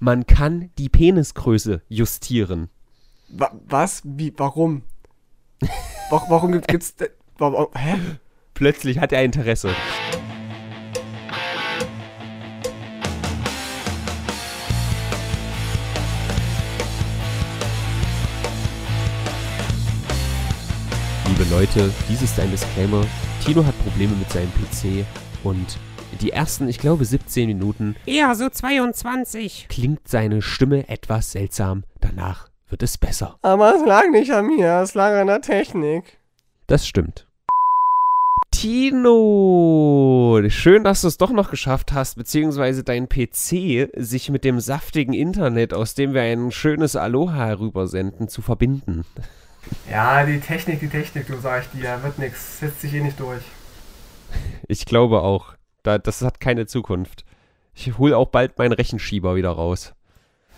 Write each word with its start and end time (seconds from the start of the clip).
man 0.00 0.26
kann 0.26 0.70
die 0.78 0.88
Penisgröße 0.88 1.82
justieren. 1.88 2.70
Wa 3.28 3.52
was? 3.68 4.00
Wie? 4.04 4.32
Warum? 4.36 4.82
Wa 6.08 6.24
warum 6.28 6.52
gibt, 6.52 6.68
gibt's. 6.68 6.94
hä? 6.98 7.94
Plötzlich 8.54 8.98
hat 8.98 9.12
er 9.12 9.22
Interesse. 9.22 9.74
Liebe 21.28 21.44
Leute, 21.50 21.92
dies 22.08 22.22
ist 22.22 22.40
ein 22.40 22.50
Disclaimer. 22.50 23.04
Tino 23.44 23.64
hat 23.64 23.78
Probleme 23.84 24.16
mit 24.16 24.30
seinem 24.30 24.50
PC 24.50 25.06
und 25.44 25.78
die 26.20 26.32
ersten, 26.32 26.68
ich 26.68 26.78
glaube, 26.78 27.04
17 27.04 27.46
Minuten 27.46 27.96
Ja, 28.06 28.34
so 28.34 28.48
22. 28.48 29.66
klingt 29.68 30.08
seine 30.08 30.42
Stimme 30.42 30.88
etwas 30.88 31.32
seltsam. 31.32 31.84
Danach 32.00 32.48
wird 32.68 32.82
es 32.82 32.98
besser. 32.98 33.38
Aber 33.42 33.74
es 33.74 33.84
lag 33.86 34.08
nicht 34.10 34.32
an 34.32 34.46
mir, 34.46 34.80
es 34.82 34.94
lag 34.94 35.12
an 35.12 35.26
der 35.26 35.40
Technik. 35.40 36.18
Das 36.66 36.86
stimmt. 36.86 37.26
Tino, 38.52 40.42
schön, 40.48 40.84
dass 40.84 41.02
du 41.02 41.08
es 41.08 41.16
doch 41.16 41.30
noch 41.30 41.50
geschafft 41.50 41.92
hast, 41.92 42.16
beziehungsweise 42.16 42.82
dein 42.84 43.08
PC 43.08 43.88
sich 43.96 44.28
mit 44.28 44.44
dem 44.44 44.60
saftigen 44.60 45.14
Internet, 45.14 45.72
aus 45.72 45.94
dem 45.94 46.14
wir 46.14 46.22
ein 46.22 46.50
schönes 46.50 46.96
Aloha 46.96 47.46
herübersenden, 47.46 48.28
zu 48.28 48.42
verbinden. 48.42 49.04
Ja, 49.90 50.24
die 50.26 50.40
Technik, 50.40 50.80
die 50.80 50.88
Technik, 50.88 51.26
du 51.28 51.38
sag 51.40 51.62
ich 51.62 51.80
dir, 51.80 52.02
wird 52.02 52.18
nix, 52.18 52.58
setzt 52.58 52.80
sich 52.80 52.92
eh 52.92 53.00
nicht 53.00 53.18
durch. 53.20 53.42
Ich 54.68 54.84
glaube 54.84 55.22
auch, 55.22 55.54
da, 55.82 55.98
das 55.98 56.22
hat 56.22 56.40
keine 56.40 56.66
Zukunft. 56.66 57.24
Ich 57.74 57.96
hole 57.98 58.16
auch 58.16 58.28
bald 58.28 58.58
meinen 58.58 58.72
Rechenschieber 58.72 59.36
wieder 59.36 59.50
raus. 59.50 59.94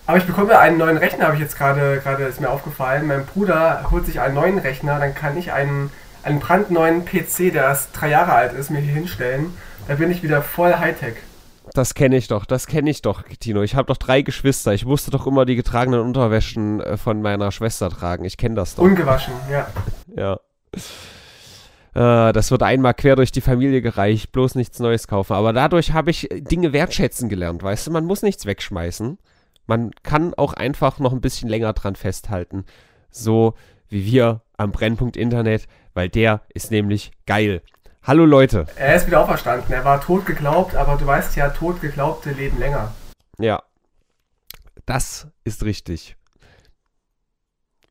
Aber 0.06 0.18
ich 0.18 0.24
bekomme 0.24 0.58
einen 0.58 0.78
neuen 0.78 0.96
Rechner, 0.96 1.26
habe 1.26 1.36
ich 1.36 1.40
jetzt 1.40 1.56
gerade, 1.56 2.00
gerade 2.02 2.24
ist 2.24 2.40
mir 2.40 2.50
aufgefallen. 2.50 3.06
Mein 3.06 3.24
Bruder 3.24 3.86
holt 3.90 4.04
sich 4.06 4.20
einen 4.20 4.34
neuen 4.34 4.58
Rechner, 4.58 4.98
dann 4.98 5.14
kann 5.14 5.36
ich 5.36 5.52
einen, 5.52 5.90
einen 6.24 6.40
brandneuen 6.40 7.04
PC, 7.04 7.52
der 7.52 7.64
erst 7.64 7.90
drei 7.92 8.08
Jahre 8.08 8.32
alt 8.32 8.52
ist, 8.52 8.70
mir 8.70 8.80
hier 8.80 8.94
hinstellen. 8.94 9.54
Da 9.86 9.94
bin 9.94 10.10
ich 10.10 10.22
wieder 10.22 10.42
voll 10.42 10.74
Hightech. 10.74 11.14
Das 11.74 11.94
kenne 11.94 12.16
ich 12.16 12.28
doch, 12.28 12.44
das 12.44 12.66
kenne 12.66 12.90
ich 12.90 13.02
doch, 13.02 13.22
Tino. 13.40 13.62
Ich 13.62 13.76
habe 13.76 13.86
doch 13.86 13.96
drei 13.96 14.22
Geschwister. 14.22 14.74
Ich 14.74 14.84
musste 14.84 15.10
doch 15.10 15.26
immer 15.26 15.46
die 15.46 15.56
getragenen 15.56 16.00
Unterwäschen 16.00 16.80
äh, 16.80 16.96
von 16.96 17.22
meiner 17.22 17.52
Schwester 17.52 17.88
tragen. 17.88 18.24
Ich 18.24 18.36
kenne 18.36 18.56
das 18.56 18.74
doch. 18.74 18.82
Ungewaschen, 18.82 19.32
ja. 19.50 19.68
Ja. 20.14 20.40
Äh, 21.94 22.32
das 22.32 22.50
wird 22.50 22.62
einmal 22.62 22.94
quer 22.94 23.16
durch 23.16 23.32
die 23.32 23.40
Familie 23.40 23.82
gereicht, 23.82 24.32
bloß 24.32 24.54
nichts 24.54 24.78
Neues 24.78 25.06
kaufen. 25.06 25.34
Aber 25.34 25.52
dadurch 25.52 25.92
habe 25.92 26.10
ich 26.10 26.28
Dinge 26.32 26.72
wertschätzen 26.72 27.28
gelernt, 27.28 27.62
weißt 27.62 27.86
du? 27.86 27.90
Man 27.90 28.04
muss 28.04 28.22
nichts 28.22 28.46
wegschmeißen. 28.46 29.18
Man 29.66 29.90
kann 30.02 30.34
auch 30.34 30.54
einfach 30.54 30.98
noch 30.98 31.12
ein 31.12 31.20
bisschen 31.20 31.48
länger 31.48 31.72
dran 31.72 31.96
festhalten. 31.96 32.64
So 33.10 33.54
wie 33.88 34.06
wir 34.06 34.40
am 34.56 34.72
Brennpunkt 34.72 35.16
Internet, 35.16 35.66
weil 35.94 36.08
der 36.08 36.40
ist 36.54 36.70
nämlich 36.70 37.12
geil. 37.26 37.62
Hallo 38.02 38.24
Leute. 38.24 38.66
Er 38.76 38.96
ist 38.96 39.06
wieder 39.06 39.22
auferstanden. 39.22 39.72
Er 39.72 39.84
war 39.84 40.00
tot 40.00 40.26
geglaubt, 40.26 40.74
aber 40.74 40.96
du 40.96 41.06
weißt 41.06 41.36
ja, 41.36 41.50
tot 41.50 41.80
geglaubte 41.80 42.32
leben 42.32 42.58
länger. 42.58 42.92
Ja. 43.38 43.62
Das 44.86 45.28
ist 45.44 45.62
richtig. 45.62 46.16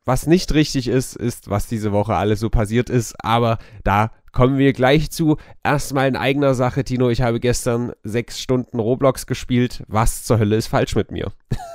Was 0.03 0.25
nicht 0.25 0.53
richtig 0.53 0.87
ist, 0.87 1.15
ist, 1.15 1.49
was 1.49 1.67
diese 1.67 1.91
Woche 1.91 2.15
alles 2.15 2.39
so 2.39 2.49
passiert 2.49 2.89
ist, 2.89 3.13
aber 3.23 3.59
da 3.83 4.11
kommen 4.31 4.57
wir 4.57 4.73
gleich 4.73 5.11
zu. 5.11 5.37
Erstmal 5.63 6.07
in 6.07 6.15
eigener 6.15 6.55
Sache, 6.55 6.83
Tino, 6.83 7.09
ich 7.09 7.21
habe 7.21 7.39
gestern 7.39 7.93
sechs 8.03 8.39
Stunden 8.39 8.79
Roblox 8.79 9.27
gespielt. 9.27 9.83
Was 9.87 10.23
zur 10.23 10.39
Hölle 10.39 10.55
ist 10.55 10.67
falsch 10.67 10.95
mit 10.95 11.11
mir? 11.11 11.31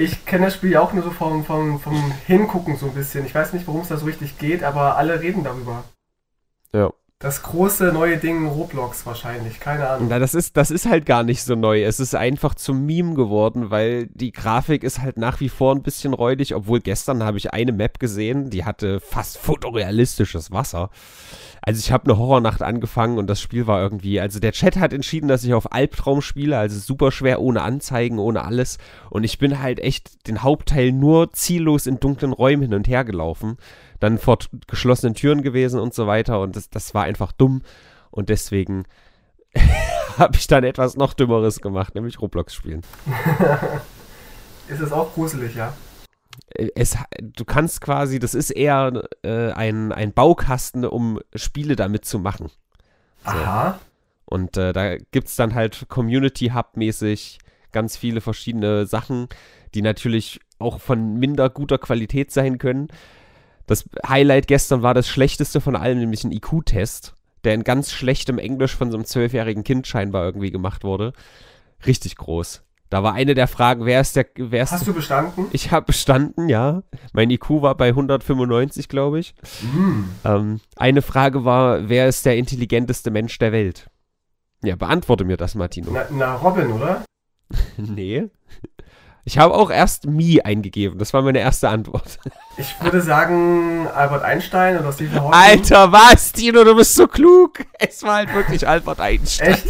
Ich 0.00 0.24
kenne 0.24 0.44
das 0.44 0.54
Spiel 0.54 0.70
ja 0.70 0.80
auch 0.80 0.92
nur 0.92 1.02
so 1.02 1.10
vom, 1.10 1.44
vom, 1.44 1.80
vom 1.80 2.12
Hingucken 2.24 2.76
so 2.76 2.86
ein 2.86 2.94
bisschen. 2.94 3.26
Ich 3.26 3.34
weiß 3.34 3.52
nicht, 3.52 3.66
worum 3.66 3.80
es 3.80 3.88
da 3.88 3.96
so 3.96 4.06
richtig 4.06 4.38
geht, 4.38 4.62
aber 4.62 4.96
alle 4.96 5.20
reden 5.20 5.42
darüber. 5.42 5.82
Ja. 6.72 6.92
Das 7.20 7.42
große 7.42 7.86
neue 7.92 8.16
Ding 8.16 8.46
Roblox 8.46 9.04
wahrscheinlich, 9.04 9.58
keine 9.58 9.88
Ahnung. 9.88 10.06
Na, 10.08 10.20
das 10.20 10.36
ist, 10.36 10.56
das 10.56 10.70
ist 10.70 10.86
halt 10.86 11.04
gar 11.04 11.24
nicht 11.24 11.42
so 11.42 11.56
neu. 11.56 11.82
Es 11.82 11.98
ist 11.98 12.14
einfach 12.14 12.54
zum 12.54 12.86
Meme 12.86 13.14
geworden, 13.14 13.72
weil 13.72 14.06
die 14.14 14.30
Grafik 14.30 14.84
ist 14.84 15.00
halt 15.00 15.16
nach 15.16 15.40
wie 15.40 15.48
vor 15.48 15.74
ein 15.74 15.82
bisschen 15.82 16.14
räudig, 16.14 16.54
obwohl 16.54 16.78
gestern 16.78 17.24
habe 17.24 17.36
ich 17.36 17.52
eine 17.52 17.72
Map 17.72 17.98
gesehen, 17.98 18.50
die 18.50 18.64
hatte 18.64 19.00
fast 19.00 19.36
fotorealistisches 19.38 20.52
Wasser. 20.52 20.90
Also 21.60 21.80
ich 21.80 21.90
habe 21.90 22.04
eine 22.04 22.18
Horrornacht 22.18 22.62
angefangen 22.62 23.18
und 23.18 23.26
das 23.26 23.40
Spiel 23.40 23.66
war 23.66 23.82
irgendwie, 23.82 24.20
also 24.20 24.38
der 24.38 24.52
Chat 24.52 24.76
hat 24.76 24.92
entschieden, 24.92 25.26
dass 25.26 25.42
ich 25.42 25.54
auf 25.54 25.72
Albtraum 25.72 26.22
spiele, 26.22 26.56
also 26.56 26.78
super 26.78 27.10
schwer, 27.10 27.40
ohne 27.40 27.62
Anzeigen, 27.62 28.20
ohne 28.20 28.44
alles. 28.44 28.78
Und 29.10 29.24
ich 29.24 29.38
bin 29.38 29.60
halt 29.60 29.80
echt 29.80 30.28
den 30.28 30.44
Hauptteil 30.44 30.92
nur 30.92 31.32
ziellos 31.32 31.88
in 31.88 31.98
dunklen 31.98 32.32
Räumen 32.32 32.62
hin 32.62 32.74
und 32.74 32.86
her 32.86 33.04
gelaufen. 33.04 33.56
Dann 34.00 34.18
vor 34.18 34.38
geschlossenen 34.66 35.14
Türen 35.14 35.42
gewesen 35.42 35.80
und 35.80 35.94
so 35.94 36.06
weiter. 36.06 36.40
Und 36.40 36.56
das, 36.56 36.70
das 36.70 36.94
war 36.94 37.04
einfach 37.04 37.32
dumm. 37.32 37.62
Und 38.10 38.28
deswegen 38.28 38.84
habe 40.18 40.36
ich 40.36 40.46
dann 40.46 40.64
etwas 40.64 40.96
noch 40.96 41.14
Dümmeres 41.14 41.60
gemacht, 41.60 41.94
nämlich 41.94 42.20
Roblox 42.20 42.54
spielen. 42.54 42.82
Ist 44.68 44.80
es 44.80 44.92
auch 44.92 45.14
gruselig, 45.14 45.54
ja? 45.54 45.72
Äh, 46.54 46.68
Es, 46.74 46.96
du 47.20 47.44
kannst 47.44 47.80
quasi, 47.80 48.18
das 48.18 48.34
ist 48.34 48.50
eher 48.50 49.02
äh, 49.22 49.50
ein, 49.52 49.92
ein 49.92 50.12
Baukasten, 50.12 50.84
um 50.84 51.20
Spiele 51.34 51.74
damit 51.74 52.04
zu 52.04 52.18
machen. 52.18 52.50
Aha. 53.24 53.78
Und 54.26 54.56
äh, 54.58 54.72
da 54.72 54.96
gibt 54.96 55.28
es 55.28 55.36
dann 55.36 55.54
halt 55.54 55.86
Community 55.88 56.48
Hub-mäßig 56.54 57.38
ganz 57.72 57.96
viele 57.96 58.20
verschiedene 58.20 58.86
Sachen, 58.86 59.28
die 59.74 59.82
natürlich 59.82 60.40
auch 60.58 60.80
von 60.80 61.14
minder 61.18 61.48
guter 61.48 61.78
Qualität 61.78 62.30
sein 62.30 62.58
können. 62.58 62.88
Das 63.68 63.88
Highlight 64.06 64.48
gestern 64.48 64.82
war 64.82 64.94
das 64.94 65.08
schlechteste 65.08 65.60
von 65.60 65.76
allem, 65.76 65.98
nämlich 65.98 66.24
ein 66.24 66.32
IQ-Test, 66.32 67.14
der 67.44 67.54
in 67.54 67.62
ganz 67.64 67.92
schlechtem 67.92 68.38
Englisch 68.38 68.74
von 68.74 68.90
so 68.90 68.96
einem 68.96 69.04
zwölfjährigen 69.04 69.62
Kind 69.62 69.86
scheinbar 69.86 70.24
irgendwie 70.24 70.50
gemacht 70.50 70.82
wurde. 70.82 71.12
Richtig 71.86 72.16
groß. 72.16 72.64
Da 72.90 73.02
war 73.02 73.12
eine 73.12 73.34
der 73.34 73.46
Fragen, 73.46 73.84
wer 73.84 74.00
ist 74.00 74.16
der, 74.16 74.26
wer 74.36 74.62
ist 74.62 74.72
Hast 74.72 74.86
du 74.86 74.94
bestanden? 74.94 75.46
ich 75.52 75.70
habe 75.70 75.84
bestanden, 75.84 76.48
ja. 76.48 76.82
Mein 77.12 77.28
IQ 77.30 77.60
war 77.60 77.74
bei 77.76 77.88
195, 77.88 78.88
glaube 78.88 79.18
ich. 79.18 79.34
Hm. 79.60 80.08
Ähm, 80.24 80.60
eine 80.76 81.02
Frage 81.02 81.44
war, 81.44 81.90
wer 81.90 82.08
ist 82.08 82.24
der 82.24 82.38
intelligenteste 82.38 83.10
Mensch 83.10 83.38
der 83.38 83.52
Welt? 83.52 83.90
Ja, 84.64 84.76
beantworte 84.76 85.24
mir 85.24 85.36
das, 85.36 85.54
Martino. 85.54 85.90
Na, 85.92 86.06
na, 86.10 86.34
Robin, 86.36 86.72
oder? 86.72 87.04
Nee. 87.76 88.30
Ich 89.28 89.36
habe 89.36 89.52
auch 89.52 89.70
erst 89.70 90.06
Mi 90.06 90.40
eingegeben. 90.40 90.98
Das 90.98 91.12
war 91.12 91.20
meine 91.20 91.40
erste 91.40 91.68
Antwort. 91.68 92.18
Ich 92.56 92.74
würde 92.80 93.02
sagen 93.02 93.86
Albert 93.94 94.22
Einstein 94.22 94.78
oder 94.78 94.90
Stephen 94.90 95.20
Hawking. 95.20 95.34
Alter, 95.34 95.92
was, 95.92 96.32
Tino, 96.32 96.64
du 96.64 96.74
bist 96.74 96.94
so 96.94 97.06
klug. 97.06 97.58
Es 97.78 98.02
war 98.04 98.14
halt 98.14 98.32
wirklich 98.32 98.66
Albert 98.66 99.00
Einstein. 99.00 99.52
Echt? 99.52 99.66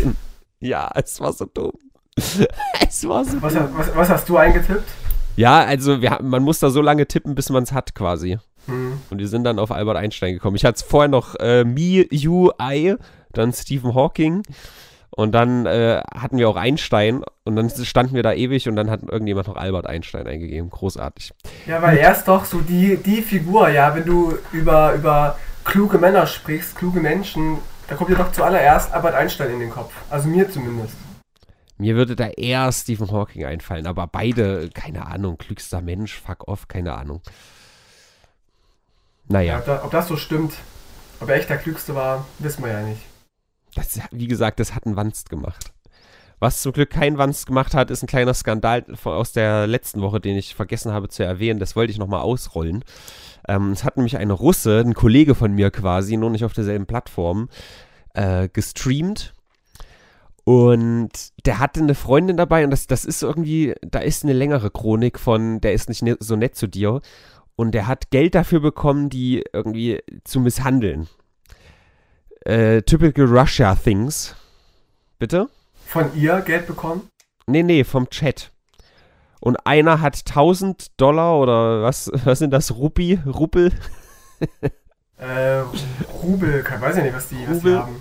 Ja, 0.60 0.88
es 0.94 1.20
war 1.20 1.32
so 1.32 1.44
dumm. 1.44 1.72
Es 2.14 3.08
war 3.08 3.24
so 3.24 3.42
Was, 3.42 3.54
dumm. 3.54 3.68
was, 3.74 3.96
was 3.96 4.08
hast 4.08 4.28
du 4.28 4.36
eingetippt? 4.36 4.88
Ja, 5.34 5.64
also 5.64 6.00
wir, 6.00 6.20
man 6.22 6.44
muss 6.44 6.60
da 6.60 6.70
so 6.70 6.80
lange 6.80 7.08
tippen, 7.08 7.34
bis 7.34 7.50
man 7.50 7.64
es 7.64 7.72
hat 7.72 7.96
quasi. 7.96 8.38
Hm. 8.66 9.00
Und 9.10 9.18
wir 9.18 9.26
sind 9.26 9.42
dann 9.42 9.58
auf 9.58 9.72
Albert 9.72 9.96
Einstein 9.96 10.34
gekommen. 10.34 10.54
Ich 10.54 10.64
hatte 10.64 10.76
es 10.76 10.82
vorher 10.82 11.08
noch 11.08 11.34
äh, 11.40 11.64
You, 12.12 12.52
I, 12.62 12.94
dann 13.32 13.52
Stephen 13.52 13.92
Hawking. 13.96 14.44
Und 15.18 15.32
dann 15.32 15.66
äh, 15.66 16.00
hatten 16.14 16.38
wir 16.38 16.48
auch 16.48 16.54
Einstein 16.54 17.24
und 17.42 17.56
dann 17.56 17.68
standen 17.70 18.14
wir 18.14 18.22
da 18.22 18.32
ewig 18.32 18.68
und 18.68 18.76
dann 18.76 18.88
hat 18.88 19.02
irgendjemand 19.02 19.48
noch 19.48 19.56
Albert 19.56 19.88
Einstein 19.88 20.28
eingegeben. 20.28 20.70
Großartig. 20.70 21.32
Ja, 21.66 21.82
weil 21.82 21.98
er 21.98 22.12
ist 22.12 22.28
doch 22.28 22.44
so 22.44 22.60
die, 22.60 22.96
die 22.98 23.20
Figur, 23.22 23.68
ja, 23.68 23.96
wenn 23.96 24.04
du 24.04 24.38
über, 24.52 24.92
über 24.92 25.36
kluge 25.64 25.98
Männer 25.98 26.28
sprichst, 26.28 26.76
kluge 26.76 27.00
Menschen, 27.00 27.58
da 27.88 27.96
kommt 27.96 28.10
dir 28.10 28.14
doch 28.14 28.30
zuallererst 28.30 28.94
Albert 28.94 29.16
Einstein 29.16 29.50
in 29.54 29.58
den 29.58 29.70
Kopf. 29.70 29.92
Also 30.08 30.28
mir 30.28 30.48
zumindest. 30.48 30.94
Mir 31.78 31.96
würde 31.96 32.14
da 32.14 32.28
eher 32.28 32.70
Stephen 32.70 33.10
Hawking 33.10 33.44
einfallen, 33.44 33.88
aber 33.88 34.06
beide, 34.06 34.70
keine 34.70 35.04
Ahnung, 35.08 35.36
klügster 35.36 35.80
Mensch, 35.80 36.16
fuck 36.20 36.46
off, 36.46 36.68
keine 36.68 36.94
Ahnung. 36.94 37.22
Ja. 37.24 37.32
Naja, 39.30 39.58
ob, 39.58 39.66
da, 39.66 39.82
ob 39.82 39.90
das 39.90 40.06
so 40.06 40.16
stimmt, 40.16 40.54
ob 41.18 41.28
er 41.28 41.34
echt 41.34 41.50
der 41.50 41.58
Klügste 41.58 41.96
war, 41.96 42.24
wissen 42.38 42.62
wir 42.62 42.70
ja 42.70 42.82
nicht. 42.82 43.02
Das, 43.74 44.00
wie 44.10 44.28
gesagt, 44.28 44.60
das 44.60 44.74
hat 44.74 44.86
ein 44.86 44.96
Wanst 44.96 45.30
gemacht. 45.30 45.72
Was 46.40 46.62
zum 46.62 46.72
Glück 46.72 46.90
kein 46.90 47.18
Wanst 47.18 47.46
gemacht 47.46 47.74
hat, 47.74 47.90
ist 47.90 48.02
ein 48.02 48.06
kleiner 48.06 48.34
Skandal 48.34 48.84
aus 49.04 49.32
der 49.32 49.66
letzten 49.66 50.00
Woche, 50.02 50.20
den 50.20 50.36
ich 50.36 50.54
vergessen 50.54 50.92
habe 50.92 51.08
zu 51.08 51.24
erwähnen. 51.24 51.58
Das 51.58 51.74
wollte 51.74 51.90
ich 51.90 51.98
nochmal 51.98 52.20
ausrollen. 52.20 52.84
Ähm, 53.48 53.72
es 53.72 53.82
hat 53.82 53.96
nämlich 53.96 54.18
ein 54.18 54.30
Russe, 54.30 54.80
ein 54.80 54.94
Kollege 54.94 55.34
von 55.34 55.52
mir 55.52 55.70
quasi, 55.70 56.16
nur 56.16 56.30
nicht 56.30 56.44
auf 56.44 56.52
derselben 56.52 56.86
Plattform, 56.86 57.48
äh, 58.14 58.48
gestreamt. 58.48 59.34
Und 60.44 61.10
der 61.44 61.58
hatte 61.58 61.80
eine 61.80 61.94
Freundin 61.94 62.36
dabei 62.36 62.64
und 62.64 62.70
das, 62.70 62.86
das 62.86 63.04
ist 63.04 63.22
irgendwie, 63.22 63.74
da 63.82 63.98
ist 63.98 64.22
eine 64.22 64.32
längere 64.32 64.70
Chronik 64.70 65.18
von, 65.18 65.60
der 65.60 65.74
ist 65.74 65.88
nicht 65.88 66.02
ne 66.02 66.16
so 66.20 66.36
nett 66.36 66.54
zu 66.54 66.68
dir. 66.68 67.00
Und 67.56 67.72
der 67.72 67.88
hat 67.88 68.10
Geld 68.10 68.36
dafür 68.36 68.60
bekommen, 68.60 69.10
die 69.10 69.44
irgendwie 69.52 70.00
zu 70.24 70.38
misshandeln. 70.38 71.08
Äh, 72.44 72.82
typical 72.82 73.26
Russia 73.26 73.74
Things. 73.74 74.34
Bitte? 75.18 75.48
Von 75.86 76.14
ihr 76.14 76.40
Geld 76.42 76.66
bekommen? 76.66 77.08
Nee, 77.46 77.62
nee, 77.62 77.84
vom 77.84 78.08
Chat. 78.10 78.52
und 79.40 79.56
einer 79.66 80.00
hat 80.00 80.16
1000 80.26 81.00
Dollar 81.00 81.38
oder 81.38 81.82
was, 81.82 82.10
was 82.24 82.38
sind 82.40 82.50
das? 82.52 82.74
Rupi? 82.76 83.18
Ruppel? 83.26 83.72
Äh, 85.16 85.62
Rubel, 86.22 86.62
kann, 86.62 86.80
weiß 86.80 86.98
ich 86.98 87.02
nicht, 87.02 87.14
was 87.14 87.28
die, 87.28 87.36
was 87.48 87.60
die 87.60 87.74
haben. 87.74 88.00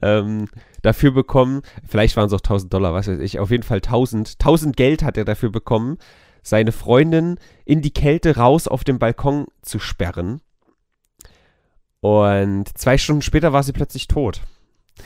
ähm, 0.00 0.48
dafür 0.80 1.10
bekommen, 1.10 1.60
vielleicht 1.86 2.16
waren 2.16 2.26
es 2.28 2.32
auch 2.32 2.38
1000 2.40 2.72
Dollar, 2.72 2.94
was 2.94 3.08
weiß 3.08 3.18
ich, 3.18 3.38
auf 3.38 3.50
jeden 3.50 3.62
Fall 3.62 3.78
1000, 3.78 4.36
1000 4.40 4.74
Geld 4.76 5.02
hat 5.02 5.18
er 5.18 5.26
dafür 5.26 5.50
bekommen, 5.50 5.98
seine 6.42 6.72
Freundin 6.72 7.36
in 7.66 7.82
die 7.82 7.92
Kälte 7.92 8.36
raus 8.36 8.68
auf 8.68 8.84
dem 8.84 8.98
Balkon 8.98 9.46
zu 9.60 9.78
sperren. 9.78 10.40
Und 12.00 12.66
zwei 12.78 12.98
Stunden 12.98 13.22
später 13.22 13.52
war 13.52 13.62
sie 13.62 13.72
plötzlich 13.72 14.08
tot. 14.08 14.40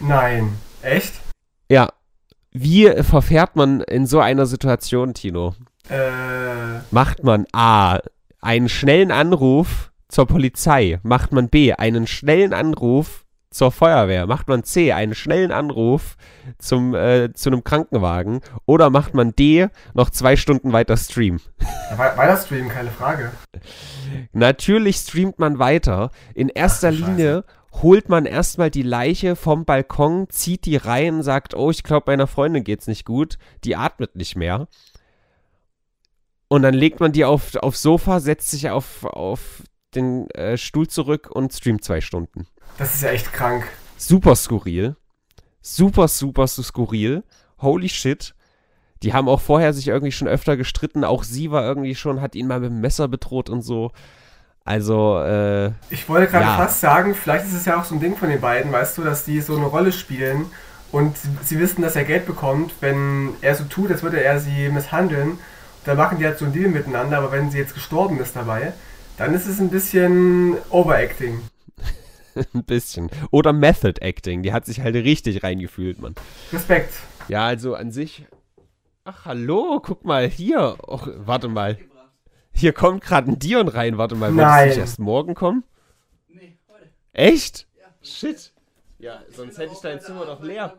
Nein. 0.00 0.52
Echt? 0.82 1.12
Ja. 1.68 1.88
Wie 2.52 2.88
verfährt 3.02 3.56
man 3.56 3.80
in 3.80 4.06
so 4.06 4.20
einer 4.20 4.46
Situation, 4.46 5.12
Tino? 5.14 5.54
Äh, 5.88 6.80
Macht 6.92 7.24
man 7.24 7.46
A. 7.52 7.98
einen 8.40 8.68
schnellen 8.68 9.10
Anruf 9.10 9.90
zur 10.08 10.26
Polizei? 10.26 11.00
Macht 11.02 11.32
man 11.32 11.48
B. 11.48 11.72
einen 11.72 12.06
schnellen 12.06 12.52
Anruf 12.54 13.23
zur 13.54 13.70
Feuerwehr? 13.72 14.26
Macht 14.26 14.48
man 14.48 14.64
C. 14.64 14.92
einen 14.92 15.14
schnellen 15.14 15.52
Anruf 15.52 16.16
zum, 16.58 16.94
äh, 16.94 17.32
zu 17.32 17.50
einem 17.50 17.64
Krankenwagen? 17.64 18.40
Oder 18.66 18.90
macht 18.90 19.14
man 19.14 19.34
D. 19.34 19.68
noch 19.94 20.10
zwei 20.10 20.36
Stunden 20.36 20.72
weiter 20.72 20.96
streamen? 20.96 21.40
ja, 21.90 21.98
wei- 21.98 22.16
weiter 22.16 22.36
streamen, 22.36 22.68
keine 22.68 22.90
Frage. 22.90 23.32
Natürlich 24.32 24.96
streamt 24.96 25.38
man 25.38 25.58
weiter. 25.58 26.10
In 26.34 26.48
erster 26.48 26.88
Ach 26.88 26.92
Linie 26.92 27.44
holt 27.82 28.08
man 28.08 28.24
erstmal 28.26 28.70
die 28.70 28.82
Leiche 28.82 29.34
vom 29.36 29.64
Balkon, 29.64 30.28
zieht 30.30 30.64
die 30.64 30.76
rein, 30.76 31.22
sagt, 31.22 31.54
oh, 31.54 31.70
ich 31.70 31.82
glaube, 31.82 32.04
meiner 32.12 32.26
Freundin 32.26 32.62
geht's 32.64 32.86
nicht 32.86 33.04
gut, 33.04 33.38
die 33.64 33.74
atmet 33.76 34.14
nicht 34.16 34.36
mehr. 34.36 34.68
Und 36.48 36.62
dann 36.62 36.74
legt 36.74 37.00
man 37.00 37.12
die 37.12 37.24
auf, 37.24 37.56
aufs 37.56 37.82
Sofa, 37.82 38.20
setzt 38.20 38.50
sich 38.50 38.70
auf, 38.70 39.04
auf 39.04 39.62
den 39.94 40.28
äh, 40.30 40.56
Stuhl 40.56 40.86
zurück 40.88 41.28
und 41.32 41.52
streamt 41.52 41.82
zwei 41.84 42.00
Stunden. 42.00 42.46
Das 42.78 42.94
ist 42.94 43.02
ja 43.02 43.10
echt 43.10 43.32
krank. 43.32 43.64
Super 43.96 44.34
skurril. 44.36 44.96
Super, 45.62 46.08
super 46.08 46.46
skurril. 46.46 47.22
Holy 47.60 47.88
shit. 47.88 48.34
Die 49.02 49.12
haben 49.12 49.28
auch 49.28 49.40
vorher 49.40 49.72
sich 49.72 49.88
irgendwie 49.88 50.12
schon 50.12 50.28
öfter 50.28 50.56
gestritten. 50.56 51.04
Auch 51.04 51.24
sie 51.24 51.50
war 51.50 51.62
irgendwie 51.64 51.94
schon, 51.94 52.20
hat 52.20 52.34
ihn 52.34 52.46
mal 52.46 52.60
mit 52.60 52.70
dem 52.70 52.80
Messer 52.80 53.06
bedroht 53.08 53.48
und 53.50 53.62
so. 53.62 53.92
Also, 54.64 55.18
äh, 55.20 55.72
Ich 55.90 56.08
wollte 56.08 56.30
gerade 56.30 56.46
Ja. 56.46 56.56
fast 56.56 56.80
sagen, 56.80 57.14
vielleicht 57.14 57.44
ist 57.44 57.52
es 57.52 57.66
ja 57.66 57.78
auch 57.78 57.84
so 57.84 57.94
ein 57.94 58.00
Ding 58.00 58.16
von 58.16 58.30
den 58.30 58.40
beiden, 58.40 58.72
weißt 58.72 58.96
du, 58.98 59.02
dass 59.02 59.24
die 59.24 59.40
so 59.42 59.56
eine 59.56 59.66
Rolle 59.66 59.92
spielen 59.92 60.46
und 60.90 61.16
sie- 61.18 61.28
sie 61.42 61.58
wissen, 61.58 61.82
dass 61.82 61.96
er 61.96 62.04
Geld 62.04 62.24
bekommt, 62.26 62.72
wenn 62.80 63.34
er 63.42 63.54
so 63.54 63.64
tut, 63.64 63.90
als 63.90 64.02
würde 64.02 64.22
er 64.22 64.40
sie 64.40 64.70
misshandeln. 64.70 65.38
Dann 65.84 65.98
machen 65.98 66.18
die 66.18 66.24
halt 66.24 66.38
so 66.38 66.46
einen 66.46 66.54
Deal 66.54 66.70
miteinander, 66.70 67.18
aber 67.18 67.30
wenn 67.30 67.50
sie 67.50 67.58
jetzt 67.58 67.74
gestorben 67.74 68.18
ist 68.20 68.34
dabei, 68.36 68.72
dann 69.18 69.34
ist 69.34 69.46
es 69.46 69.60
ein 69.60 69.68
bisschen 69.68 70.56
Overacting. 70.70 71.42
ein 72.54 72.64
bisschen. 72.64 73.10
Oder 73.30 73.52
Method 73.52 74.00
Acting. 74.00 74.42
Die 74.42 74.52
hat 74.52 74.66
sich 74.66 74.80
halt 74.80 74.94
richtig 74.94 75.42
reingefühlt, 75.42 76.00
Mann. 76.00 76.14
Respekt. 76.52 76.94
Ja, 77.28 77.46
also 77.46 77.74
an 77.74 77.90
sich. 77.90 78.26
Ach, 79.04 79.24
hallo, 79.26 79.80
guck 79.80 80.04
mal 80.04 80.28
hier. 80.28 80.76
Och, 80.86 81.08
warte 81.14 81.48
mal. 81.48 81.78
Hier 82.52 82.72
kommt 82.72 83.02
gerade 83.02 83.30
ein 83.30 83.38
Dion 83.38 83.68
rein. 83.68 83.98
Warte 83.98 84.14
mal, 84.14 84.34
wird 84.34 84.46
es 84.46 84.66
nicht 84.66 84.78
erst 84.78 84.98
morgen 84.98 85.34
kommen? 85.34 85.64
Nee, 86.28 86.56
heute. 86.68 86.88
Echt? 87.12 87.66
Shit. 88.02 88.52
Ja, 88.98 89.20
sonst 89.34 89.58
hätte 89.58 89.72
ich 89.74 89.80
dein 89.80 90.00
Zimmer 90.00 90.24
doch 90.24 90.42
leer. 90.42 90.74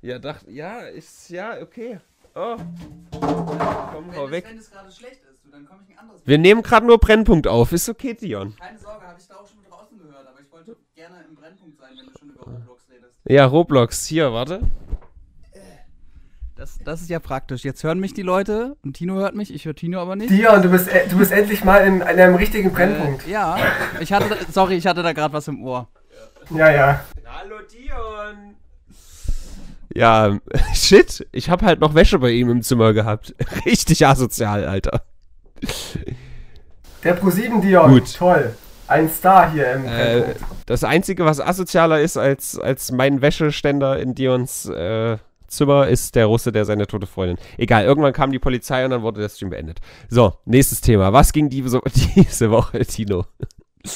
Ja, 0.00 0.18
dachte, 0.18 0.50
ja, 0.50 0.80
ist, 0.80 1.28
ja, 1.28 1.60
okay. 1.60 1.98
Oh. 2.34 2.56
Komm, 3.10 4.14
hau 4.14 4.24
Wenn, 4.26 4.30
weg. 4.30 4.44
es, 4.44 4.50
wenn 4.50 4.58
es 4.58 4.70
gerade 4.70 4.92
schlecht 4.92 5.22
ist, 5.24 5.44
du, 5.44 5.50
dann 5.50 5.66
komme 5.66 5.80
ich 5.86 5.94
ein 5.94 5.98
anderes 5.98 6.22
Wir 6.24 6.38
nehmen 6.38 6.62
gerade 6.62 6.86
nur 6.86 6.98
Brennpunkt 6.98 7.48
auf. 7.48 7.72
Ist 7.72 7.88
okay, 7.88 8.14
Dion. 8.14 8.54
Keine 8.56 8.78
Sorge, 8.78 9.06
habe 9.06 9.20
ich 9.20 9.26
da 9.26 9.36
auch 9.36 9.46
schon 9.48 9.58
draußen 9.68 9.98
gehört, 9.98 10.26
aber 10.26 10.40
ich 10.40 10.50
wollte 10.52 10.76
gerne 10.94 11.24
im 11.28 11.34
Brennpunkt 11.34 11.78
sein, 11.78 11.90
wenn 11.98 12.06
du 12.06 12.18
schon 12.18 12.27
über 12.27 12.27
Roblox. 12.40 12.82
Ja, 13.26 13.44
Roblox. 13.46 14.06
Hier, 14.06 14.32
warte. 14.32 14.60
Das, 16.56 16.78
das 16.84 17.00
ist 17.02 17.08
ja 17.10 17.20
praktisch. 17.20 17.62
Jetzt 17.64 17.84
hören 17.84 18.00
mich 18.00 18.14
die 18.14 18.22
Leute 18.22 18.76
und 18.82 18.94
Tino 18.94 19.14
hört 19.14 19.36
mich, 19.36 19.54
ich 19.54 19.64
höre 19.64 19.76
Tino 19.76 20.00
aber 20.00 20.16
nicht. 20.16 20.30
Dion, 20.30 20.60
du 20.60 20.68
bist, 20.68 20.88
e- 20.92 21.06
du 21.08 21.16
bist 21.18 21.30
endlich 21.30 21.62
mal 21.64 21.86
in, 21.86 21.96
in 22.00 22.02
einem 22.02 22.34
richtigen 22.34 22.72
Brennpunkt. 22.72 23.28
Äh, 23.28 23.30
ja, 23.30 23.56
ich 24.00 24.12
hatte, 24.12 24.36
sorry, 24.50 24.74
ich 24.74 24.86
hatte 24.88 25.04
da 25.04 25.12
gerade 25.12 25.32
was 25.32 25.46
im 25.46 25.62
Ohr. 25.62 25.86
Ja, 26.50 26.68
ja. 26.72 27.04
Hallo 27.26 27.56
Dion. 27.72 28.56
Ja, 29.94 30.38
shit. 30.74 31.28
Ich 31.30 31.48
habe 31.48 31.64
halt 31.64 31.78
noch 31.78 31.94
Wäsche 31.94 32.18
bei 32.18 32.30
ihm 32.30 32.50
im 32.50 32.62
Zimmer 32.62 32.92
gehabt. 32.92 33.36
Richtig 33.64 34.04
asozial, 34.04 34.64
Alter. 34.64 35.02
Der 37.04 37.22
Pro7 37.22 37.60
Dion, 37.60 37.90
Gut. 37.92 38.16
toll. 38.16 38.56
Ein 38.88 39.10
Star 39.10 39.52
hier 39.52 39.72
im 39.72 39.84
Äh, 39.86 40.34
das 40.66 40.82
Einzige, 40.82 41.24
was 41.24 41.40
asozialer 41.40 42.00
ist 42.00 42.16
als, 42.16 42.58
als 42.58 42.90
mein 42.90 43.20
Wäscheständer 43.20 43.98
in 43.98 44.14
Dions 44.14 44.66
äh, 44.66 45.18
Zimmer, 45.46 45.88
ist 45.88 46.14
der 46.14 46.26
Russe, 46.26 46.52
der 46.52 46.64
seine 46.64 46.86
tote 46.86 47.06
Freundin. 47.06 47.38
Egal, 47.56 47.84
irgendwann 47.84 48.12
kam 48.12 48.32
die 48.32 48.38
Polizei 48.38 48.84
und 48.84 48.90
dann 48.90 49.02
wurde 49.02 49.20
der 49.20 49.28
Stream 49.28 49.50
beendet. 49.50 49.80
So, 50.08 50.34
nächstes 50.44 50.80
Thema. 50.80 51.12
Was 51.12 51.32
ging 51.32 51.48
die, 51.48 51.66
so, 51.68 51.80
diese 52.16 52.50
Woche, 52.50 52.84
Tino? 52.84 53.24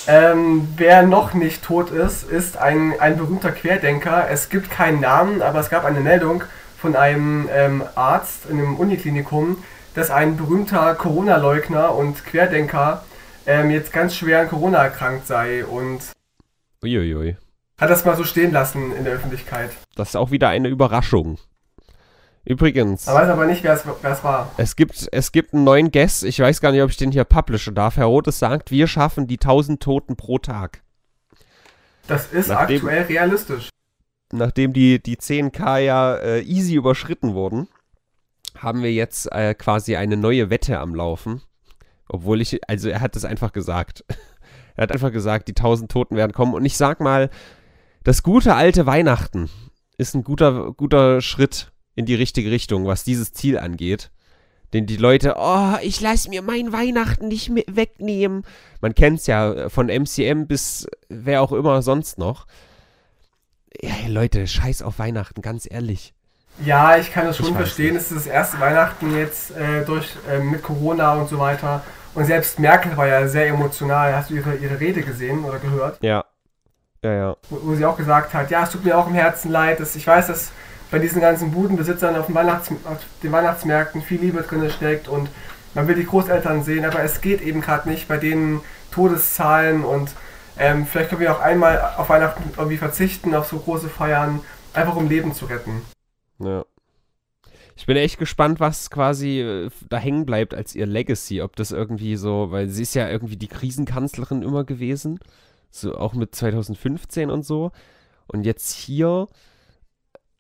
Ähm, 0.06 0.68
wer 0.76 1.02
noch 1.02 1.34
nicht 1.34 1.62
tot 1.62 1.90
ist, 1.90 2.30
ist 2.30 2.56
ein, 2.56 2.94
ein 2.98 3.16
berühmter 3.16 3.52
Querdenker. 3.52 4.28
Es 4.30 4.48
gibt 4.48 4.70
keinen 4.70 5.00
Namen, 5.00 5.42
aber 5.42 5.60
es 5.60 5.70
gab 5.70 5.84
eine 5.84 6.00
Meldung 6.00 6.44
von 6.78 6.96
einem 6.96 7.48
ähm, 7.52 7.82
Arzt 7.94 8.46
in 8.48 8.58
einem 8.58 8.76
Uniklinikum, 8.76 9.58
dass 9.94 10.10
ein 10.10 10.36
berühmter 10.36 10.94
Corona-Leugner 10.94 11.94
und 11.94 12.24
Querdenker 12.24 13.04
ähm, 13.46 13.70
jetzt 13.70 13.92
ganz 13.92 14.14
schwer 14.16 14.40
an 14.40 14.48
Corona 14.48 14.78
erkrankt 14.82 15.26
sei 15.26 15.64
und 15.64 16.00
Uiuiui. 16.82 17.36
hat 17.78 17.90
das 17.90 18.04
mal 18.04 18.16
so 18.16 18.24
stehen 18.24 18.52
lassen 18.52 18.92
in 18.94 19.04
der 19.04 19.14
Öffentlichkeit. 19.14 19.70
Das 19.94 20.10
ist 20.10 20.16
auch 20.16 20.30
wieder 20.30 20.48
eine 20.48 20.68
Überraschung. 20.68 21.38
Übrigens. 22.44 23.06
Man 23.06 23.14
weiß 23.14 23.28
aber 23.28 23.46
nicht, 23.46 23.62
wer 23.62 23.74
es 23.74 24.24
war. 24.24 24.50
Es 24.56 24.74
gibt, 24.74 25.08
es 25.12 25.30
gibt 25.30 25.54
einen 25.54 25.62
neuen 25.62 25.92
Guest. 25.92 26.24
Ich 26.24 26.40
weiß 26.40 26.60
gar 26.60 26.72
nicht, 26.72 26.82
ob 26.82 26.90
ich 26.90 26.96
den 26.96 27.12
hier 27.12 27.22
publishen 27.24 27.74
darf. 27.76 27.96
Herr 27.96 28.06
Rotes 28.06 28.40
sagt, 28.40 28.72
wir 28.72 28.88
schaffen 28.88 29.28
die 29.28 29.36
1000 29.38 29.80
Toten 29.80 30.16
pro 30.16 30.38
Tag. 30.38 30.82
Das 32.08 32.32
ist 32.32 32.48
Nachdem- 32.48 32.78
aktuell 32.78 33.02
realistisch. 33.04 33.68
Nachdem 34.32 34.72
die, 34.72 35.00
die 35.00 35.18
10k 35.18 35.78
ja 35.78 36.16
äh, 36.16 36.40
easy 36.40 36.74
überschritten 36.74 37.34
wurden, 37.34 37.68
haben 38.58 38.82
wir 38.82 38.92
jetzt 38.92 39.30
äh, 39.30 39.54
quasi 39.54 39.94
eine 39.94 40.16
neue 40.16 40.50
Wette 40.50 40.78
am 40.80 40.94
Laufen. 40.94 41.42
Obwohl 42.12 42.42
ich, 42.42 42.60
also 42.68 42.90
er 42.90 43.00
hat 43.00 43.16
es 43.16 43.24
einfach 43.24 43.52
gesagt. 43.52 44.04
er 44.76 44.82
hat 44.82 44.92
einfach 44.92 45.10
gesagt, 45.10 45.48
die 45.48 45.56
1000 45.56 45.90
Toten 45.90 46.14
werden 46.14 46.32
kommen. 46.32 46.52
Und 46.52 46.66
ich 46.66 46.76
sag 46.76 47.00
mal, 47.00 47.30
das 48.04 48.22
gute 48.22 48.54
alte 48.54 48.84
Weihnachten 48.84 49.48
ist 49.96 50.14
ein 50.14 50.22
guter, 50.22 50.72
guter 50.74 51.22
Schritt 51.22 51.72
in 51.94 52.04
die 52.04 52.14
richtige 52.14 52.50
Richtung, 52.50 52.86
was 52.86 53.02
dieses 53.04 53.32
Ziel 53.32 53.58
angeht. 53.58 54.10
Den 54.74 54.86
die 54.86 54.98
Leute, 54.98 55.36
oh, 55.38 55.74
ich 55.82 56.02
lass 56.02 56.28
mir 56.28 56.42
mein 56.42 56.72
Weihnachten 56.72 57.28
nicht 57.28 57.50
wegnehmen. 57.50 58.44
Man 58.82 58.94
kennt's 58.94 59.26
ja 59.26 59.52
äh, 59.52 59.70
von 59.70 59.86
MCM 59.86 60.46
bis 60.46 60.86
wer 61.08 61.40
auch 61.40 61.52
immer 61.52 61.80
sonst 61.80 62.18
noch. 62.18 62.46
Ja, 63.80 63.94
Leute, 64.06 64.46
scheiß 64.46 64.82
auf 64.82 64.98
Weihnachten, 64.98 65.40
ganz 65.40 65.66
ehrlich. 65.70 66.12
Ja, 66.64 66.98
ich 66.98 67.10
kann 67.10 67.24
das 67.24 67.38
schon 67.38 67.54
verstehen. 67.54 67.96
Es 67.96 68.10
ist 68.10 68.16
das 68.16 68.26
erste 68.26 68.60
Weihnachten 68.60 69.16
jetzt 69.16 69.56
äh, 69.56 69.84
durch 69.86 70.16
äh, 70.30 70.40
mit 70.40 70.62
Corona 70.62 71.14
und 71.14 71.28
so 71.28 71.38
weiter. 71.38 71.82
Und 72.14 72.26
selbst 72.26 72.58
Merkel 72.58 72.96
war 72.96 73.06
ja 73.06 73.26
sehr 73.26 73.48
emotional. 73.48 74.14
Hast 74.14 74.30
du 74.30 74.34
ihre, 74.34 74.56
ihre 74.56 74.78
Rede 74.78 75.02
gesehen 75.02 75.44
oder 75.44 75.58
gehört? 75.58 75.98
Ja. 76.02 76.24
Ja, 77.02 77.12
ja. 77.12 77.36
Wo, 77.50 77.58
wo 77.62 77.74
sie 77.74 77.84
auch 77.84 77.96
gesagt 77.96 78.32
hat, 78.34 78.50
ja, 78.50 78.62
es 78.62 78.70
tut 78.70 78.84
mir 78.84 78.96
auch 78.96 79.06
im 79.08 79.14
Herzen 79.14 79.50
leid. 79.50 79.80
Dass, 79.80 79.96
ich 79.96 80.06
weiß, 80.06 80.28
dass 80.28 80.52
bei 80.92 80.98
diesen 80.98 81.20
ganzen 81.20 81.50
Budenbesitzern 81.50 82.14
auf, 82.16 82.26
dem 82.26 82.34
Weihnachts 82.34 82.70
auf 82.84 82.98
den 83.22 83.32
Weihnachtsmärkten 83.32 84.02
viel 84.02 84.20
Liebe 84.20 84.42
drin 84.42 84.70
steckt 84.70 85.08
und 85.08 85.30
man 85.74 85.88
will 85.88 85.94
die 85.94 86.04
Großeltern 86.04 86.62
sehen, 86.62 86.84
aber 86.84 87.00
es 87.00 87.22
geht 87.22 87.40
eben 87.40 87.62
gerade 87.62 87.88
nicht 87.88 88.08
bei 88.08 88.18
denen 88.18 88.60
Todeszahlen 88.90 89.84
und 89.84 90.10
ähm, 90.58 90.86
vielleicht 90.86 91.08
können 91.08 91.22
wir 91.22 91.32
auch 91.32 91.40
einmal 91.40 91.94
auf 91.96 92.10
Weihnachten 92.10 92.44
irgendwie 92.56 92.76
verzichten, 92.76 93.34
auf 93.34 93.46
so 93.46 93.58
große 93.58 93.88
Feiern, 93.88 94.40
einfach 94.74 94.96
um 94.96 95.08
Leben 95.08 95.34
zu 95.34 95.46
retten. 95.46 95.82
Ja. 96.38 96.64
Ich 97.76 97.86
bin 97.86 97.96
echt 97.96 98.18
gespannt, 98.18 98.60
was 98.60 98.90
quasi 98.90 99.40
äh, 99.40 99.70
da 99.88 99.98
hängen 99.98 100.26
bleibt 100.26 100.54
als 100.54 100.74
ihr 100.74 100.86
Legacy. 100.86 101.42
Ob 101.42 101.56
das 101.56 101.72
irgendwie 101.72 102.16
so, 102.16 102.50
weil 102.50 102.68
sie 102.68 102.82
ist 102.82 102.94
ja 102.94 103.08
irgendwie 103.08 103.36
die 103.36 103.48
Krisenkanzlerin 103.48 104.42
immer 104.42 104.64
gewesen. 104.64 105.18
So 105.70 105.96
auch 105.96 106.12
mit 106.12 106.34
2015 106.34 107.30
und 107.30 107.44
so. 107.44 107.72
Und 108.26 108.44
jetzt 108.44 108.72
hier, 108.72 109.26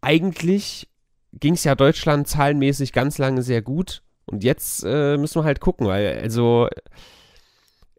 eigentlich 0.00 0.88
ging 1.32 1.54
es 1.54 1.64
ja 1.64 1.74
Deutschland 1.74 2.28
zahlenmäßig 2.28 2.92
ganz 2.92 3.18
lange 3.18 3.42
sehr 3.42 3.62
gut. 3.62 4.02
Und 4.26 4.44
jetzt 4.44 4.84
äh, 4.86 5.16
müssen 5.16 5.40
wir 5.40 5.44
halt 5.44 5.60
gucken, 5.60 5.86
weil, 5.86 6.18
also, 6.20 6.68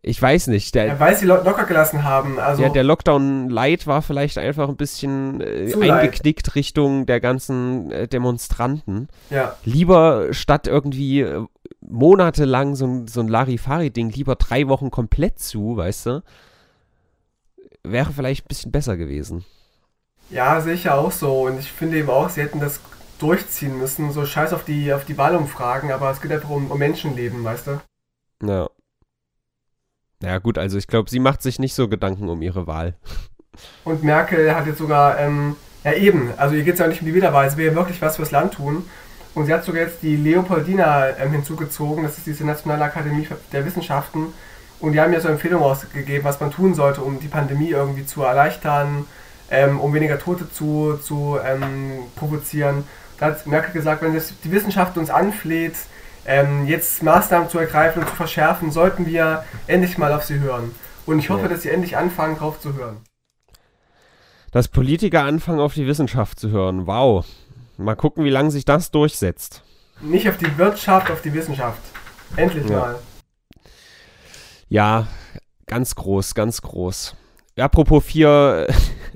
ich 0.05 0.21
weiß 0.21 0.47
nicht. 0.47 0.75
Der, 0.75 0.85
Ja, 0.87 0.99
weil 0.99 1.15
sie 1.15 1.25
lo 1.25 1.35
locker 1.43 1.63
gelassen 1.63 2.03
haben. 2.03 2.37
Also, 2.37 2.61
ja, 2.61 2.69
der 2.69 2.83
Lockdown 2.83 3.49
Light 3.49 3.87
war 3.87 4.01
vielleicht 4.01 4.37
einfach 4.37 4.67
ein 4.67 4.75
bisschen 4.75 5.39
äh, 5.39 5.67
Zu 5.67 5.79
light. 5.81 6.01
eingeknickt 6.03 6.55
Richtung 6.55 7.05
der 7.05 7.21
ganzen 7.21 7.89
äh, 7.89 8.07
Demonstranten. 8.07 9.07
ja. 9.29 9.55
Lieber 9.63 10.27
statt 10.33 10.67
irgendwie 10.67 11.21
äh, 11.21 11.45
monatelang 11.81 12.75
so 12.75 12.85
ein, 12.85 13.07
so 13.07 13.21
ein 13.21 13.29
Larifari-Ding, 13.29 14.09
lieber 14.09 14.35
drei 14.35 14.67
Wochen 14.67 14.91
komplett 14.91 15.39
zu, 15.39 15.77
weißt 15.77 16.05
du? 16.07 16.23
Wäre 17.83 18.11
vielleicht 18.13 18.45
ein 18.45 18.49
bisschen 18.49 18.71
besser 18.71 18.97
gewesen. 18.97 19.45
ja, 20.29 20.59
sehe 20.61 20.73
ich 20.73 20.83
ja 20.85 20.95
auch 20.95 21.11
so. 21.11 21.43
Und 21.43 21.59
ich 21.59 21.71
finde 21.71 21.97
eben 21.97 22.09
auch, 22.09 22.29
sie 22.29 22.41
hätten 22.41 22.59
das 22.59 22.81
durchziehen 23.19 23.77
müssen. 23.77 24.11
So 24.11 24.25
scheiß 24.25 24.51
auf 24.51 24.65
die, 24.65 24.93
auf 24.93 25.05
die 25.05 25.17
Wahlumfragen, 25.17 25.91
aber 25.91 26.11
es 26.11 26.19
geht 26.21 26.31
einfach 26.33 26.49
um, 26.49 26.71
um 26.71 26.77
Menschenleben, 26.77 27.43
weißt 27.43 27.67
du? 27.67 27.81
Ja. 28.45 28.69
Ja, 30.23 30.37
gut, 30.37 30.57
also 30.57 30.77
ich 30.77 30.87
glaube, 30.87 31.09
sie 31.09 31.19
macht 31.19 31.41
sich 31.41 31.59
nicht 31.59 31.75
so 31.75 31.87
Gedanken 31.87 32.29
um 32.29 32.41
ihre 32.41 32.65
Wahl. 32.65 32.95
Und 33.83 34.03
Merkel 34.03 34.55
hat 34.55 34.65
jetzt 34.65 34.77
sogar, 34.77 35.19
ähm, 35.19 35.55
ja 35.83 35.93
eben, 35.93 36.31
also 36.37 36.55
ihr 36.55 36.63
geht 36.63 36.75
es 36.75 36.79
ja 36.79 36.87
nicht 36.87 37.01
um 37.01 37.07
die 37.07 37.13
Wiederwahl, 37.13 37.49
sie 37.49 37.57
will 37.57 37.65
ja 37.65 37.75
wirklich 37.75 38.01
was 38.01 38.15
fürs 38.15 38.31
Land 38.31 38.53
tun. 38.53 38.85
Und 39.35 39.47
sie 39.47 39.53
hat 39.53 39.65
sogar 39.65 39.81
jetzt 39.81 40.01
die 40.01 40.15
Leopoldina 40.15 41.17
ähm, 41.17 41.31
hinzugezogen, 41.31 42.03
das 42.03 42.17
ist 42.17 42.27
diese 42.27 42.45
Nationale 42.45 42.83
Akademie 42.83 43.27
der 43.51 43.65
Wissenschaften. 43.65 44.27
Und 44.79 44.93
die 44.93 45.01
haben 45.01 45.13
ja 45.13 45.19
so 45.19 45.27
Empfehlungen 45.27 45.65
ausgegeben, 45.65 46.23
was 46.23 46.39
man 46.39 46.51
tun 46.51 46.73
sollte, 46.73 47.01
um 47.01 47.19
die 47.19 47.27
Pandemie 47.27 47.69
irgendwie 47.69 48.05
zu 48.05 48.21
erleichtern, 48.23 49.05
ähm, 49.49 49.79
um 49.79 49.93
weniger 49.93 50.19
Tote 50.19 50.49
zu, 50.51 50.97
zu 51.01 51.37
ähm, 51.43 51.99
provozieren. 52.15 52.83
Da 53.19 53.27
hat 53.27 53.45
Merkel 53.47 53.73
gesagt, 53.73 54.01
wenn 54.01 54.13
die 54.13 54.51
Wissenschaft 54.51 54.97
uns 54.97 55.09
anfleht, 55.09 55.75
ähm, 56.25 56.67
jetzt 56.67 57.03
Maßnahmen 57.03 57.49
zu 57.49 57.59
ergreifen 57.59 58.01
und 58.03 58.09
zu 58.09 58.15
verschärfen, 58.15 58.71
sollten 58.71 59.05
wir 59.05 59.43
endlich 59.67 59.97
mal 59.97 60.13
auf 60.13 60.23
sie 60.23 60.39
hören. 60.39 60.73
Und 61.05 61.19
ich 61.19 61.29
hoffe, 61.29 61.43
Ja. 61.43 61.47
dass 61.49 61.63
sie 61.63 61.69
endlich 61.69 61.97
anfangen, 61.97 62.37
drauf 62.37 62.59
zu 62.61 62.73
hören. 62.75 62.97
Dass 64.51 64.67
Politiker 64.67 65.23
anfangen, 65.23 65.59
auf 65.59 65.73
die 65.73 65.87
Wissenschaft 65.87 66.39
zu 66.39 66.49
hören. 66.49 66.85
Wow. 66.87 67.25
Mal 67.77 67.95
gucken, 67.95 68.23
wie 68.23 68.29
lange 68.29 68.51
sich 68.51 68.65
das 68.65 68.91
durchsetzt. 68.91 69.63
Nicht 70.01 70.29
auf 70.29 70.37
die 70.37 70.57
Wirtschaft, 70.57 71.09
auf 71.11 71.21
die 71.21 71.33
Wissenschaft. 71.33 71.81
Endlich 72.35 72.69
Ja. 72.69 72.79
mal. 72.79 72.95
Ja, 74.69 75.07
ganz 75.67 75.95
groß, 75.95 76.35
ganz 76.35 76.61
groß. 76.61 77.15
Apropos 77.57 78.03
vier, 78.03 78.67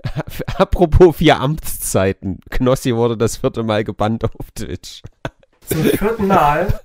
apropos 0.57 1.15
vier 1.17 1.39
Amtszeiten. 1.39 2.39
Knossi 2.49 2.95
wurde 2.95 3.17
das 3.17 3.37
vierte 3.37 3.63
Mal 3.63 3.83
gebannt 3.83 4.23
auf 4.25 4.51
Twitch. 4.55 5.01
Zum 5.67 5.83
vierten 5.83 6.27
Mal. 6.27 6.79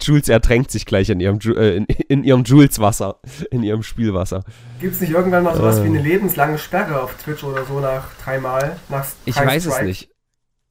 Jules 0.00 0.28
ertränkt 0.28 0.70
sich 0.70 0.86
gleich 0.86 1.08
in 1.10 1.20
ihrem, 1.20 1.38
Ju- 1.38 1.56
äh, 1.56 1.76
in, 1.76 1.84
in 1.84 2.24
ihrem 2.24 2.42
Jules-Wasser, 2.44 3.20
in 3.50 3.62
ihrem 3.62 3.82
Spielwasser. 3.82 4.44
Gibt 4.80 4.94
es 4.94 5.00
nicht 5.00 5.10
irgendwann 5.12 5.44
mal 5.44 5.56
sowas 5.56 5.78
Äh. 5.78 5.84
wie 5.84 5.88
eine 5.88 6.02
lebenslange 6.02 6.58
Sperre 6.58 7.00
auf 7.02 7.14
Twitch 7.16 7.44
oder 7.44 7.64
so 7.64 7.80
nach 7.80 8.08
dreimal? 8.22 8.76
Nach 8.88 9.06
Ich 9.24 9.36
weiß 9.36 9.66
es 9.66 9.72
Strikes? 9.72 9.86
nicht. 9.86 10.08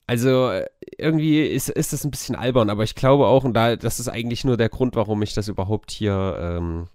Also 0.08 0.50
äh, 0.52 0.66
irgendwie 0.98 1.42
ist, 1.42 1.70
ist 1.70 1.94
das 1.94 2.04
ein 2.04 2.12
bisschen 2.12 2.36
albern, 2.36 2.70
aber 2.70 2.84
ich 2.84 2.96
glaube 2.96 3.28
auch, 3.28 3.46
und 3.46 3.54
da, 3.54 3.78
das 3.78 4.00
ist 4.00 4.10
eigentlich 4.10 4.44
nur 4.44 4.58
der 4.58 4.68
Grund, 4.70 4.96
warum 4.98 5.22
ich 5.22 5.34
das 5.34 5.48
überhaupt 5.48 5.90
hier 5.92 6.38
ähm, 6.40 6.88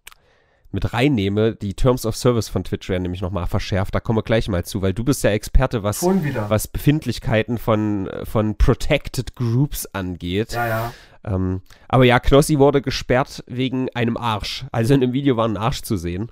mit 0.70 0.92
reinnehme. 0.92 1.54
Die 1.54 1.72
Terms 1.72 2.04
of 2.04 2.14
Service 2.14 2.48
von 2.50 2.62
Twitch 2.64 2.90
werden 2.90 3.04
nämlich 3.04 3.22
nochmal 3.22 3.46
verschärft. 3.46 3.94
Da 3.94 4.00
kommen 4.00 4.18
wir 4.18 4.22
gleich 4.22 4.48
mal 4.48 4.66
zu, 4.66 4.82
weil 4.82 4.92
du 4.92 5.02
bist 5.02 5.24
ja 5.24 5.30
Experte, 5.30 5.82
was, 5.82 6.02
was 6.02 6.68
Befindlichkeiten 6.68 7.56
von, 7.56 8.10
von 8.24 8.58
Protected 8.58 9.34
Groups 9.34 9.86
angeht. 9.86 10.52
Ja, 10.52 10.68
ja. 10.68 10.92
Ähm, 11.26 11.60
aber 11.88 12.04
ja, 12.04 12.20
Knossi 12.20 12.58
wurde 12.58 12.80
gesperrt 12.80 13.42
wegen 13.46 13.88
einem 13.94 14.16
Arsch. 14.16 14.64
Also 14.72 14.94
in 14.94 15.00
dem 15.00 15.12
Video 15.12 15.36
war 15.36 15.46
ein 15.48 15.56
Arsch 15.56 15.82
zu 15.82 15.96
sehen. 15.96 16.30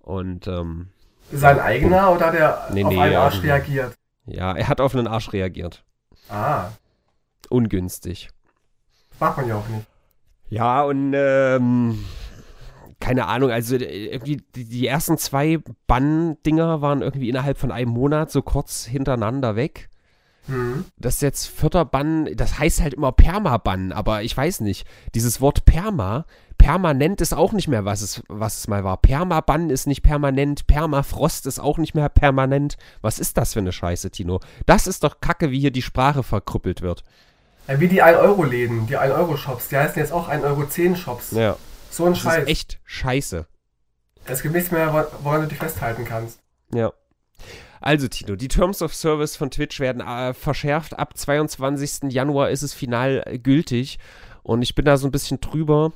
Und 0.00 0.46
ähm, 0.46 0.88
Sein 1.32 1.58
eigener 1.58 2.12
oder 2.12 2.26
hat 2.26 2.34
er 2.34 2.68
Nee, 2.72 2.84
auf 2.84 2.92
nee, 2.92 3.00
einen 3.00 3.16
Arsch 3.16 3.42
nee. 3.42 3.48
reagiert? 3.50 3.94
ja, 4.26 4.52
er 4.54 4.68
hat 4.68 4.80
auf 4.80 4.94
einen 4.94 5.06
Arsch 5.06 5.32
reagiert. 5.32 5.84
Ah, 6.30 6.68
Ungünstig. 7.50 8.28
macht 9.20 9.38
man 9.38 9.48
ja 9.48 9.56
auch 9.56 9.68
nicht. 9.68 9.86
Ja, 10.50 10.82
und 10.82 11.12
ähm, 11.14 12.04
keine 13.00 13.26
Ahnung, 13.26 13.50
also 13.50 13.76
äh, 13.76 14.06
irgendwie 14.12 14.42
die, 14.54 14.64
die 14.64 14.86
ersten 14.86 15.18
zwei 15.18 15.58
Bann-Dinger 15.86 16.80
waren 16.82 17.02
irgendwie 17.02 17.28
innerhalb 17.28 17.58
von 17.58 17.70
einem 17.72 17.90
Monat 17.90 18.30
so 18.30 18.42
kurz 18.42 18.84
hintereinander 18.84 19.56
weg. 19.56 19.88
Hm. 20.48 20.84
Das 20.96 21.14
ist 21.16 21.22
jetzt 21.22 21.46
vierter 21.46 21.84
Bann, 21.84 22.28
das 22.34 22.58
heißt 22.58 22.80
halt 22.80 22.94
immer 22.94 23.12
Permabann, 23.12 23.92
aber 23.92 24.22
ich 24.22 24.36
weiß 24.36 24.60
nicht. 24.60 24.86
Dieses 25.14 25.40
Wort 25.40 25.64
Perma, 25.64 26.24
permanent 26.56 27.20
ist 27.20 27.34
auch 27.34 27.52
nicht 27.52 27.68
mehr, 27.68 27.84
was 27.84 28.00
es, 28.02 28.22
was 28.28 28.58
es 28.58 28.66
mal 28.68 28.82
war. 28.82 28.96
Permabann 28.96 29.70
ist 29.70 29.86
nicht 29.86 30.02
permanent, 30.02 30.66
Permafrost 30.66 31.46
ist 31.46 31.60
auch 31.60 31.78
nicht 31.78 31.94
mehr 31.94 32.08
permanent. 32.08 32.76
Was 33.02 33.18
ist 33.18 33.36
das 33.36 33.52
für 33.52 33.60
eine 33.60 33.72
Scheiße, 33.72 34.10
Tino? 34.10 34.40
Das 34.66 34.86
ist 34.86 35.04
doch 35.04 35.20
Kacke, 35.20 35.50
wie 35.50 35.60
hier 35.60 35.70
die 35.70 35.82
Sprache 35.82 36.22
verkrüppelt 36.22 36.80
wird. 36.82 37.04
Ja, 37.68 37.78
wie 37.80 37.88
die 37.88 38.02
1-Euro-Läden, 38.02 38.86
die 38.86 38.96
1-Euro-Shops, 38.98 39.68
die 39.68 39.76
heißen 39.76 39.98
jetzt 40.00 40.12
auch 40.12 40.28
1-Euro-10-Shops. 40.30 41.32
Ja, 41.32 41.56
So 41.90 42.06
ein 42.06 42.12
das 42.14 42.20
Scheiß. 42.22 42.42
ist 42.44 42.48
echt 42.48 42.80
scheiße. 42.84 43.46
Es 44.24 44.42
gibt 44.42 44.54
nichts 44.54 44.70
mehr, 44.70 44.92
wo- 44.92 45.24
woran 45.24 45.42
du 45.42 45.46
dich 45.48 45.58
festhalten 45.58 46.04
kannst. 46.06 46.40
Ja. 46.72 46.92
Also, 47.80 48.08
Tino, 48.08 48.36
die 48.36 48.48
Terms 48.48 48.82
of 48.82 48.94
Service 48.94 49.36
von 49.36 49.50
Twitch 49.50 49.80
werden 49.80 50.00
äh, 50.00 50.34
verschärft. 50.34 50.98
Ab 50.98 51.16
22. 51.16 52.12
Januar 52.12 52.50
ist 52.50 52.62
es 52.62 52.74
final 52.74 53.22
äh, 53.26 53.38
gültig. 53.38 53.98
Und 54.42 54.62
ich 54.62 54.74
bin 54.74 54.84
da 54.84 54.96
so 54.96 55.06
ein 55.06 55.12
bisschen 55.12 55.40
drüber. 55.40 55.92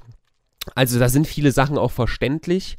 Also, 0.75 0.99
da 0.99 1.09
sind 1.09 1.27
viele 1.27 1.53
Sachen 1.53 1.79
auch 1.79 1.91
verständlich. 1.91 2.79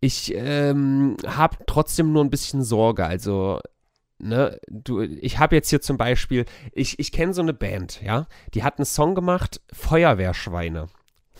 Ich 0.00 0.32
ähm, 0.34 1.16
habe 1.26 1.58
trotzdem 1.66 2.12
nur 2.12 2.24
ein 2.24 2.30
bisschen 2.30 2.62
Sorge. 2.62 3.04
Also, 3.04 3.60
ne, 4.18 4.58
du, 4.68 5.02
ich 5.02 5.38
habe 5.38 5.56
jetzt 5.56 5.68
hier 5.70 5.80
zum 5.80 5.96
Beispiel, 5.96 6.46
ich, 6.72 6.98
ich 6.98 7.12
kenne 7.12 7.34
so 7.34 7.42
eine 7.42 7.52
Band, 7.52 8.00
ja, 8.02 8.26
die 8.54 8.62
hat 8.62 8.78
einen 8.78 8.86
Song 8.86 9.14
gemacht, 9.14 9.60
Feuerwehrschweine. 9.72 10.88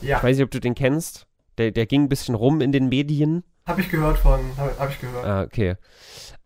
Ja, 0.02 0.18
Ich 0.18 0.22
weiß 0.22 0.36
nicht, 0.36 0.44
ob 0.44 0.50
du 0.50 0.60
den 0.60 0.74
kennst. 0.74 1.26
Der, 1.58 1.70
der 1.70 1.86
ging 1.86 2.04
ein 2.04 2.08
bisschen 2.08 2.34
rum 2.34 2.60
in 2.60 2.72
den 2.72 2.88
Medien. 2.88 3.44
Habe 3.70 3.80
ich 3.80 3.88
gehört 3.88 4.18
von, 4.18 4.40
habe 4.56 4.74
hab 4.78 4.90
ich 4.90 5.00
gehört. 5.00 5.24
Ah, 5.24 5.42
okay. 5.42 5.76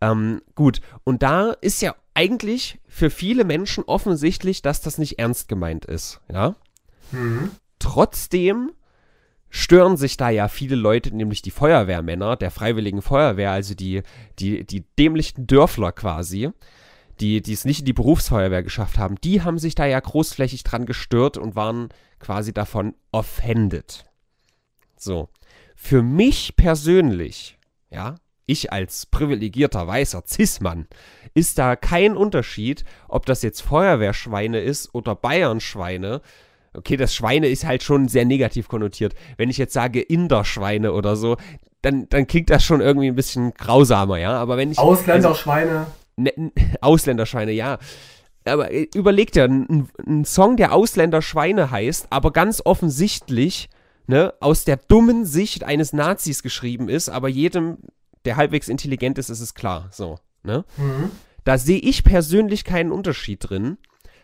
Ähm, 0.01 0.41
gut. 0.53 0.81
Und 1.03 1.23
da 1.23 1.51
ist 1.51 1.81
ja 1.81 1.95
eigentlich 2.13 2.79
für 2.87 3.09
viele 3.09 3.43
Menschen 3.43 3.83
offensichtlich, 3.83 4.61
dass 4.61 4.81
das 4.81 4.97
nicht 4.97 5.19
ernst 5.19 5.47
gemeint 5.47 5.85
ist. 5.85 6.21
Ja. 6.31 6.55
Hm. 7.11 7.51
Trotzdem 7.79 8.71
stören 9.49 9.97
sich 9.97 10.17
da 10.17 10.29
ja 10.29 10.47
viele 10.47 10.75
Leute, 10.75 11.15
nämlich 11.15 11.41
die 11.41 11.51
Feuerwehrmänner 11.51 12.35
der 12.35 12.51
Freiwilligen 12.51 13.01
Feuerwehr, 13.01 13.51
also 13.51 13.73
die, 13.73 14.03
die, 14.39 14.65
die 14.65 14.81
dämlichen 14.99 15.47
Dörfler 15.47 15.91
quasi, 15.91 16.51
die, 17.19 17.41
die 17.41 17.53
es 17.53 17.65
nicht 17.65 17.79
in 17.79 17.85
die 17.85 17.93
Berufsfeuerwehr 17.93 18.63
geschafft 18.63 18.97
haben, 18.97 19.15
die 19.23 19.41
haben 19.41 19.57
sich 19.57 19.73
da 19.73 19.85
ja 19.85 19.99
großflächig 19.99 20.63
dran 20.63 20.85
gestört 20.85 21.37
und 21.37 21.55
waren 21.55 21.89
quasi 22.19 22.53
davon 22.53 22.95
offended. 23.11 24.05
So. 24.97 25.29
Für 25.75 26.01
mich 26.01 26.55
persönlich, 26.55 27.57
ja, 27.89 28.15
ich 28.47 28.71
als 28.71 29.05
privilegierter 29.05 29.87
weißer 29.87 30.23
Cis-Mann, 30.25 30.87
ist 31.33 31.57
da 31.57 31.75
kein 31.75 32.15
Unterschied, 32.15 32.85
ob 33.07 33.25
das 33.25 33.41
jetzt 33.41 33.61
Feuerwehrschweine 33.61 34.59
ist 34.59 34.93
oder 34.93 35.15
Bayernschweine. 35.15 36.21
Okay, 36.73 36.97
das 36.97 37.13
Schweine 37.15 37.47
ist 37.47 37.65
halt 37.65 37.83
schon 37.83 38.07
sehr 38.07 38.25
negativ 38.25 38.67
konnotiert. 38.67 39.15
Wenn 39.37 39.49
ich 39.49 39.57
jetzt 39.57 39.73
sage 39.73 40.01
Inderschweine 40.01 40.93
oder 40.93 41.15
so, 41.15 41.37
dann, 41.81 42.09
dann 42.09 42.27
klingt 42.27 42.49
das 42.49 42.63
schon 42.63 42.81
irgendwie 42.81 43.07
ein 43.07 43.15
bisschen 43.15 43.53
grausamer, 43.53 44.17
ja. 44.17 44.31
Aber 44.33 44.57
wenn 44.57 44.71
ich. 44.71 44.79
Ausländerschweine. 44.79 45.87
Ne, 46.17 46.31
Ausländerschweine, 46.81 47.51
ja. 47.51 47.77
Aber 48.45 48.71
äh, 48.71 48.87
überleg 48.93 49.31
dir, 49.31 49.45
ein, 49.45 49.87
ein 50.05 50.25
Song, 50.25 50.57
der 50.57 50.73
Ausländerschweine 50.73 51.71
heißt, 51.71 52.07
aber 52.09 52.31
ganz 52.31 52.61
offensichtlich 52.63 53.69
ne, 54.07 54.33
aus 54.39 54.65
der 54.65 54.77
dummen 54.77 55.25
Sicht 55.25 55.63
eines 55.63 55.93
Nazis 55.93 56.43
geschrieben 56.43 56.89
ist, 56.89 57.09
aber 57.09 57.29
jedem, 57.29 57.77
der 58.25 58.37
halbwegs 58.37 58.67
intelligent 58.67 59.17
ist, 59.17 59.29
ist 59.29 59.41
es 59.41 59.53
klar. 59.53 59.89
So, 59.91 60.19
ne? 60.43 60.65
Hm. 60.77 61.11
Da 61.43 61.57
sehe 61.57 61.79
ich 61.79 62.03
persönlich 62.03 62.63
keinen 62.63 62.91
Unterschied 62.91 63.49
drin. 63.49 63.77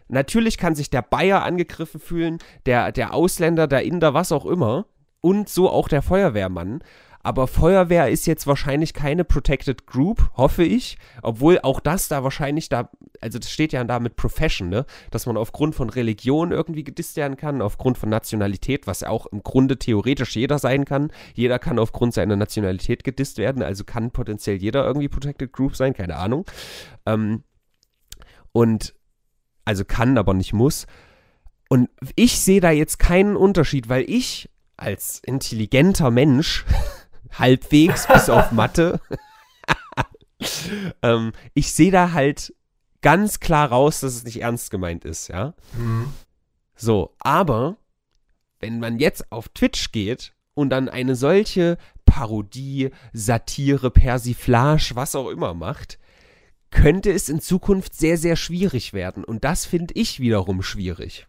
Natürlich 0.08 0.58
kann 0.58 0.76
sich 0.76 0.90
der 0.90 1.04
Bayer 1.04 1.44
angegriffen 1.44 2.00
fühlen, 2.00 2.40
der, 2.66 2.92
der 2.92 3.14
Ausländer, 3.14 3.68
der 3.68 3.84
Inder, 3.84 4.14
was 4.14 4.32
auch 4.32 4.46
immer. 4.46 4.86
Und 5.22 5.50
so 5.50 5.70
auch 5.70 5.88
der 5.88 6.02
Feuerwehrmann. 6.02 6.84
Aber 7.24 7.48
Feuerwehr 7.48 8.10
ist 8.10 8.26
jetzt 8.26 8.48
wahrscheinlich 8.48 8.94
keine 8.94 9.24
Protected 9.24 9.86
Group, 9.86 10.32
hoffe 10.36 10.64
ich. 10.64 10.98
Obwohl 11.22 11.60
auch 11.60 11.80
das 11.80 12.08
da 12.08 12.24
wahrscheinlich 12.24 12.70
da, 12.70 12.90
also 13.20 13.40
das 13.40 13.52
steht 13.52 13.74
ja 13.74 13.84
da 13.84 14.00
mit 14.00 14.16
Profession, 14.16 14.70
ne? 14.70 14.86
Dass 15.12 15.26
man 15.26 15.38
aufgrund 15.38 15.76
von 15.76 15.90
Religion 15.90 16.52
irgendwie 16.52 16.84
gedisst 16.84 17.18
werden 17.18 17.38
kann, 17.38 17.62
aufgrund 17.62 17.98
von 17.98 18.10
Nationalität, 18.10 18.88
was 18.88 19.02
ja 19.02 19.10
auch 19.10 19.26
im 19.28 19.44
Grunde 19.44 19.78
theoretisch 19.78 20.36
jeder 20.36 20.60
sein 20.60 20.86
kann. 20.86 21.12
Jeder 21.34 21.60
kann 21.60 21.80
aufgrund 21.80 22.14
seiner 22.14 22.36
Nationalität 22.36 23.04
gedisst 23.04 23.38
werden, 23.38 23.64
also 23.64 23.84
kann 23.84 24.12
potenziell 24.12 24.58
jeder 24.58 24.86
irgendwie 24.86 25.10
Protected 25.10 25.52
Group 25.52 25.76
sein, 25.76 25.94
keine 25.94 26.18
Ahnung. 26.18 26.46
Ähm, 27.06 27.44
und 28.52 28.94
also 29.66 29.86
kann, 29.86 30.18
aber 30.18 30.34
nicht 30.34 30.54
muss. 30.54 30.88
Und 31.70 31.90
ich 32.16 32.40
sehe 32.40 32.60
da 32.60 32.72
jetzt 32.72 33.00
keinen 33.00 33.38
Unterschied, 33.38 33.88
weil 33.88 34.04
ich 34.10 34.50
als 34.76 35.22
intelligenter 35.24 36.12
Mensch 36.12 36.66
halbwegs, 37.32 38.08
bis 38.08 38.30
auf 38.30 38.52
Mathe. 38.52 39.00
ähm, 41.02 41.32
ich 41.54 41.72
sehe 41.74 41.92
da 41.92 42.12
halt 42.12 42.54
ganz 43.02 43.40
klar 43.40 43.70
raus, 43.70 44.00
dass 44.00 44.16
es 44.16 44.24
nicht 44.24 44.42
ernst 44.42 44.72
gemeint 44.72 45.06
ist, 45.06 45.28
ja. 45.28 45.54
Mhm. 45.78 46.14
So, 46.76 47.16
aber 47.20 47.78
wenn 48.60 48.80
man 48.80 49.00
jetzt 49.00 49.32
auf 49.32 49.50
Twitch 49.50 49.92
geht 49.92 50.34
und 50.54 50.70
dann 50.70 50.90
eine 50.90 51.16
solche 51.16 51.78
Parodie, 52.06 52.92
Satire, 53.14 53.92
Persiflage, 53.92 54.92
was 54.94 55.16
auch 55.16 55.30
immer 55.30 55.54
macht, 55.54 56.00
könnte 56.70 57.12
es 57.12 57.30
in 57.30 57.42
Zukunft 57.42 57.94
sehr, 57.96 58.18
sehr 58.18 58.36
schwierig 58.36 58.94
werden. 58.94 59.24
Und 59.24 59.44
das 59.44 59.66
finde 59.66 59.94
ich 59.96 60.20
wiederum 60.20 60.62
schwierig. 60.62 61.28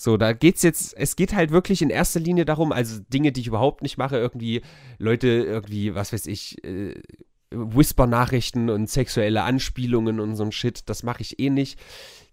So, 0.00 0.16
da 0.16 0.32
geht's 0.32 0.62
jetzt, 0.62 0.96
es 0.96 1.16
geht 1.16 1.34
halt 1.34 1.50
wirklich 1.50 1.82
in 1.82 1.90
erster 1.90 2.20
Linie 2.20 2.44
darum, 2.44 2.70
also 2.70 3.00
Dinge, 3.12 3.32
die 3.32 3.40
ich 3.40 3.48
überhaupt 3.48 3.82
nicht 3.82 3.98
mache, 3.98 4.16
irgendwie 4.16 4.62
Leute, 4.98 5.26
irgendwie, 5.26 5.92
was 5.96 6.12
weiß 6.12 6.26
ich, 6.26 6.62
äh, 6.62 6.94
Whisper-Nachrichten 7.50 8.70
und 8.70 8.88
sexuelle 8.88 9.42
Anspielungen 9.42 10.20
und 10.20 10.36
so 10.36 10.44
ein 10.44 10.52
Shit, 10.52 10.88
das 10.88 11.02
mache 11.02 11.22
ich 11.22 11.40
eh 11.40 11.50
nicht. 11.50 11.80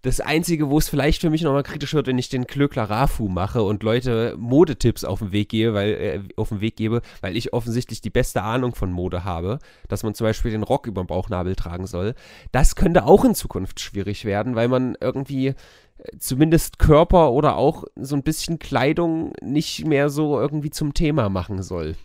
Das 0.02 0.20
Einzige, 0.20 0.70
wo 0.70 0.78
es 0.78 0.88
vielleicht 0.88 1.22
für 1.22 1.30
mich 1.30 1.42
nochmal 1.42 1.64
kritisch 1.64 1.92
wird, 1.92 2.06
wenn 2.06 2.18
ich 2.18 2.28
den 2.28 2.46
Klöckler 2.46 2.84
Rafu 2.84 3.26
mache 3.26 3.64
und 3.64 3.82
Leute 3.82 4.36
Modetipps 4.38 5.02
auf 5.02 5.18
den 5.18 5.32
Weg 5.32 5.48
gebe, 5.48 5.74
weil, 5.74 5.90
äh, 5.94 6.20
auf 6.36 6.50
den 6.50 6.60
Weg 6.60 6.76
gebe, 6.76 7.02
weil 7.20 7.36
ich 7.36 7.52
offensichtlich 7.52 8.00
die 8.00 8.10
beste 8.10 8.42
Ahnung 8.42 8.76
von 8.76 8.92
Mode 8.92 9.24
habe, 9.24 9.58
dass 9.88 10.04
man 10.04 10.14
zum 10.14 10.26
Beispiel 10.26 10.52
den 10.52 10.62
Rock 10.62 10.86
über 10.86 11.02
den 11.02 11.08
Bauchnabel 11.08 11.56
tragen 11.56 11.88
soll. 11.88 12.14
Das 12.52 12.76
könnte 12.76 13.06
auch 13.06 13.24
in 13.24 13.34
Zukunft 13.34 13.80
schwierig 13.80 14.24
werden, 14.24 14.54
weil 14.54 14.68
man 14.68 14.96
irgendwie 15.00 15.54
zumindest 16.18 16.78
Körper 16.78 17.32
oder 17.32 17.56
auch 17.56 17.84
so 17.96 18.16
ein 18.16 18.22
bisschen 18.22 18.58
Kleidung 18.58 19.32
nicht 19.42 19.86
mehr 19.86 20.08
so 20.08 20.38
irgendwie 20.38 20.70
zum 20.70 20.94
Thema 20.94 21.28
machen 21.28 21.62
soll. 21.62 21.96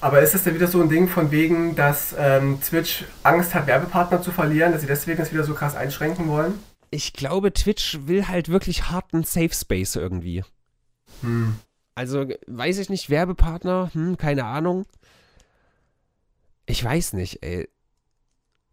Aber 0.00 0.20
ist 0.22 0.34
es 0.34 0.44
denn 0.44 0.54
wieder 0.54 0.68
so 0.68 0.80
ein 0.80 0.88
Ding 0.88 1.08
von 1.08 1.30
wegen, 1.32 1.74
dass 1.74 2.14
ähm, 2.16 2.60
Twitch 2.62 3.04
Angst 3.24 3.54
hat, 3.54 3.66
Werbepartner 3.66 4.22
zu 4.22 4.30
verlieren, 4.30 4.72
dass 4.72 4.82
sie 4.82 4.86
deswegen 4.86 5.18
das 5.18 5.32
wieder 5.32 5.44
so 5.44 5.54
krass 5.54 5.74
einschränken 5.74 6.28
wollen? 6.28 6.54
Ich 6.90 7.12
glaube, 7.12 7.52
Twitch 7.52 7.98
will 8.06 8.28
halt 8.28 8.48
wirklich 8.48 8.90
harten 8.90 9.24
Safe 9.24 9.52
Space 9.52 9.96
irgendwie. 9.96 10.44
Hm. 11.22 11.56
Also, 11.96 12.26
weiß 12.46 12.78
ich 12.78 12.90
nicht, 12.90 13.10
Werbepartner, 13.10 13.90
hm, 13.92 14.16
keine 14.16 14.44
Ahnung. 14.44 14.86
Ich 16.66 16.82
weiß 16.84 17.14
nicht, 17.14 17.42
ey. 17.42 17.68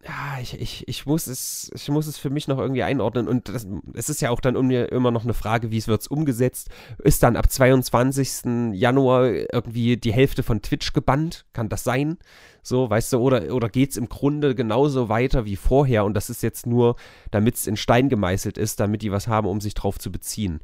Ja, 0.06 0.38
ich, 0.40 0.62
ich, 0.62 0.88
ich, 0.88 1.08
muss 1.08 1.26
es, 1.26 1.72
ich 1.74 1.90
muss 1.90 2.06
es 2.06 2.20
für 2.20 2.30
mich 2.30 2.48
noch 2.48 2.60
irgendwie 2.60 2.84
einordnen. 2.84 3.28
Und 3.28 3.50
das, 3.50 3.66
es 3.96 4.08
ist 4.08 4.22
ja 4.22 4.30
auch 4.30 4.40
dann 4.40 4.56
immer 4.70 5.10
noch 5.10 5.24
eine 5.24 5.34
Frage, 5.34 5.72
wie 5.72 5.80
es 5.80 5.88
wird 5.88 6.06
umgesetzt. 6.12 6.70
Ist 7.04 7.24
dann 7.24 7.36
ab 7.36 7.52
22. 7.52 8.74
Januar 8.74 9.32
irgendwie 9.52 9.98
die 9.98 10.14
Hälfte 10.14 10.44
von 10.44 10.62
Twitch 10.62 10.94
gebannt? 10.94 11.46
Kann 11.54 11.70
das 11.70 11.84
sein? 11.84 12.20
So, 12.62 12.88
weißt 12.88 13.14
du, 13.14 13.18
oder, 13.18 13.52
oder 13.52 13.68
geht 13.68 13.92
es 13.92 13.98
im 13.98 14.08
Grunde 14.08 14.54
genauso 14.54 15.10
weiter 15.10 15.46
wie 15.46 15.56
vorher? 15.56 16.06
Und 16.06 16.14
das 16.14 16.30
ist 16.30 16.44
jetzt 16.44 16.68
nur, 16.68 16.98
damit 17.32 17.56
es 17.56 17.66
in 17.66 17.76
Stein 17.76 18.08
gemeißelt 18.08 18.60
ist, 18.60 18.80
damit 18.80 19.02
die 19.02 19.12
was 19.12 19.28
haben, 19.28 19.48
um 19.48 19.60
sich 19.60 19.74
drauf 19.74 19.98
zu 19.98 20.12
beziehen. 20.12 20.60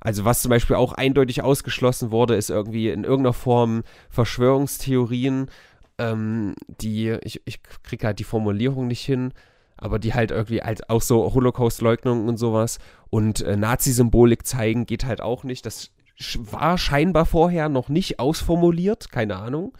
Also 0.00 0.26
was 0.26 0.42
zum 0.42 0.50
Beispiel 0.50 0.76
auch 0.76 0.92
eindeutig 0.92 1.42
ausgeschlossen 1.42 2.10
wurde, 2.10 2.36
ist 2.36 2.50
irgendwie 2.50 2.90
in 2.90 3.04
irgendeiner 3.04 3.32
Form 3.32 3.82
Verschwörungstheorien, 4.10 5.48
ähm, 5.98 6.54
die, 6.66 7.16
ich, 7.22 7.42
ich 7.44 7.62
kriege 7.82 8.06
halt 8.06 8.18
die 8.18 8.24
Formulierung 8.24 8.86
nicht 8.86 9.04
hin, 9.04 9.32
aber 9.76 9.98
die 9.98 10.14
halt 10.14 10.30
irgendwie 10.30 10.62
halt 10.62 10.88
auch 10.90 11.02
so 11.02 11.34
Holocaust-Leugnung 11.34 12.28
und 12.28 12.38
sowas 12.38 12.78
und 13.10 13.42
äh, 13.42 13.56
Nazi-Symbolik 13.56 14.46
zeigen 14.46 14.86
geht 14.86 15.04
halt 15.04 15.20
auch 15.20 15.44
nicht. 15.44 15.66
Das 15.66 15.90
war 16.38 16.78
scheinbar 16.78 17.26
vorher 17.26 17.68
noch 17.68 17.88
nicht 17.88 18.18
ausformuliert, 18.18 19.10
keine 19.10 19.36
Ahnung. 19.36 19.76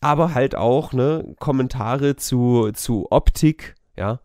Aber 0.00 0.34
halt 0.34 0.54
auch, 0.56 0.92
ne, 0.92 1.34
Kommentare 1.38 2.16
zu, 2.16 2.70
zu 2.72 3.06
Optik, 3.10 3.76
ja, 3.96 4.20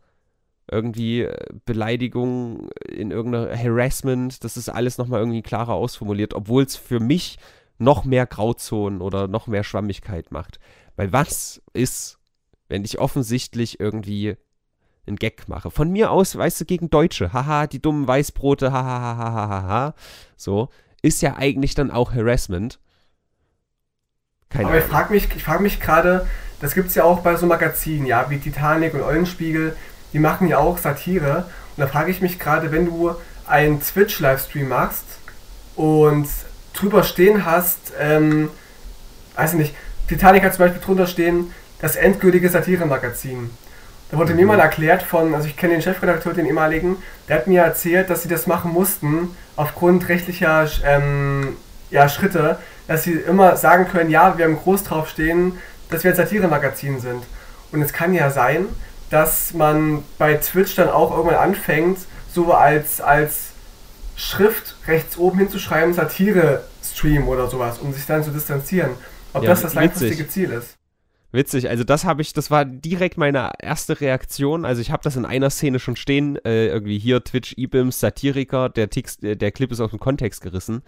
irgendwie 0.69 1.21
äh, 1.21 1.45
Beleidigung 1.65 2.69
in 2.89 3.11
irgendeiner 3.11 3.55
Harassment, 3.55 4.43
das 4.43 4.57
ist 4.57 4.69
alles 4.69 4.97
nochmal 4.97 5.19
irgendwie 5.21 5.43
klarer 5.43 5.73
ausformuliert, 5.73 6.33
obwohl 6.33 6.63
es 6.63 6.75
für 6.75 6.99
mich 6.99 7.37
noch 7.77 8.05
mehr 8.05 8.25
Grauzonen 8.25 9.01
oder 9.01 9.27
noch 9.27 9.47
mehr 9.47 9.63
Schwammigkeit 9.63 10.31
macht. 10.31 10.59
Weil 10.95 11.13
was 11.13 11.61
ist, 11.73 12.19
wenn 12.67 12.83
ich 12.83 12.99
offensichtlich 12.99 13.79
irgendwie 13.79 14.35
einen 15.05 15.17
Gag 15.17 15.47
mache? 15.47 15.71
Von 15.71 15.91
mir 15.91 16.11
aus, 16.11 16.35
weißt 16.35 16.61
du, 16.61 16.65
gegen 16.65 16.89
Deutsche, 16.89 17.33
haha, 17.33 17.67
die 17.67 17.81
dummen 17.81 18.07
Weißbrote, 18.07 18.71
haha, 18.71 19.17
haha, 19.17 19.49
haha, 19.49 19.95
so, 20.35 20.69
ist 21.01 21.21
ja 21.21 21.35
eigentlich 21.37 21.75
dann 21.75 21.91
auch 21.91 22.13
Harassment. 22.13 22.79
Keine 24.49 24.69
Aber 24.69 24.77
ich 24.79 24.85
frage 24.85 25.13
mich, 25.13 25.27
ich 25.35 25.43
frage 25.43 25.63
mich 25.63 25.79
gerade, 25.79 26.27
das 26.59 26.73
gibt 26.73 26.89
es 26.89 26.95
ja 26.95 27.03
auch 27.03 27.19
bei 27.19 27.35
so 27.35 27.45
Magazinen, 27.45 28.05
ja, 28.05 28.29
wie 28.29 28.39
Titanic 28.39 28.93
und 28.93 29.01
Eulenspiegel, 29.01 29.75
die 30.13 30.19
machen 30.19 30.47
ja 30.47 30.57
auch 30.57 30.77
Satire. 30.77 31.45
Und 31.75 31.81
da 31.81 31.87
frage 31.87 32.11
ich 32.11 32.21
mich 32.21 32.39
gerade, 32.39 32.71
wenn 32.71 32.85
du 32.85 33.11
einen 33.45 33.81
Twitch-Livestream 33.81 34.67
machst 34.67 35.05
und 35.75 36.27
drüber 36.79 37.03
stehen 37.03 37.45
hast, 37.45 37.93
ähm, 37.99 38.49
weiß 39.35 39.53
ich 39.53 39.59
nicht, 39.59 39.75
Titanic 40.07 40.43
hat 40.43 40.53
zum 40.53 40.65
Beispiel 40.65 40.81
drunter 40.81 41.07
stehen, 41.07 41.53
das 41.79 41.95
endgültige 41.95 42.49
Satire-Magazin. 42.49 43.49
Da 44.09 44.17
wurde 44.17 44.31
mhm. 44.31 44.39
mir 44.39 44.45
mal 44.47 44.59
erklärt 44.59 45.03
von, 45.03 45.33
also 45.35 45.47
ich 45.47 45.57
kenne 45.57 45.73
den 45.73 45.81
Chefredakteur, 45.81 46.33
den 46.33 46.45
ehemaligen, 46.45 46.97
der 47.27 47.37
hat 47.37 47.47
mir 47.47 47.61
erzählt, 47.61 48.09
dass 48.09 48.23
sie 48.23 48.29
das 48.29 48.47
machen 48.47 48.71
mussten, 48.71 49.35
aufgrund 49.55 50.07
rechtlicher 50.07 50.67
ähm, 50.85 51.57
ja, 51.89 52.07
Schritte, 52.07 52.57
dass 52.87 53.03
sie 53.03 53.13
immer 53.13 53.57
sagen 53.57 53.87
können, 53.89 54.09
ja, 54.09 54.37
wir 54.37 54.45
haben 54.45 54.57
groß 54.57 54.83
drauf 54.83 55.09
stehen, 55.09 55.57
dass 55.89 56.03
wir 56.03 56.11
ein 56.11 56.17
Satire-Magazin 56.17 56.99
sind. 56.99 57.23
Und 57.71 57.81
es 57.81 57.91
kann 57.91 58.13
ja 58.13 58.29
sein, 58.29 58.65
dass 59.09 59.53
man 59.53 60.03
bei 60.17 60.35
Twitch 60.35 60.75
dann 60.75 60.89
auch 60.89 61.15
irgendwann 61.15 61.39
anfängt, 61.39 61.99
so 62.33 62.53
als, 62.53 63.01
als 63.01 63.46
Schrift 64.17 64.75
rechts 64.87 65.17
oben 65.17 65.37
hinzuschreiben, 65.37 65.93
Satire-Stream 65.93 67.27
oder 67.27 67.47
sowas, 67.47 67.77
um 67.77 67.93
sich 67.93 68.05
dann 68.07 68.23
zu 68.23 68.31
distanzieren. 68.31 68.91
Ob 69.31 69.43
ja, 69.43 69.49
das 69.49 69.61
das 69.61 69.75
langfristige 69.75 70.27
Ziel 70.27 70.51
ist. 70.51 70.75
Witzig, 71.31 71.69
also 71.69 71.83
das 71.83 72.03
habe 72.03 72.23
ich, 72.23 72.33
das 72.33 72.49
war 72.49 72.65
direkt 72.65 73.17
meine 73.17 73.51
erste 73.59 74.01
Reaktion. 74.01 74.65
Also 74.65 74.81
ich 74.81 74.91
habe 74.91 75.03
das 75.03 75.17
in 75.17 75.25
einer 75.25 75.51
Szene 75.51 75.77
schon 75.77 75.95
stehen, 75.95 76.37
äh, 76.43 76.67
irgendwie 76.67 76.97
hier 76.97 77.23
Twitch, 77.23 77.53
Ibims, 77.57 77.99
Satiriker, 77.99 78.69
der, 78.69 78.89
Text, 78.89 79.23
äh, 79.23 79.35
der 79.35 79.51
Clip 79.51 79.71
ist 79.71 79.81
aus 79.81 79.91
dem 79.91 79.99
Kontext 79.99 80.41
gerissen. 80.41 80.81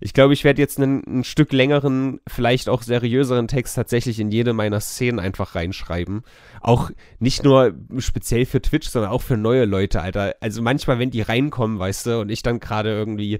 Ich 0.00 0.12
glaube, 0.12 0.32
ich 0.32 0.44
werde 0.44 0.60
jetzt 0.60 0.78
einen, 0.78 1.02
ein 1.06 1.24
Stück 1.24 1.52
längeren, 1.52 2.20
vielleicht 2.26 2.68
auch 2.68 2.82
seriöseren 2.82 3.48
Text 3.48 3.74
tatsächlich 3.74 4.20
in 4.20 4.30
jede 4.30 4.52
meiner 4.52 4.80
Szenen 4.80 5.18
einfach 5.18 5.54
reinschreiben. 5.54 6.22
Auch 6.60 6.90
nicht 7.18 7.44
nur 7.44 7.74
speziell 7.98 8.46
für 8.46 8.62
Twitch, 8.62 8.88
sondern 8.88 9.10
auch 9.10 9.22
für 9.22 9.36
neue 9.36 9.64
Leute, 9.64 10.00
Alter. 10.00 10.34
Also 10.40 10.62
manchmal, 10.62 10.98
wenn 10.98 11.10
die 11.10 11.22
reinkommen, 11.22 11.78
weißt 11.78 12.06
du, 12.06 12.20
und 12.20 12.30
ich 12.30 12.42
dann 12.42 12.60
gerade 12.60 12.90
irgendwie 12.90 13.38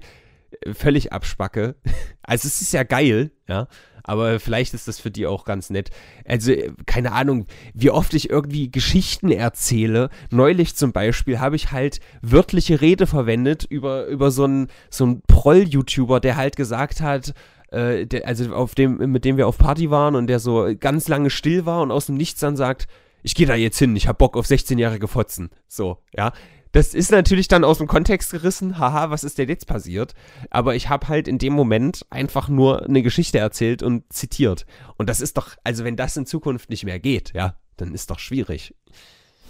völlig 0.71 1.13
abspacke. 1.13 1.75
Also 2.21 2.47
es 2.47 2.61
ist 2.61 2.73
ja 2.73 2.83
geil, 2.83 3.31
ja 3.47 3.67
aber 4.09 4.39
vielleicht 4.39 4.73
ist 4.73 4.87
das 4.87 4.99
für 4.99 5.11
die 5.11 5.27
auch 5.27 5.45
ganz 5.45 5.69
nett. 5.69 5.91
Also, 6.25 6.51
keine 6.87 7.11
Ahnung, 7.11 7.45
wie 7.75 7.91
oft 7.91 8.15
ich 8.15 8.31
irgendwie 8.31 8.71
Geschichten 8.71 9.31
erzähle. 9.31 10.09
Neulich 10.31 10.75
zum 10.75 10.91
Beispiel 10.91 11.39
habe 11.39 11.55
ich 11.55 11.71
halt 11.71 11.99
wörtliche 12.23 12.81
Rede 12.81 13.05
verwendet 13.05 13.65
über, 13.69 14.07
über 14.07 14.31
so 14.31 14.45
einen 14.45 14.67
so 14.89 15.03
einen 15.03 15.21
Proll-YouTuber, 15.27 16.19
der 16.19 16.37
halt 16.37 16.55
gesagt 16.55 17.01
hat, 17.01 17.35
äh, 17.71 18.07
der, 18.07 18.27
also 18.27 18.51
auf 18.51 18.73
dem, 18.73 18.97
mit 19.11 19.25
dem 19.25 19.37
wir 19.37 19.47
auf 19.47 19.59
Party 19.59 19.91
waren 19.91 20.15
und 20.15 20.25
der 20.25 20.39
so 20.39 20.67
ganz 20.79 21.07
lange 21.07 21.29
still 21.29 21.67
war 21.67 21.83
und 21.83 21.91
aus 21.91 22.07
dem 22.07 22.15
Nichts 22.15 22.39
dann 22.39 22.57
sagt, 22.57 22.87
ich 23.21 23.35
gehe 23.35 23.45
da 23.45 23.53
jetzt 23.53 23.77
hin, 23.77 23.95
ich 23.95 24.07
hab 24.07 24.17
Bock 24.17 24.37
auf 24.37 24.47
16-jährige 24.47 25.07
Fotzen. 25.07 25.51
So, 25.67 25.99
ja. 26.15 26.31
Das 26.71 26.93
ist 26.93 27.11
natürlich 27.11 27.47
dann 27.47 27.63
aus 27.63 27.79
dem 27.79 27.87
Kontext 27.87 28.31
gerissen, 28.31 28.77
haha, 28.77 29.09
was 29.09 29.23
ist 29.23 29.39
denn 29.39 29.49
jetzt 29.49 29.65
passiert? 29.65 30.13
Aber 30.51 30.75
ich 30.75 30.87
habe 30.87 31.07
halt 31.07 31.27
in 31.27 31.39
dem 31.39 31.53
Moment 31.53 32.05
einfach 32.11 32.47
nur 32.47 32.85
eine 32.85 33.01
Geschichte 33.01 33.39
erzählt 33.39 33.81
und 33.81 34.11
zitiert. 34.13 34.65
Und 34.97 35.09
das 35.09 35.19
ist 35.19 35.37
doch, 35.37 35.55
also 35.63 35.83
wenn 35.83 35.95
das 35.95 36.15
in 36.15 36.27
Zukunft 36.27 36.69
nicht 36.69 36.85
mehr 36.85 36.99
geht, 36.99 37.33
ja, 37.33 37.55
dann 37.77 37.93
ist 37.93 38.11
doch 38.11 38.19
schwierig. 38.19 38.75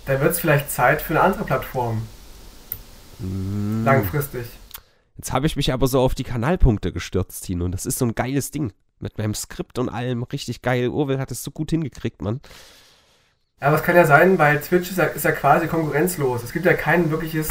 Dann 0.05 0.21
wird 0.21 0.31
es 0.31 0.39
vielleicht 0.39 0.71
Zeit 0.71 1.01
für 1.01 1.13
eine 1.13 1.21
andere 1.21 1.43
Plattform. 1.43 2.07
Mm. 3.19 3.83
Langfristig. 3.83 4.45
Jetzt 5.17 5.33
habe 5.33 5.47
ich 5.47 5.57
mich 5.57 5.73
aber 5.73 5.87
so 5.87 5.99
auf 5.99 6.15
die 6.15 6.23
Kanalpunkte 6.23 6.93
gestürzt, 6.93 7.43
Tino. 7.43 7.65
Und 7.65 7.73
das 7.73 7.85
ist 7.85 7.99
so 7.99 8.05
ein 8.05 8.15
geiles 8.15 8.51
Ding. 8.51 8.71
Mit 9.01 9.17
meinem 9.17 9.33
Skript 9.33 9.77
und 9.77 9.89
allem. 9.89 10.23
Richtig 10.23 10.61
geil. 10.61 10.89
Urwell 10.89 11.19
hat 11.19 11.31
es 11.31 11.43
so 11.43 11.51
gut 11.51 11.71
hingekriegt, 11.71 12.21
Mann. 12.21 12.39
Aber 13.59 13.75
es 13.75 13.83
kann 13.83 13.95
ja 13.95 14.05
sein, 14.05 14.37
weil 14.37 14.59
Twitch 14.61 14.89
ist 14.89 14.97
ja, 14.97 15.05
ist 15.05 15.25
ja 15.25 15.31
quasi 15.31 15.67
konkurrenzlos. 15.67 16.43
Es 16.43 16.53
gibt 16.53 16.65
ja 16.65 16.73
kein 16.73 17.11
wirkliches, 17.11 17.49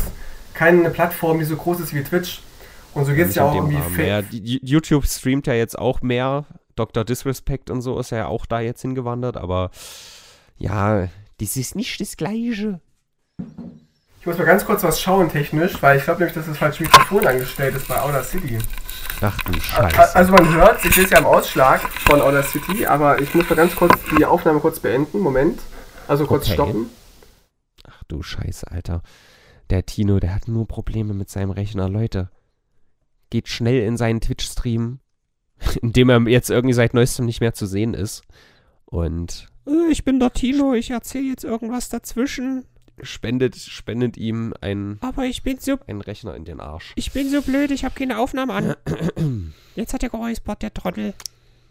keine 0.54 0.90
Plattform, 0.90 1.38
die 1.38 1.44
so 1.44 1.56
groß 1.56 1.80
ist 1.80 1.94
wie 1.94 2.02
Twitch. 2.02 2.40
Und 2.94 3.04
so 3.04 3.12
geht 3.12 3.28
es 3.28 3.34
ja 3.34 3.44
auch 3.44 3.54
irgendwie 3.54 3.78
mehr. 3.96 4.24
YouTube 4.30 5.06
streamt 5.06 5.46
ja 5.46 5.54
jetzt 5.54 5.78
auch 5.78 6.00
mehr. 6.00 6.46
Dr. 6.74 7.04
Disrespect 7.04 7.70
und 7.70 7.82
so 7.82 7.98
ist 7.98 8.10
ja 8.10 8.26
auch 8.26 8.46
da 8.46 8.60
jetzt 8.60 8.82
hingewandert, 8.82 9.36
aber 9.36 9.70
ja, 10.56 11.08
das 11.40 11.56
ist 11.56 11.74
nicht 11.74 12.00
das 12.00 12.16
Gleiche. 12.16 12.80
Ich 14.20 14.26
muss 14.26 14.38
mal 14.38 14.44
ganz 14.44 14.64
kurz 14.64 14.82
was 14.84 15.00
schauen 15.00 15.28
technisch, 15.28 15.80
weil 15.82 15.98
ich 15.98 16.04
glaube 16.04 16.20
nämlich, 16.20 16.34
dass 16.34 16.46
das 16.46 16.56
falsche 16.56 16.84
Mikrofon 16.84 17.26
angestellt 17.26 17.74
ist 17.74 17.88
bei 17.88 18.00
Audacity. 18.00 18.58
Ach 19.20 19.36
du 19.42 19.60
Scheiße. 19.60 20.14
Also 20.14 20.32
man 20.32 20.54
hört, 20.54 20.84
ich 20.84 20.94
sehe 20.94 21.04
es 21.04 21.10
ja 21.10 21.18
am 21.18 21.26
Ausschlag 21.26 21.80
von 22.06 22.20
Audacity, 22.20 22.86
aber 22.86 23.20
ich 23.20 23.34
muss 23.34 23.48
mal 23.48 23.56
ganz 23.56 23.74
kurz 23.74 23.94
die 24.16 24.24
Aufnahme 24.24 24.60
kurz 24.60 24.78
beenden. 24.80 25.18
Moment. 25.20 25.60
Also 26.08 26.26
kurz 26.26 26.44
Okay. 26.46 26.54
stoppen. 26.54 26.86
Ach 27.86 28.02
du 28.08 28.22
Scheiße, 28.22 28.70
Alter. 28.70 29.02
Der 29.70 29.84
Tino, 29.86 30.18
der 30.18 30.34
hat 30.34 30.48
nur 30.48 30.66
Probleme 30.66 31.14
mit 31.14 31.28
seinem 31.30 31.50
Rechner, 31.50 31.88
Leute. 31.88 32.30
Geht 33.30 33.48
schnell 33.48 33.82
in 33.82 33.96
seinen 33.96 34.20
Twitch-Stream, 34.20 34.98
in 35.82 35.92
dem 35.92 36.08
er 36.08 36.20
jetzt 36.28 36.50
irgendwie 36.50 36.72
seit 36.74 36.94
neuestem 36.94 37.26
nicht 37.26 37.40
mehr 37.40 37.52
zu 37.54 37.66
sehen 37.66 37.94
ist. 37.94 38.22
Und 38.86 39.48
Äh, 39.66 39.90
Ich 39.90 40.04
bin 40.04 40.18
der 40.18 40.32
Tino, 40.32 40.72
ich 40.74 40.90
erzähle 40.90 41.28
jetzt 41.28 41.44
irgendwas 41.44 41.88
dazwischen. 41.90 42.64
spendet, 43.02 43.54
spendet 43.56 44.16
ihm 44.16 44.54
einen, 44.62 44.96
Aber 45.02 45.24
ich 45.26 45.42
bin 45.42 45.58
so, 45.60 45.76
einen 45.86 46.00
Rechner 46.00 46.34
in 46.34 46.44
den 46.46 46.60
Arsch. 46.60 46.92
ich 46.96 47.12
bin 47.12 47.28
so 47.30 47.42
blöd, 47.42 47.70
ich 47.70 47.84
habe 47.84 47.94
keine 47.94 48.18
Aufnahme 48.18 48.54
an. 48.54 48.74
Jetzt 49.76 49.92
hat 49.94 50.02
er 50.02 50.08
geräuspert, 50.08 50.62
der 50.62 50.72
Trottel. 50.74 51.14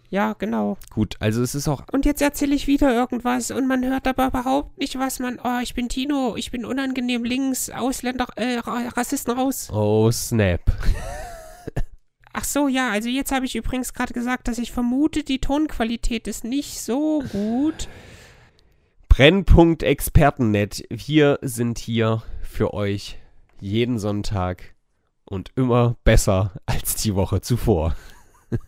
Ja, 0.09 0.33
genau. 0.33 0.77
Gut, 0.89 1.15
also 1.19 1.41
es 1.41 1.53
ist 1.53 1.67
auch. 1.67 1.83
Und 1.91 2.05
jetzt 2.05 2.21
erzähle 2.21 2.55
ich 2.55 2.67
wieder 2.67 2.93
irgendwas 2.93 3.51
und 3.51 3.67
man 3.67 3.83
hört 3.83 4.07
aber 4.07 4.27
überhaupt 4.27 4.77
nicht, 4.77 4.97
was 4.97 5.19
man. 5.19 5.39
Oh, 5.43 5.59
ich 5.61 5.73
bin 5.73 5.89
Tino, 5.89 6.35
ich 6.37 6.49
bin 6.51 6.63
unangenehm 6.65 7.23
links, 7.25 7.69
Ausländer, 7.69 8.27
äh, 8.37 8.59
Ra- 8.59 8.87
Rassisten 8.95 9.37
raus. 9.37 9.69
Oh, 9.71 10.09
Snap. 10.11 10.61
Ach 12.31 12.43
so, 12.43 12.67
ja, 12.67 12.91
also 12.91 13.09
jetzt 13.09 13.31
habe 13.31 13.45
ich 13.45 13.55
übrigens 13.55 13.93
gerade 13.93 14.13
gesagt, 14.13 14.47
dass 14.47 14.59
ich 14.59 14.71
vermute, 14.71 15.23
die 15.23 15.39
Tonqualität 15.39 16.27
ist 16.27 16.43
nicht 16.43 16.79
so 16.79 17.23
gut. 17.31 17.89
Brennpunkt 19.09 19.81
Expertennet. 19.83 20.83
Wir 20.89 21.39
sind 21.41 21.79
hier 21.79 22.21
für 22.43 22.73
euch 22.73 23.17
jeden 23.59 23.97
Sonntag 23.97 24.75
und 25.25 25.51
immer 25.55 25.95
besser 26.03 26.53
als 26.67 26.95
die 26.95 27.15
Woche 27.15 27.41
zuvor. 27.41 27.95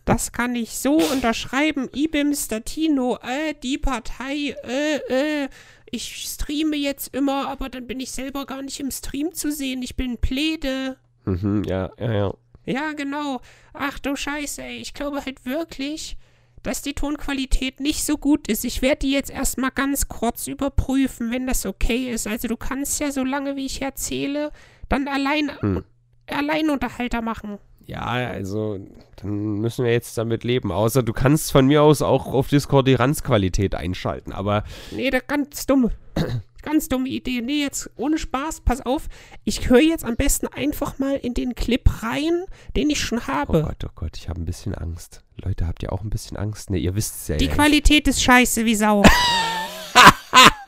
Das 0.04 0.32
kann 0.32 0.54
ich 0.54 0.76
so 0.76 0.96
unterschreiben. 0.96 1.88
Ibims, 1.94 2.48
der 2.48 2.64
Tino, 2.64 3.18
äh, 3.22 3.54
die 3.62 3.78
Partei, 3.78 4.54
äh, 4.64 5.44
äh. 5.44 5.48
Ich 5.90 6.28
streame 6.28 6.76
jetzt 6.76 7.14
immer, 7.14 7.48
aber 7.48 7.68
dann 7.68 7.86
bin 7.86 7.98
ich 7.98 8.12
selber 8.12 8.46
gar 8.46 8.62
nicht 8.62 8.78
im 8.78 8.90
Stream 8.90 9.32
zu 9.32 9.50
sehen. 9.50 9.82
Ich 9.82 9.96
bin 9.96 10.18
Plede. 10.18 10.98
Mhm, 11.24 11.64
ja, 11.64 11.90
ja, 11.98 12.12
ja. 12.12 12.34
Ja, 12.66 12.92
genau. 12.92 13.40
Ach 13.72 13.98
du 13.98 14.14
Scheiße, 14.14 14.62
ey. 14.62 14.76
Ich 14.76 14.94
glaube 14.94 15.24
halt 15.24 15.44
wirklich, 15.46 16.16
dass 16.62 16.82
die 16.82 16.92
Tonqualität 16.94 17.80
nicht 17.80 18.04
so 18.04 18.18
gut 18.18 18.46
ist. 18.48 18.64
Ich 18.64 18.82
werde 18.82 19.00
die 19.00 19.12
jetzt 19.12 19.30
erstmal 19.30 19.70
ganz 19.70 20.08
kurz 20.08 20.46
überprüfen, 20.46 21.30
wenn 21.32 21.46
das 21.46 21.66
okay 21.66 22.12
ist. 22.12 22.26
Also 22.26 22.46
du 22.48 22.56
kannst 22.56 23.00
ja 23.00 23.10
so 23.10 23.24
lange, 23.24 23.56
wie 23.56 23.66
ich 23.66 23.82
erzähle, 23.82 24.52
dann 24.88 25.08
allein, 25.08 25.50
Hm. 25.60 25.84
Alleinunterhalter 26.26 27.22
machen. 27.22 27.58
Ja, 27.90 28.04
also, 28.04 28.78
dann 29.16 29.54
müssen 29.54 29.84
wir 29.84 29.92
jetzt 29.92 30.16
damit 30.16 30.44
leben. 30.44 30.70
Außer 30.70 31.02
du 31.02 31.12
kannst 31.12 31.50
von 31.50 31.66
mir 31.66 31.82
aus 31.82 32.02
auch 32.02 32.28
auf 32.28 32.46
Discord 32.46 32.86
die 32.86 32.94
Ranzqualität 32.94 33.74
einschalten, 33.74 34.32
aber 34.32 34.62
Nee, 34.92 35.10
das 35.10 35.26
ganz 35.26 35.66
dumm. 35.66 35.90
Ganz 36.62 36.90
dumme 36.90 37.08
Idee. 37.08 37.40
Nee, 37.40 37.62
jetzt 37.62 37.88
ohne 37.96 38.18
Spaß, 38.18 38.60
pass 38.60 38.84
auf. 38.84 39.08
Ich 39.44 39.70
höre 39.70 39.80
jetzt 39.80 40.04
am 40.04 40.16
besten 40.16 40.46
einfach 40.46 40.98
mal 40.98 41.16
in 41.16 41.32
den 41.32 41.54
Clip 41.54 41.80
rein, 42.02 42.44
den 42.76 42.90
ich 42.90 43.00
schon 43.00 43.16
oh 43.20 43.28
habe. 43.28 43.62
Gott, 43.62 43.82
oh 43.86 43.92
Gott, 43.94 44.18
ich 44.18 44.28
habe 44.28 44.42
ein 44.42 44.44
bisschen 44.44 44.74
Angst. 44.74 45.24
Leute, 45.42 45.66
habt 45.66 45.82
ihr 45.82 45.90
auch 45.90 46.02
ein 46.02 46.10
bisschen 46.10 46.36
Angst? 46.36 46.68
Ne, 46.68 46.76
ihr 46.76 46.94
wisst 46.94 47.14
es 47.14 47.28
ja. 47.28 47.36
Die 47.36 47.46
ja. 47.46 47.54
Qualität 47.54 48.06
ist 48.08 48.22
scheiße 48.22 48.66
wie 48.66 48.74
Sau. 48.74 49.02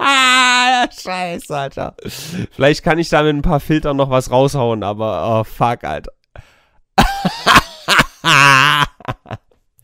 Scheiße, 1.02 1.54
Alter. 1.54 1.94
Vielleicht 2.52 2.82
kann 2.82 2.98
ich 2.98 3.10
da 3.10 3.22
mit 3.22 3.36
ein 3.36 3.42
paar 3.42 3.60
Filtern 3.60 3.98
noch 3.98 4.08
was 4.08 4.30
raushauen, 4.30 4.82
aber 4.82 5.40
oh 5.40 5.44
fuck, 5.44 5.84
Alter. 5.84 6.12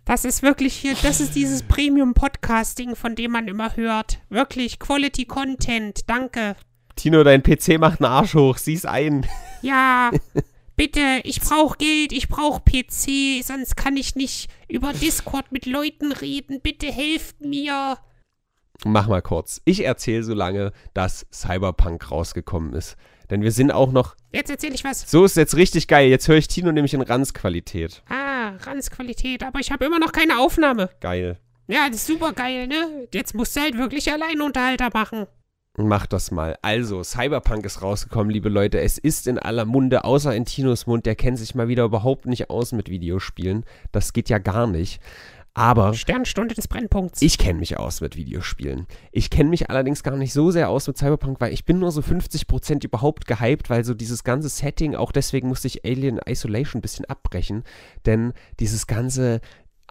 Das 0.04 0.24
ist 0.24 0.42
wirklich 0.42 0.74
hier, 0.74 0.94
das 1.02 1.20
ist 1.20 1.34
dieses 1.34 1.62
Premium-Podcasting, 1.62 2.96
von 2.96 3.14
dem 3.14 3.32
man 3.32 3.46
immer 3.46 3.76
hört. 3.76 4.20
Wirklich, 4.30 4.78
Quality 4.78 5.26
Content, 5.26 6.08
danke. 6.08 6.56
Tino, 6.96 7.22
dein 7.24 7.42
PC 7.42 7.78
macht 7.78 8.00
einen 8.00 8.10
Arsch 8.10 8.34
hoch, 8.34 8.56
sieh's 8.56 8.86
ein. 8.86 9.26
Ja, 9.60 10.10
bitte, 10.76 11.20
ich 11.24 11.42
brauche 11.42 11.76
Geld, 11.76 12.12
ich 12.12 12.28
brauche 12.28 12.62
PC, 12.62 13.44
sonst 13.44 13.76
kann 13.76 13.98
ich 13.98 14.16
nicht 14.16 14.48
über 14.68 14.94
Discord 14.94 15.52
mit 15.52 15.66
Leuten 15.66 16.12
reden. 16.12 16.60
Bitte 16.62 16.90
helft 16.90 17.42
mir. 17.42 17.98
Mach 18.84 19.08
mal 19.08 19.22
kurz. 19.22 19.60
Ich 19.64 19.84
erzähle 19.84 20.22
so 20.22 20.34
lange, 20.34 20.72
dass 20.94 21.26
Cyberpunk 21.32 22.10
rausgekommen 22.10 22.72
ist. 22.72 22.96
Denn 23.30 23.42
wir 23.42 23.52
sind 23.52 23.70
auch 23.70 23.92
noch. 23.92 24.16
Jetzt 24.32 24.50
erzähle 24.50 24.74
ich 24.74 24.84
was. 24.84 25.10
So 25.10 25.24
ist 25.24 25.36
jetzt 25.36 25.56
richtig 25.56 25.88
geil. 25.88 26.08
Jetzt 26.08 26.28
höre 26.28 26.36
ich 26.36 26.48
Tino 26.48 26.72
nämlich 26.72 26.94
in 26.94 27.02
Ranzqualität. 27.02 28.02
Ah, 28.08 28.52
Ranzqualität, 28.62 29.42
aber 29.42 29.60
ich 29.60 29.70
habe 29.70 29.84
immer 29.84 29.98
noch 29.98 30.12
keine 30.12 30.38
Aufnahme. 30.38 30.90
Geil. 31.00 31.38
Ja, 31.66 31.88
das 31.88 31.96
ist 31.96 32.06
super 32.06 32.32
geil, 32.32 32.66
ne? 32.66 33.08
Jetzt 33.12 33.34
musst 33.34 33.54
du 33.54 33.60
halt 33.60 33.76
wirklich 33.76 34.10
Alleinunterhalter 34.10 34.88
machen. 34.94 35.26
Mach 35.80 36.06
das 36.06 36.32
mal. 36.32 36.56
Also, 36.60 37.04
Cyberpunk 37.04 37.64
ist 37.64 37.82
rausgekommen, 37.82 38.30
liebe 38.30 38.48
Leute. 38.48 38.80
Es 38.80 38.98
ist 38.98 39.28
in 39.28 39.38
aller 39.38 39.64
Munde, 39.64 40.04
außer 40.04 40.34
in 40.34 40.44
Tinos 40.44 40.86
Mund. 40.88 41.06
Der 41.06 41.14
kennt 41.14 41.38
sich 41.38 41.54
mal 41.54 41.68
wieder 41.68 41.84
überhaupt 41.84 42.26
nicht 42.26 42.50
aus 42.50 42.72
mit 42.72 42.88
Videospielen. 42.88 43.64
Das 43.92 44.12
geht 44.12 44.28
ja 44.28 44.38
gar 44.38 44.66
nicht. 44.66 45.00
Aber 45.58 45.92
Sternstunde 45.94 46.54
des 46.54 46.68
Brennpunkts. 46.68 47.20
ich 47.20 47.36
kenne 47.36 47.58
mich 47.58 47.76
aus 47.76 48.00
mit 48.00 48.16
Videospielen. 48.16 48.86
Ich 49.10 49.28
kenne 49.28 49.50
mich 49.50 49.70
allerdings 49.70 50.02
gar 50.04 50.16
nicht 50.16 50.32
so 50.32 50.50
sehr 50.52 50.68
aus 50.68 50.86
mit 50.86 50.96
Cyberpunk, 50.96 51.40
weil 51.40 51.52
ich 51.52 51.64
bin 51.64 51.80
nur 51.80 51.90
so 51.90 52.00
50% 52.00 52.84
überhaupt 52.84 53.26
gehypt, 53.26 53.68
weil 53.68 53.84
so 53.84 53.94
dieses 53.94 54.22
ganze 54.22 54.48
Setting, 54.48 54.94
auch 54.94 55.10
deswegen 55.10 55.48
musste 55.48 55.66
ich 55.66 55.84
Alien 55.84 56.20
Isolation 56.24 56.78
ein 56.78 56.82
bisschen 56.82 57.06
abbrechen, 57.06 57.64
denn 58.06 58.32
dieses 58.60 58.86
ganze 58.86 59.40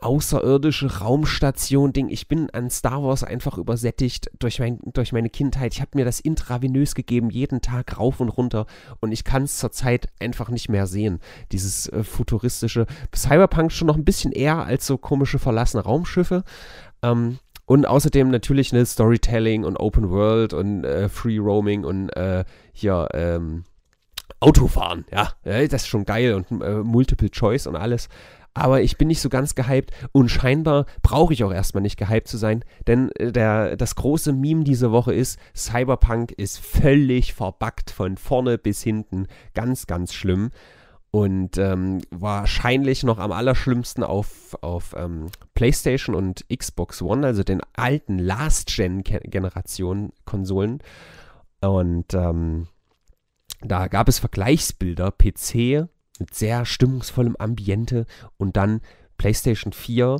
außerirdische 0.02 1.00
Raumstation-Ding, 1.00 2.10
ich 2.10 2.28
bin 2.28 2.50
an 2.52 2.70
Star 2.70 3.04
Wars 3.04 3.24
einfach 3.24 3.58
übersättigt 3.58 4.30
durch, 4.40 4.60
mein, 4.60 4.80
durch 4.94 5.12
meine 5.12 5.30
Kindheit. 5.30 5.74
Ich 5.74 5.82
habe 5.82 5.92
mir 5.96 6.06
das 6.06 6.20
intravenös 6.20 6.96
gegeben, 6.96 7.30
jeden 7.30 7.62
Tag 7.62 7.98
rauf 7.98 8.20
und 8.20 8.30
runter 8.30 8.66
und 9.00 9.12
ich 9.12 9.24
kann 9.24 9.44
es 9.44 9.58
zurzeit 9.58 10.08
einfach 10.20 10.50
nicht 10.50 10.70
mehr 10.70 10.88
sehen. 10.88 11.20
Dieses 11.52 11.88
äh, 11.90 12.04
futuristische 12.04 12.86
Cyberpunk 13.16 13.72
schon 13.72 13.88
noch 13.88 13.98
ein 13.98 14.06
bisschen 14.06 14.32
eher 14.32 14.66
als 14.66 14.86
so 14.86 14.98
komische 14.98 15.40
verlassene 15.40 15.84
Raumschiffe. 15.84 16.44
Ähm, 17.02 17.40
und 17.66 17.86
außerdem 17.86 18.30
natürlich 18.30 18.72
eine 18.72 18.86
Storytelling 18.86 19.66
und 19.66 19.78
Open 19.78 20.10
World 20.10 20.54
und 20.54 20.86
äh, 20.86 21.10
Free 21.10 21.38
Roaming 21.38 21.84
und 21.84 22.10
äh, 22.12 22.46
hier 22.72 23.10
ähm, 23.14 23.66
Autofahren. 24.40 25.06
Ja, 25.12 25.34
äh, 25.44 25.68
das 25.68 25.82
ist 25.82 25.88
schon 25.88 26.06
geil 26.06 26.34
und 26.34 26.62
äh, 26.62 26.76
Multiple 26.76 27.30
Choice 27.30 27.68
und 27.68 27.76
alles. 27.76 28.08
Aber 28.58 28.82
ich 28.82 28.98
bin 28.98 29.08
nicht 29.08 29.22
so 29.22 29.30
ganz 29.30 29.56
gehypt 29.56 29.92
und 30.12 30.28
scheinbar 30.30 30.86
brauche 31.04 31.34
ich 31.34 31.44
auch 31.44 31.54
erstmal 31.54 31.84
nicht 31.84 31.98
gehypt 31.98 32.28
zu 32.28 32.38
sein, 32.38 32.66
denn 32.88 33.12
äh, 33.12 33.32
der, 33.32 33.78
das 33.78 33.94
große 33.96 34.34
Meme 34.34 34.64
diese 34.64 34.92
Woche 34.92 35.14
ist, 35.14 35.38
Cyberpunk 35.56 36.32
ist 36.32 36.58
völlig 36.60 37.34
verbuggt 37.34 37.92
von 37.92 38.18
vorne 38.18 38.58
bis 38.58 38.82
hinten. 38.82 39.28
Ganz, 39.54 39.86
ganz 39.88 40.14
schlimm. 40.14 40.50
Und 41.12 41.58
ähm, 41.58 42.02
wahrscheinlich 42.12 43.04
noch 43.04 43.18
am 43.18 43.32
allerschlimmsten 43.32 44.04
auf, 44.04 44.58
auf 44.62 44.94
ähm, 44.98 45.28
PlayStation 45.56 46.14
und 46.16 46.44
Xbox 46.54 47.02
One, 47.02 47.26
also 47.26 47.44
den 47.44 47.62
alten 47.74 48.20
Last-Gen-Generation-Konsolen. 48.20 50.80
Und 51.62 52.14
ähm, 52.14 52.68
da 53.62 53.88
gab 53.88 54.10
es 54.10 54.20
Vergleichsbilder, 54.20 55.12
PC 55.12 55.88
mit 56.20 56.34
sehr 56.34 56.66
stimmungsvollem 56.66 57.36
Ambiente 57.38 58.06
und 58.38 58.58
dann 58.58 58.82
PlayStation 59.18 59.74
4, 59.74 60.20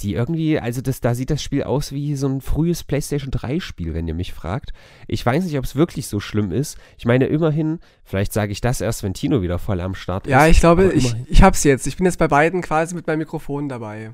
die 0.00 0.14
irgendwie, 0.14 0.58
also 0.58 0.80
das, 0.80 1.00
da 1.00 1.14
sieht 1.14 1.30
das 1.30 1.42
Spiel 1.42 1.64
aus 1.64 1.92
wie 1.92 2.14
so 2.16 2.28
ein 2.28 2.40
frühes 2.40 2.84
PlayStation 2.84 3.30
3 3.30 3.60
Spiel, 3.60 3.92
wenn 3.94 4.06
ihr 4.06 4.14
mich 4.14 4.32
fragt. 4.32 4.72
Ich 5.08 5.24
weiß 5.24 5.44
nicht, 5.44 5.58
ob 5.58 5.64
es 5.64 5.74
wirklich 5.74 6.06
so 6.06 6.20
schlimm 6.20 6.52
ist. 6.52 6.78
Ich 6.96 7.06
meine, 7.06 7.26
immerhin, 7.26 7.80
vielleicht 8.04 8.32
sage 8.32 8.52
ich 8.52 8.60
das 8.60 8.80
erst, 8.80 9.02
wenn 9.02 9.14
Tino 9.14 9.42
wieder 9.42 9.58
voll 9.58 9.80
am 9.80 9.94
Start 9.94 10.26
ist. 10.26 10.30
Ja, 10.30 10.46
ich 10.46 10.60
glaube, 10.60 10.92
ich, 10.92 11.14
ich 11.28 11.42
hab's 11.42 11.64
jetzt. 11.64 11.86
Ich 11.86 11.96
bin 11.96 12.06
jetzt 12.06 12.18
bei 12.18 12.28
beiden 12.28 12.62
quasi 12.62 12.94
mit 12.94 13.06
meinem 13.06 13.18
Mikrofon 13.18 13.68
dabei. 13.68 14.12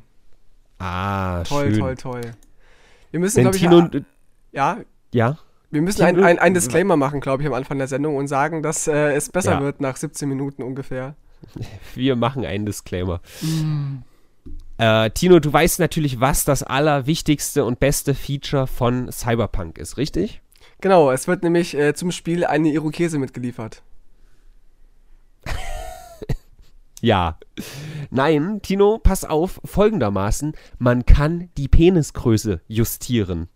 Ah, 0.78 1.42
Toll, 1.44 1.70
schön. 1.72 1.80
toll, 1.80 1.96
toll. 1.96 2.20
Wir 3.10 3.20
müssen, 3.20 3.42
glaube 3.42 3.56
ich, 3.56 3.62
Tino, 3.62 3.88
ja, 4.52 4.78
ja, 5.12 5.38
wir 5.70 5.82
müssen 5.82 6.02
ein, 6.02 6.22
ein, 6.22 6.38
ein 6.38 6.54
Disclaimer 6.54 6.96
machen, 6.96 7.20
glaube 7.20 7.42
ich, 7.42 7.48
am 7.48 7.54
Anfang 7.54 7.78
der 7.78 7.88
Sendung 7.88 8.16
und 8.16 8.28
sagen, 8.28 8.62
dass 8.62 8.86
äh, 8.86 9.12
es 9.14 9.30
besser 9.30 9.52
Ja. 9.54 9.60
wird 9.60 9.80
nach 9.80 9.96
17 9.96 10.28
Minuten 10.28 10.62
ungefähr. 10.62 11.14
wir 11.94 12.16
machen 12.16 12.44
einen 12.44 12.66
Disclaimer. 12.66 13.20
Äh, 14.78 15.10
Tino, 15.10 15.38
du 15.40 15.52
weißt 15.52 15.80
natürlich, 15.80 16.20
was 16.20 16.44
das 16.44 16.62
allerwichtigste 16.62 17.64
und 17.64 17.80
beste 17.80 18.14
Feature 18.14 18.66
von 18.66 19.10
Cyberpunk 19.10 19.78
ist, 19.78 19.96
richtig? 19.96 20.40
Genau, 20.80 21.10
es 21.10 21.26
wird 21.26 21.42
nämlich 21.42 21.76
äh, 21.76 21.94
zum 21.94 22.12
Spiel 22.12 22.44
eine 22.44 22.68
Irokese 22.70 23.18
mitgeliefert. 23.18 23.82
Ja. 27.02 27.38
Nein, 28.10 28.60
Tino, 28.62 28.98
pass 28.98 29.24
auf, 29.24 29.60
folgendermaßen, 29.64 30.54
man 30.78 31.04
kann 31.04 31.50
die 31.56 31.68
Penisgröße 31.68 32.62
justieren. 32.68 33.48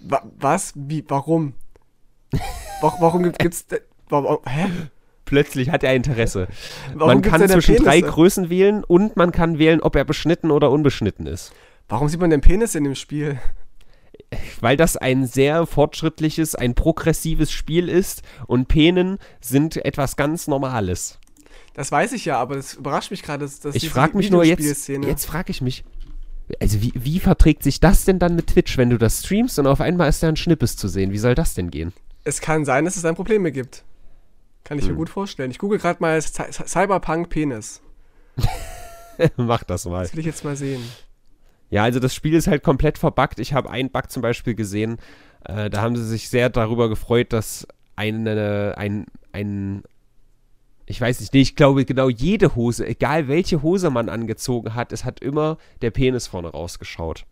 Wa 0.00 0.22
was? 0.38 0.72
Wie? 0.76 1.04
Warum? 1.08 1.54
Wa 2.80 2.94
warum 3.00 3.22
gibt, 3.24 3.38
gibt's. 3.38 3.66
Warum, 4.08 4.38
hä? 4.46 4.66
Plötzlich 5.24 5.70
hat 5.70 5.82
er 5.84 5.94
Interesse. 5.94 6.48
Warum 6.94 7.14
man 7.14 7.22
kann 7.22 7.46
zwischen 7.48 7.76
drei 7.76 8.00
Penisse? 8.00 8.12
Größen 8.12 8.50
wählen 8.50 8.82
und 8.84 9.16
man 9.16 9.30
kann 9.30 9.58
wählen, 9.58 9.80
ob 9.80 9.94
er 9.94 10.04
beschnitten 10.04 10.50
oder 10.50 10.70
unbeschnitten 10.70 11.26
ist. 11.26 11.52
Warum 11.88 12.08
sieht 12.08 12.20
man 12.20 12.30
den 12.30 12.40
Penis 12.40 12.74
in 12.74 12.84
dem 12.84 12.94
Spiel? 12.94 13.38
Weil 14.60 14.76
das 14.76 14.96
ein 14.96 15.26
sehr 15.26 15.66
fortschrittliches, 15.66 16.54
ein 16.54 16.74
progressives 16.74 17.50
Spiel 17.50 17.88
ist 17.88 18.22
und 18.46 18.68
Penen 18.68 19.18
sind 19.40 19.76
etwas 19.84 20.16
ganz 20.16 20.48
Normales. 20.48 21.18
Das 21.74 21.92
weiß 21.92 22.12
ich 22.12 22.24
ja, 22.24 22.38
aber 22.38 22.56
das 22.56 22.74
überrascht 22.74 23.10
mich 23.10 23.22
gerade, 23.22 23.44
dass, 23.44 23.60
dass 23.60 23.74
Ich 23.74 23.88
frage 23.88 24.16
mich 24.16 24.30
nur 24.30 24.44
jetzt, 24.44 24.88
jetzt 24.88 25.26
frage 25.26 25.50
ich 25.50 25.60
mich, 25.60 25.84
also 26.60 26.80
wie, 26.82 26.92
wie 26.94 27.20
verträgt 27.20 27.62
sich 27.62 27.80
das 27.80 28.04
denn 28.04 28.18
dann 28.18 28.36
mit 28.36 28.48
Twitch, 28.48 28.76
wenn 28.78 28.90
du 28.90 28.98
das 28.98 29.20
streamst 29.24 29.58
und 29.58 29.66
auf 29.66 29.80
einmal 29.80 30.08
ist 30.08 30.22
da 30.22 30.28
ein 30.28 30.36
Schnippes 30.36 30.76
zu 30.76 30.88
sehen? 30.88 31.12
Wie 31.12 31.18
soll 31.18 31.34
das 31.34 31.54
denn 31.54 31.70
gehen? 31.70 31.92
Es 32.24 32.40
kann 32.40 32.64
sein, 32.64 32.84
dass 32.84 32.96
es 32.96 33.02
dann 33.02 33.14
Probleme 33.14 33.52
gibt. 33.52 33.84
Kann 34.64 34.78
ich 34.78 34.84
Hm. 34.84 34.92
mir 34.92 34.96
gut 34.96 35.08
vorstellen. 35.10 35.50
Ich 35.50 35.58
google 35.58 35.78
gerade 35.78 36.00
mal 36.00 36.18
Cy- 36.18 36.52
Cyberpunk 36.66 37.28
Penis. 37.30 37.80
Mach 39.36 39.64
das 39.64 39.84
mal. 39.86 40.02
Das 40.02 40.12
will 40.12 40.20
ich 40.20 40.26
jetzt 40.26 40.44
mal 40.44 40.56
sehen. 40.56 40.82
Ja, 41.70 41.82
also 41.84 42.00
das 42.00 42.14
Spiel 42.14 42.34
ist 42.34 42.46
halt 42.46 42.62
komplett 42.62 42.98
verbuggt. 42.98 43.38
Ich 43.40 43.52
habe 43.52 43.70
einen 43.70 43.90
Bug 43.90 44.10
zum 44.10 44.22
Beispiel 44.22 44.54
gesehen. 44.54 44.98
Äh, 45.44 45.70
da 45.70 45.82
haben 45.82 45.96
sie 45.96 46.06
sich 46.06 46.28
sehr 46.28 46.50
darüber 46.50 46.88
gefreut, 46.88 47.32
dass 47.32 47.66
eine, 47.96 48.74
ein, 48.76 49.06
ein, 49.32 49.82
ich 50.88 51.00
weiß 51.00 51.20
nicht, 51.20 51.34
nee, 51.34 51.42
ich 51.42 51.54
glaube 51.54 51.84
genau 51.84 52.08
jede 52.08 52.54
Hose, 52.54 52.86
egal 52.86 53.28
welche 53.28 53.62
Hose 53.62 53.90
man 53.90 54.08
angezogen 54.08 54.74
hat, 54.74 54.90
es 54.92 55.04
hat 55.04 55.20
immer 55.20 55.58
der 55.82 55.90
Penis 55.90 56.26
vorne 56.26 56.48
rausgeschaut. 56.48 57.26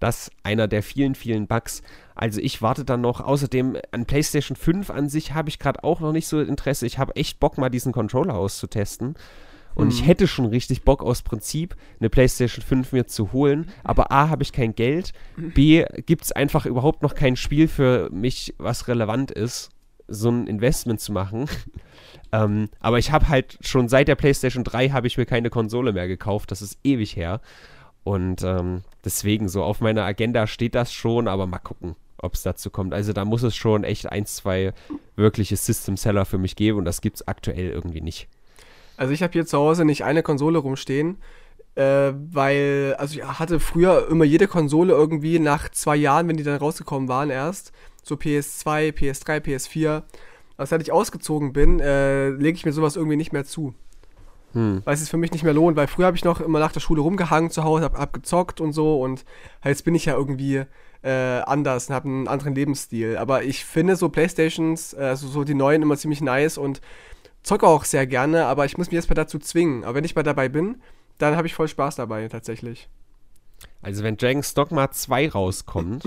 Das 0.00 0.30
einer 0.42 0.68
der 0.68 0.82
vielen, 0.82 1.14
vielen 1.14 1.46
Bugs. 1.46 1.82
Also 2.14 2.40
ich 2.40 2.62
warte 2.62 2.84
dann 2.84 3.00
noch. 3.00 3.20
Außerdem 3.20 3.76
an 3.90 4.06
PlayStation 4.06 4.56
5 4.56 4.90
an 4.90 5.08
sich 5.08 5.34
habe 5.34 5.48
ich 5.48 5.58
gerade 5.58 5.84
auch 5.84 6.00
noch 6.00 6.12
nicht 6.12 6.26
so 6.26 6.40
Interesse. 6.40 6.86
Ich 6.86 6.98
habe 6.98 7.16
echt 7.16 7.40
Bock, 7.40 7.58
mal 7.58 7.68
diesen 7.68 7.92
Controller 7.92 8.34
auszutesten. 8.34 9.14
Und 9.74 9.92
ich 9.92 10.06
hätte 10.06 10.26
schon 10.26 10.46
richtig 10.46 10.82
Bock 10.82 11.02
aus 11.02 11.22
Prinzip, 11.22 11.76
eine 12.00 12.10
PlayStation 12.10 12.64
5 12.64 12.92
mir 12.92 13.06
zu 13.06 13.32
holen. 13.32 13.70
Aber 13.84 14.10
A, 14.10 14.28
habe 14.28 14.42
ich 14.42 14.52
kein 14.52 14.74
Geld. 14.74 15.12
B, 15.36 15.84
gibt 16.06 16.24
es 16.24 16.32
einfach 16.32 16.66
überhaupt 16.66 17.02
noch 17.02 17.14
kein 17.14 17.36
Spiel 17.36 17.68
für 17.68 18.10
mich, 18.10 18.54
was 18.58 18.88
relevant 18.88 19.30
ist, 19.30 19.70
so 20.10 20.30
ein 20.30 20.46
Investment 20.46 21.00
zu 21.00 21.12
machen. 21.12 21.48
ähm, 22.32 22.68
aber 22.80 22.98
ich 22.98 23.12
habe 23.12 23.28
halt 23.28 23.58
schon 23.62 23.88
seit 23.88 24.08
der 24.08 24.16
PlayStation 24.16 24.64
3 24.64 24.90
habe 24.90 25.06
ich 25.06 25.16
mir 25.16 25.26
keine 25.26 25.50
Konsole 25.50 25.92
mehr 25.92 26.08
gekauft. 26.08 26.50
Das 26.50 26.60
ist 26.60 26.78
ewig 26.84 27.16
her. 27.16 27.40
Und 28.04 28.42
ähm, 28.42 28.82
deswegen, 29.04 29.48
so 29.48 29.62
auf 29.62 29.80
meiner 29.80 30.04
Agenda 30.04 30.46
steht 30.46 30.74
das 30.74 30.92
schon, 30.92 31.28
aber 31.28 31.46
mal 31.46 31.58
gucken, 31.58 31.96
ob 32.18 32.34
es 32.34 32.42
dazu 32.42 32.70
kommt. 32.70 32.94
Also 32.94 33.12
da 33.12 33.24
muss 33.24 33.42
es 33.42 33.56
schon 33.56 33.84
echt 33.84 34.10
ein, 34.10 34.26
zwei 34.26 34.72
wirkliche 35.16 35.56
System-Seller 35.56 36.24
für 36.24 36.38
mich 36.38 36.56
geben 36.56 36.78
und 36.78 36.84
das 36.84 37.00
gibt 37.00 37.16
es 37.16 37.28
aktuell 37.28 37.70
irgendwie 37.70 38.00
nicht. 38.00 38.28
Also 38.96 39.12
ich 39.12 39.22
habe 39.22 39.32
hier 39.32 39.46
zu 39.46 39.58
Hause 39.58 39.84
nicht 39.84 40.04
eine 40.04 40.22
Konsole 40.22 40.58
rumstehen, 40.58 41.18
äh, 41.74 42.12
weil, 42.32 42.94
also 42.98 43.18
ich 43.18 43.24
hatte 43.24 43.60
früher 43.60 44.08
immer 44.10 44.24
jede 44.24 44.46
Konsole 44.46 44.92
irgendwie 44.92 45.38
nach 45.38 45.68
zwei 45.70 45.96
Jahren, 45.96 46.28
wenn 46.28 46.36
die 46.36 46.42
dann 46.42 46.58
rausgekommen 46.58 47.08
waren 47.08 47.30
erst, 47.30 47.72
so 48.02 48.16
PS2, 48.16 48.92
PS3, 48.92 49.40
PS4. 49.40 50.02
Aber 50.56 50.66
seit 50.66 50.82
ich 50.82 50.92
ausgezogen 50.92 51.52
bin, 51.52 51.80
äh, 51.80 52.28
lege 52.30 52.56
ich 52.56 52.66
mir 52.66 52.72
sowas 52.72 52.96
irgendwie 52.96 53.16
nicht 53.16 53.32
mehr 53.32 53.44
zu. 53.44 53.74
Hm. 54.52 54.82
Weil 54.84 54.94
es 54.94 55.00
sich 55.00 55.10
für 55.10 55.16
mich 55.16 55.32
nicht 55.32 55.44
mehr 55.44 55.54
lohnt, 55.54 55.76
weil 55.76 55.86
früher 55.86 56.06
habe 56.06 56.16
ich 56.16 56.24
noch 56.24 56.40
immer 56.40 56.58
nach 56.58 56.72
der 56.72 56.80
Schule 56.80 57.00
rumgehangen 57.00 57.50
zu 57.50 57.64
Hause, 57.64 57.84
hab, 57.84 57.96
hab 57.96 58.12
gezockt 58.12 58.60
und 58.60 58.72
so 58.72 59.00
und 59.00 59.24
jetzt 59.64 59.84
bin 59.84 59.94
ich 59.94 60.06
ja 60.06 60.14
irgendwie 60.14 60.64
äh, 61.02 61.10
anders 61.10 61.88
und 61.88 61.94
habe 61.94 62.08
einen 62.08 62.28
anderen 62.28 62.54
Lebensstil. 62.54 63.16
Aber 63.16 63.44
ich 63.44 63.64
finde 63.64 63.96
so 63.96 64.08
Playstations, 64.08 64.94
also 64.94 65.28
so 65.28 65.44
die 65.44 65.54
neuen 65.54 65.82
immer 65.82 65.96
ziemlich 65.96 66.20
nice 66.20 66.58
und 66.58 66.80
zocke 67.42 67.66
auch 67.66 67.84
sehr 67.84 68.06
gerne, 68.06 68.46
aber 68.46 68.64
ich 68.64 68.76
muss 68.76 68.88
mich 68.88 68.94
jetzt 68.94 69.08
mal 69.08 69.14
dazu 69.14 69.38
zwingen. 69.38 69.84
Aber 69.84 69.94
wenn 69.94 70.04
ich 70.04 70.16
mal 70.16 70.22
dabei 70.24 70.48
bin, 70.48 70.82
dann 71.18 71.36
habe 71.36 71.46
ich 71.46 71.54
voll 71.54 71.68
Spaß 71.68 71.96
dabei 71.96 72.26
tatsächlich. 72.28 72.88
Also 73.82 74.02
wenn 74.02 74.16
Dragon's 74.16 74.54
Dogma 74.54 74.90
2 74.90 75.30
rauskommt 75.30 76.04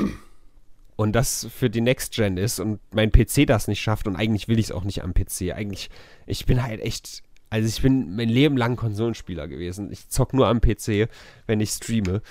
und 0.95 1.13
das 1.13 1.47
für 1.55 1.69
die 1.69 1.81
Next 1.81 2.13
Gen 2.13 2.37
ist 2.37 2.59
und 2.59 2.79
mein 2.91 3.11
PC 3.11 3.47
das 3.47 3.67
nicht 3.67 3.81
schafft 3.81 4.07
und 4.07 4.15
eigentlich 4.15 4.47
will 4.47 4.59
ich 4.59 4.67
es 4.67 4.71
auch 4.71 4.83
nicht 4.83 5.03
am 5.03 5.13
PC. 5.13 5.53
Eigentlich, 5.53 5.89
ich 6.25 6.45
bin 6.45 6.63
halt 6.63 6.81
echt, 6.81 7.23
also 7.49 7.67
ich 7.67 7.81
bin 7.81 8.15
mein 8.15 8.29
Leben 8.29 8.57
lang 8.57 8.75
Konsolenspieler 8.75 9.47
gewesen. 9.47 9.91
Ich 9.91 10.09
zock 10.09 10.33
nur 10.33 10.47
am 10.47 10.61
PC, 10.61 11.09
wenn 11.47 11.59
ich 11.59 11.71
streame. 11.71 12.21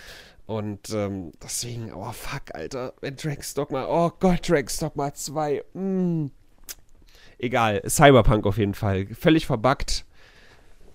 Und 0.46 0.90
ähm, 0.90 1.32
deswegen, 1.42 1.92
oh 1.92 2.12
fuck, 2.12 2.54
Alter, 2.54 2.94
wenn 3.00 3.16
Dragon's 3.16 3.54
Dogma, 3.54 3.86
oh 3.88 4.10
Gott, 4.18 4.48
Dragon's 4.48 4.78
Dogma 4.78 5.14
2, 5.14 5.62
mm. 5.74 6.26
Egal, 7.38 7.82
Cyberpunk 7.88 8.46
auf 8.46 8.58
jeden 8.58 8.74
Fall. 8.74 9.06
Völlig 9.06 9.46
verbuggt 9.46 10.04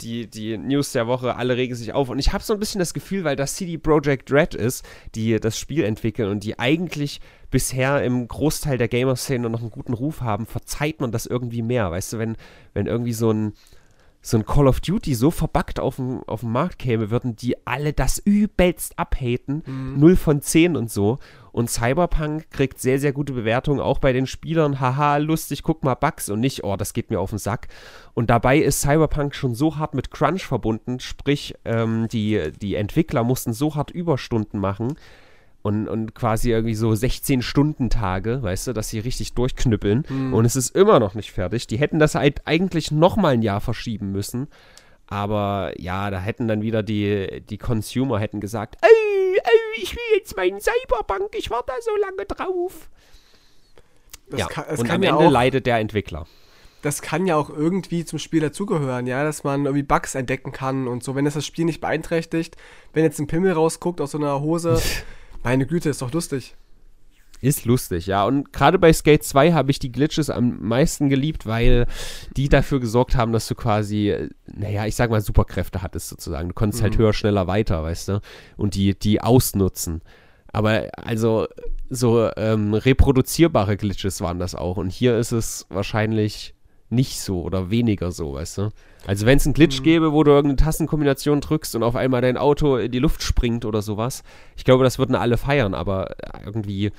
die, 0.01 0.27
die 0.27 0.57
News 0.57 0.91
der 0.91 1.07
Woche, 1.07 1.35
alle 1.35 1.57
regen 1.57 1.75
sich 1.75 1.93
auf. 1.93 2.09
Und 2.09 2.19
ich 2.19 2.33
habe 2.33 2.43
so 2.43 2.53
ein 2.53 2.59
bisschen 2.59 2.79
das 2.79 2.93
Gefühl, 2.93 3.23
weil 3.23 3.35
das 3.35 3.55
CD 3.55 3.77
Projekt 3.77 4.31
Red 4.31 4.53
ist, 4.53 4.85
die 5.15 5.39
das 5.39 5.57
Spiel 5.59 5.83
entwickeln 5.83 6.29
und 6.29 6.43
die 6.43 6.59
eigentlich 6.59 7.19
bisher 7.49 8.03
im 8.03 8.27
Großteil 8.27 8.77
der 8.77 8.87
Gamer-Szene 8.87 9.49
noch 9.49 9.61
einen 9.61 9.71
guten 9.71 9.93
Ruf 9.93 10.21
haben, 10.21 10.45
verzeiht 10.45 10.99
man 10.99 11.11
das 11.11 11.25
irgendwie 11.25 11.61
mehr. 11.61 11.91
Weißt 11.91 12.13
du, 12.13 12.17
wenn, 12.19 12.35
wenn 12.73 12.87
irgendwie 12.87 13.13
so 13.13 13.31
ein, 13.31 13.53
so 14.21 14.37
ein 14.37 14.45
Call 14.45 14.67
of 14.67 14.81
Duty 14.81 15.15
so 15.15 15.31
verbuggt 15.31 15.79
auf 15.79 15.97
den, 15.97 16.21
auf 16.27 16.41
den 16.41 16.51
Markt 16.51 16.79
käme, 16.79 17.11
würden 17.11 17.35
die 17.35 17.55
alle 17.65 17.93
das 17.93 18.19
übelst 18.19 18.97
abhaten. 18.99 19.63
0 19.99 20.15
von 20.15 20.41
10 20.41 20.75
und 20.75 20.91
so. 20.91 21.19
Und 21.51 21.69
Cyberpunk 21.69 22.51
kriegt 22.51 22.79
sehr, 22.79 22.99
sehr 22.99 23.13
gute 23.13 23.33
Bewertungen, 23.33 23.79
auch 23.79 23.99
bei 23.99 24.13
den 24.13 24.27
Spielern. 24.27 24.79
Haha, 24.79 25.17
lustig, 25.17 25.63
guck 25.63 25.83
mal 25.83 25.95
Bugs 25.95 26.29
und 26.29 26.39
nicht, 26.39 26.63
oh, 26.63 26.75
das 26.75 26.93
geht 26.93 27.09
mir 27.09 27.19
auf 27.19 27.29
den 27.29 27.39
Sack. 27.39 27.67
Und 28.13 28.29
dabei 28.29 28.57
ist 28.57 28.81
Cyberpunk 28.81 29.33
schon 29.33 29.55
so 29.55 29.77
hart 29.77 29.93
mit 29.93 30.11
Crunch 30.11 30.45
verbunden, 30.45 30.99
sprich, 30.99 31.55
ähm, 31.65 32.07
die, 32.09 32.51
die 32.61 32.75
Entwickler 32.75 33.23
mussten 33.23 33.53
so 33.53 33.75
hart 33.75 33.91
Überstunden 33.91 34.59
machen 34.59 34.97
und, 35.67 35.87
und 35.87 36.15
quasi 36.15 36.49
irgendwie 36.51 36.75
so 36.75 36.89
16-Stunden-Tage, 36.89 38.41
weißt 38.41 38.67
du, 38.67 38.73
dass 38.73 38.89
sie 38.89 38.99
richtig 38.99 39.33
durchknüppeln. 39.33 40.05
Und 40.33 40.45
es 40.45 40.55
ist 40.55 40.75
immer 40.75 40.99
noch 40.99 41.13
nicht 41.13 41.31
fertig. 41.31 41.67
Die 41.67 41.77
hätten 41.77 41.99
das 41.99 42.15
halt 42.15 42.41
eigentlich 42.45 42.91
nochmal 42.91 43.33
ein 43.33 43.41
Jahr 43.41 43.61
verschieben 43.61 44.11
müssen. 44.11 44.47
Aber 45.07 45.71
ja, 45.77 46.09
da 46.09 46.19
hätten 46.19 46.47
dann 46.47 46.61
wieder 46.61 46.83
die, 46.83 47.41
die 47.49 47.57
Consumer 47.57 48.19
hätten 48.19 48.39
gesagt, 48.41 48.75
ey, 48.81 49.37
ey, 49.37 49.81
ich 49.81 49.93
will 49.93 50.17
jetzt 50.17 50.35
meinen 50.35 50.59
Cyberpunk, 50.59 51.29
ich 51.37 51.49
warte 51.49 51.67
da 51.67 51.73
so 51.81 51.91
lange 52.01 52.25
drauf. 52.25 52.89
Das 54.29 54.39
ja, 54.41 54.47
kann, 54.47 54.65
das 54.69 54.79
und 54.81 54.89
am 54.89 55.03
ja 55.03 55.11
Ende 55.11 55.27
auch, 55.27 55.31
leidet 55.31 55.65
der 55.65 55.77
Entwickler. 55.77 56.27
das 56.81 57.01
kann 57.01 57.25
ja 57.25 57.37
auch 57.37 57.49
irgendwie 57.49 58.03
zum 58.03 58.19
Spiel 58.19 58.41
dazugehören, 58.41 59.07
ja, 59.07 59.23
dass 59.23 59.45
man 59.45 59.65
irgendwie 59.65 59.83
Bugs 59.83 60.15
entdecken 60.15 60.51
kann 60.51 60.87
und 60.89 61.03
so, 61.03 61.15
wenn 61.15 61.25
es 61.25 61.35
das 61.35 61.45
Spiel 61.45 61.63
nicht 61.63 61.79
beeinträchtigt, 61.79 62.57
wenn 62.91 63.03
jetzt 63.05 63.19
ein 63.19 63.27
Pimmel 63.27 63.53
rausguckt 63.53 64.01
aus 64.01 64.11
so 64.11 64.17
einer 64.17 64.41
Hose, 64.41 64.81
meine 65.43 65.65
Güte, 65.65 65.89
ist 65.89 66.01
doch 66.01 66.11
lustig. 66.11 66.55
Ist 67.39 67.65
lustig, 67.65 68.07
ja. 68.07 68.25
Und 68.25 68.51
gerade 68.51 68.79
bei 68.79 68.91
Skate 68.91 69.23
2 69.23 69.53
habe 69.53 69.69
ich 69.69 69.77
die 69.77 69.91
Glitches 69.91 70.31
am 70.31 70.57
meisten 70.59 71.07
geliebt, 71.07 71.45
weil 71.45 71.85
die 72.35 72.49
dafür 72.49 72.79
gesorgt 72.79 73.15
haben, 73.15 73.31
dass 73.31 73.47
du 73.47 73.53
quasi, 73.53 74.09
äh, 74.09 74.29
naja, 74.47 74.87
ich 74.87 74.95
sag 74.95 75.11
mal, 75.11 75.21
Superkräfte 75.21 75.83
hattest 75.83 76.09
sozusagen. 76.09 76.49
Du 76.49 76.55
konntest 76.55 76.81
halt 76.81 76.97
höher, 76.97 77.13
schneller, 77.13 77.45
weiter, 77.45 77.83
weißt 77.83 78.07
du? 78.07 78.21
Und 78.55 78.73
die, 78.73 78.97
die 78.97 79.21
ausnutzen. 79.21 80.01
Aber 80.51 80.87
also 80.97 81.45
so 81.89 82.31
ähm, 82.35 82.73
reproduzierbare 82.73 83.77
Glitches 83.77 84.19
waren 84.21 84.39
das 84.39 84.55
auch. 84.55 84.77
Und 84.77 84.89
hier 84.89 85.17
ist 85.17 85.31
es 85.31 85.67
wahrscheinlich 85.69 86.55
nicht 86.89 87.19
so 87.19 87.41
oder 87.43 87.69
weniger 87.69 88.11
so, 88.11 88.33
weißt 88.33 88.57
du? 88.57 88.69
Also 89.07 89.25
wenn 89.25 89.37
es 89.37 89.45
einen 89.45 89.53
Glitch 89.53 89.81
gäbe, 89.83 90.11
wo 90.11 90.23
du 90.23 90.31
irgendeine 90.31 90.57
Tassenkombination 90.57 91.41
drückst 91.41 91.75
und 91.75 91.81
auf 91.83 91.95
einmal 91.95 92.21
dein 92.21 92.37
Auto 92.37 92.75
in 92.77 92.91
die 92.91 92.99
Luft 92.99 93.23
springt 93.23 93.65
oder 93.65 93.81
sowas, 93.81 94.21
ich 94.57 94.65
glaube, 94.65 94.83
das 94.83 94.99
würden 94.99 95.15
alle 95.15 95.37
feiern, 95.37 95.73
aber 95.73 96.15
irgendwie, 96.45 96.91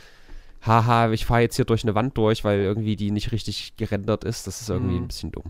haha, 0.66 1.12
ich 1.12 1.26
fahre 1.26 1.42
jetzt 1.42 1.56
hier 1.56 1.64
durch 1.66 1.84
eine 1.84 1.94
Wand 1.94 2.16
durch, 2.16 2.44
weil 2.44 2.60
irgendwie 2.60 2.96
die 2.96 3.10
nicht 3.10 3.30
richtig 3.30 3.74
gerendert 3.76 4.24
ist, 4.24 4.46
das 4.46 4.60
ist 4.62 4.70
irgendwie 4.70 4.96
Mhm. 4.96 5.02
ein 5.04 5.06
bisschen 5.08 5.32
dumm. 5.32 5.44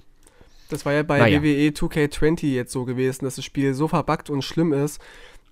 Das 0.69 0.85
war 0.85 0.93
ja 0.93 1.03
bei 1.03 1.19
Naja. 1.19 1.43
WWE 1.43 1.71
2K20 1.71 2.49
jetzt 2.53 2.73
so 2.73 2.85
gewesen, 2.85 3.25
dass 3.25 3.37
das 3.37 3.45
Spiel 3.45 3.73
so 3.73 3.89
verbuggt 3.89 4.29
und 4.29 4.43
schlimm 4.43 4.73
ist, 4.75 5.01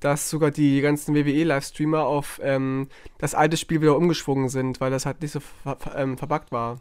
dass 0.01 0.29
sogar 0.29 0.51
die 0.51 0.81
ganzen 0.83 1.15
WWE-Livestreamer 1.15 2.05
auf 2.05 2.39
ähm, 2.43 2.89
das 3.19 3.35
alte 3.35 3.57
Spiel 3.57 3.81
wieder 3.81 3.97
umgeschwungen 3.97 4.51
sind, 4.51 4.81
weil 4.81 4.91
das 4.91 5.07
halt 5.07 5.23
nicht 5.23 5.33
so 5.33 5.41
ver 5.41 5.77
ver 5.77 5.97
ähm, 5.97 6.19
verbuggt 6.19 6.53
war. 6.53 6.79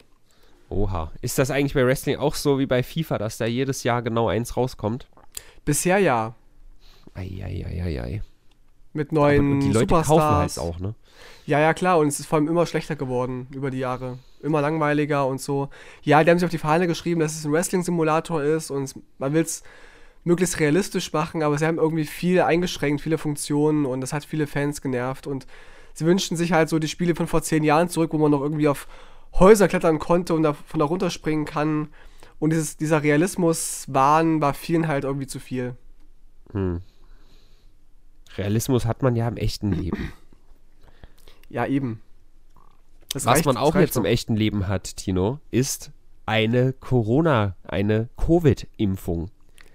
Oha. 0.69 1.11
Ist 1.21 1.37
das 1.37 1.51
eigentlich 1.51 1.73
bei 1.73 1.85
Wrestling 1.85 2.17
auch 2.17 2.35
so 2.35 2.59
wie 2.59 2.65
bei 2.65 2.83
FIFA, 2.83 3.17
dass 3.17 3.37
da 3.37 3.45
jedes 3.45 3.83
Jahr 3.83 4.01
genau 4.01 4.27
eins 4.27 4.57
rauskommt? 4.57 5.07
Bisher 5.63 5.99
ja, 5.99 6.35
Eieieiei. 7.13 8.21
mit 8.93 9.09
Aber 9.11 9.19
neuen 9.19 9.51
und 9.53 9.59
die 9.61 9.67
Leute 9.67 9.79
Superstars. 9.79 10.07
kaufen 10.07 10.35
halt 10.35 10.59
auch, 10.59 10.79
ne? 10.79 10.95
Ja, 11.45 11.59
ja, 11.59 11.73
klar, 11.73 11.99
und 11.99 12.07
es 12.07 12.19
ist 12.19 12.25
vor 12.25 12.37
allem 12.37 12.47
immer 12.47 12.65
schlechter 12.65 12.95
geworden 12.95 13.47
über 13.51 13.71
die 13.71 13.79
Jahre. 13.79 14.17
Immer 14.41 14.61
langweiliger 14.61 15.25
und 15.27 15.39
so. 15.39 15.69
Ja, 16.03 16.23
die 16.23 16.29
haben 16.29 16.37
sich 16.39 16.45
auf 16.45 16.51
die 16.51 16.57
Fahne 16.57 16.87
geschrieben, 16.87 17.19
dass 17.19 17.35
es 17.35 17.45
ein 17.45 17.51
Wrestling-Simulator 17.51 18.43
ist 18.43 18.69
und 18.71 18.95
man 19.17 19.33
will 19.33 19.41
es 19.41 19.63
möglichst 20.23 20.59
realistisch 20.59 21.13
machen, 21.13 21.43
aber 21.43 21.57
sie 21.57 21.65
haben 21.65 21.77
irgendwie 21.77 22.05
viel 22.05 22.41
eingeschränkt, 22.41 23.01
viele 23.01 23.17
Funktionen 23.17 23.85
und 23.85 24.01
das 24.01 24.11
hat 24.11 24.25
viele 24.25 24.47
Fans 24.47 24.81
genervt 24.81 25.27
und 25.27 25.45
sie 25.93 26.05
wünschen 26.05 26.35
sich 26.35 26.51
halt 26.51 26.67
so 26.67 26.79
die 26.79 26.87
Spiele 26.87 27.15
von 27.15 27.27
vor 27.27 27.43
zehn 27.43 27.63
Jahren 27.63 27.89
zurück, 27.89 28.11
wo 28.11 28.17
man 28.17 28.31
noch 28.31 28.41
irgendwie 28.41 28.67
auf 28.67 28.87
Häuser 29.39 29.67
klettern 29.67 29.99
konnte 29.99 30.33
und 30.33 30.43
da, 30.43 30.53
von 30.53 30.79
da 30.79 30.85
runterspringen 30.85 31.45
kann. 31.45 31.89
Und 32.39 32.51
dieses, 32.51 32.77
dieser 32.77 33.03
Realismus-Wahn 33.03 34.41
war 34.41 34.53
vielen 34.53 34.87
halt 34.87 35.03
irgendwie 35.03 35.27
zu 35.27 35.39
viel. 35.39 35.75
Hm. 36.51 36.81
Realismus 38.37 38.85
hat 38.85 39.01
man 39.01 39.15
ja 39.15 39.27
im 39.27 39.37
echten 39.37 39.71
Leben. 39.71 40.11
Ja, 41.49 41.65
eben. 41.65 42.01
Das 43.13 43.25
Was 43.25 43.35
reicht- 43.37 43.45
man 43.45 43.57
auch 43.57 43.75
jetzt 43.75 43.95
im 43.95 44.05
echten 44.05 44.35
Leben 44.35 44.67
hat, 44.67 44.97
Tino, 44.97 45.39
ist 45.51 45.91
eine 46.25 46.73
Corona, 46.73 47.55
eine 47.63 48.09
Covid-Impfung. 48.17 49.29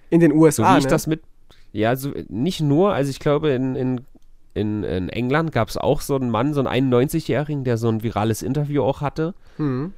In 0.09 0.19
den 0.19 0.31
So 0.31 0.37
USA, 0.37 0.75
wie 0.75 0.79
ich 0.79 0.83
ne? 0.83 0.89
das 0.89 1.07
mit. 1.07 1.23
Ja, 1.71 1.95
so, 1.95 2.11
nicht 2.27 2.59
nur, 2.61 2.93
also 2.93 3.09
ich 3.09 3.19
glaube, 3.19 3.51
in, 3.51 3.75
in, 3.75 4.05
in, 4.53 4.83
in 4.83 5.09
England 5.09 5.51
gab 5.51 5.69
es 5.69 5.77
auch 5.77 6.01
so 6.01 6.15
einen 6.15 6.29
Mann, 6.29 6.53
so 6.53 6.63
einen 6.63 6.93
91-Jährigen, 6.93 7.63
der 7.63 7.77
so 7.77 7.89
ein 7.89 8.03
virales 8.03 8.41
Interview 8.41 8.83
auch 8.83 9.01
hatte. 9.01 9.33
Hm. 9.57 9.93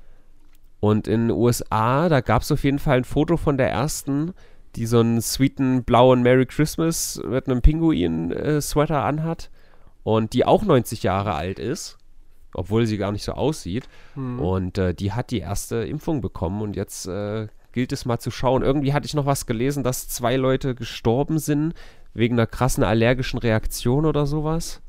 Und 0.80 1.08
in 1.08 1.30
den 1.30 1.38
USA, 1.38 2.10
da 2.10 2.22
gab 2.22 2.42
es 2.42 2.52
auf 2.52 2.64
jeden 2.64 2.80
Fall 2.80 2.98
ein 2.98 3.04
Foto 3.04 3.38
von 3.38 3.58
der 3.58 3.72
ersten, 3.72 4.34
die 4.76 4.86
so 4.86 5.00
einen 5.00 5.22
sweeten 5.22 5.84
blauen 5.84 6.24
Merry 6.24 6.46
Christmas 6.46 7.22
mit 7.26 7.48
einem 7.48 7.62
Pinguin-Sweater 7.62 9.04
anhat. 9.04 9.50
Und 10.04 10.34
die 10.34 10.46
auch 10.46 10.64
90 10.64 11.02
Jahre 11.04 11.34
alt 11.34 11.60
ist, 11.60 11.98
obwohl 12.54 12.86
sie 12.86 12.98
gar 12.98 13.14
nicht 13.14 13.24
so 13.24 13.32
aussieht. 13.32 13.88
Hm. 14.16 14.40
Und 14.40 14.78
äh, 14.78 14.94
die 14.94 15.14
hat 15.14 15.32
die 15.32 15.40
erste 15.40 15.78
Impfung 15.78 16.22
bekommen 16.22 16.62
und 16.62 16.76
jetzt 16.76 17.08
äh, 17.08 17.48
gilt 17.74 17.92
es 17.92 18.06
mal 18.06 18.20
zu 18.20 18.32
schauen. 18.32 18.64
Irgendwie 18.64 18.94
hatte 18.94 19.06
ich 19.06 19.14
noch 19.14 19.26
was 19.26 19.46
gelesen, 19.46 19.84
dass 19.84 20.08
zwei 20.08 20.38
Leute 20.38 20.76
gestorben 20.76 21.40
sind 21.40 21.74
wegen 22.14 22.36
einer 22.36 22.48
krassen 22.48 22.84
allergischen 22.84 23.40
Reaktion 23.40 24.06
oder 24.06 24.26
sowas. 24.26 24.82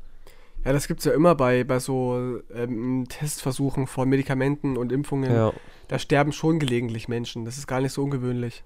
Ja, 0.63 0.73
das 0.73 0.87
gibt's 0.87 1.05
ja 1.05 1.13
immer 1.13 1.35
bei, 1.35 1.63
bei 1.63 1.79
so 1.79 2.39
ähm, 2.53 3.05
Testversuchen 3.07 3.85
von 3.85 4.09
Medikamenten 4.09 4.77
und 4.77 4.91
Impfungen. 4.91 5.31
Ja. 5.31 5.53
Da 5.87 5.99
sterben 5.99 6.31
schon 6.31 6.59
gelegentlich 6.59 7.07
Menschen. 7.07 7.45
Das 7.45 7.57
ist 7.57 7.67
gar 7.67 7.81
nicht 7.81 7.91
so 7.91 8.03
ungewöhnlich. 8.03 8.63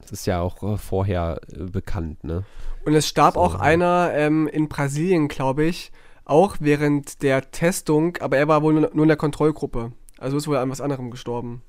Das 0.00 0.10
ist 0.10 0.26
ja 0.26 0.40
auch 0.40 0.62
äh, 0.62 0.76
vorher 0.76 1.40
äh, 1.52 1.64
bekannt, 1.64 2.24
ne? 2.24 2.44
Und 2.84 2.94
es 2.94 3.08
starb 3.08 3.34
So. 3.34 3.40
auch 3.40 3.54
einer 3.54 4.10
ähm, 4.12 4.48
in 4.48 4.68
Brasilien, 4.68 5.28
glaube 5.28 5.64
ich, 5.64 5.92
auch 6.24 6.56
während 6.60 7.22
der 7.22 7.50
Testung, 7.50 8.16
aber 8.18 8.36
er 8.36 8.48
war 8.48 8.62
wohl 8.62 8.74
nur 8.74 8.92
in 8.92 9.08
der 9.08 9.16
Kontrollgruppe. 9.16 9.92
Also 10.18 10.36
ist 10.36 10.48
wohl 10.48 10.56
an 10.56 10.70
was 10.70 10.80
anderem 10.80 11.10
gestorben. 11.10 11.62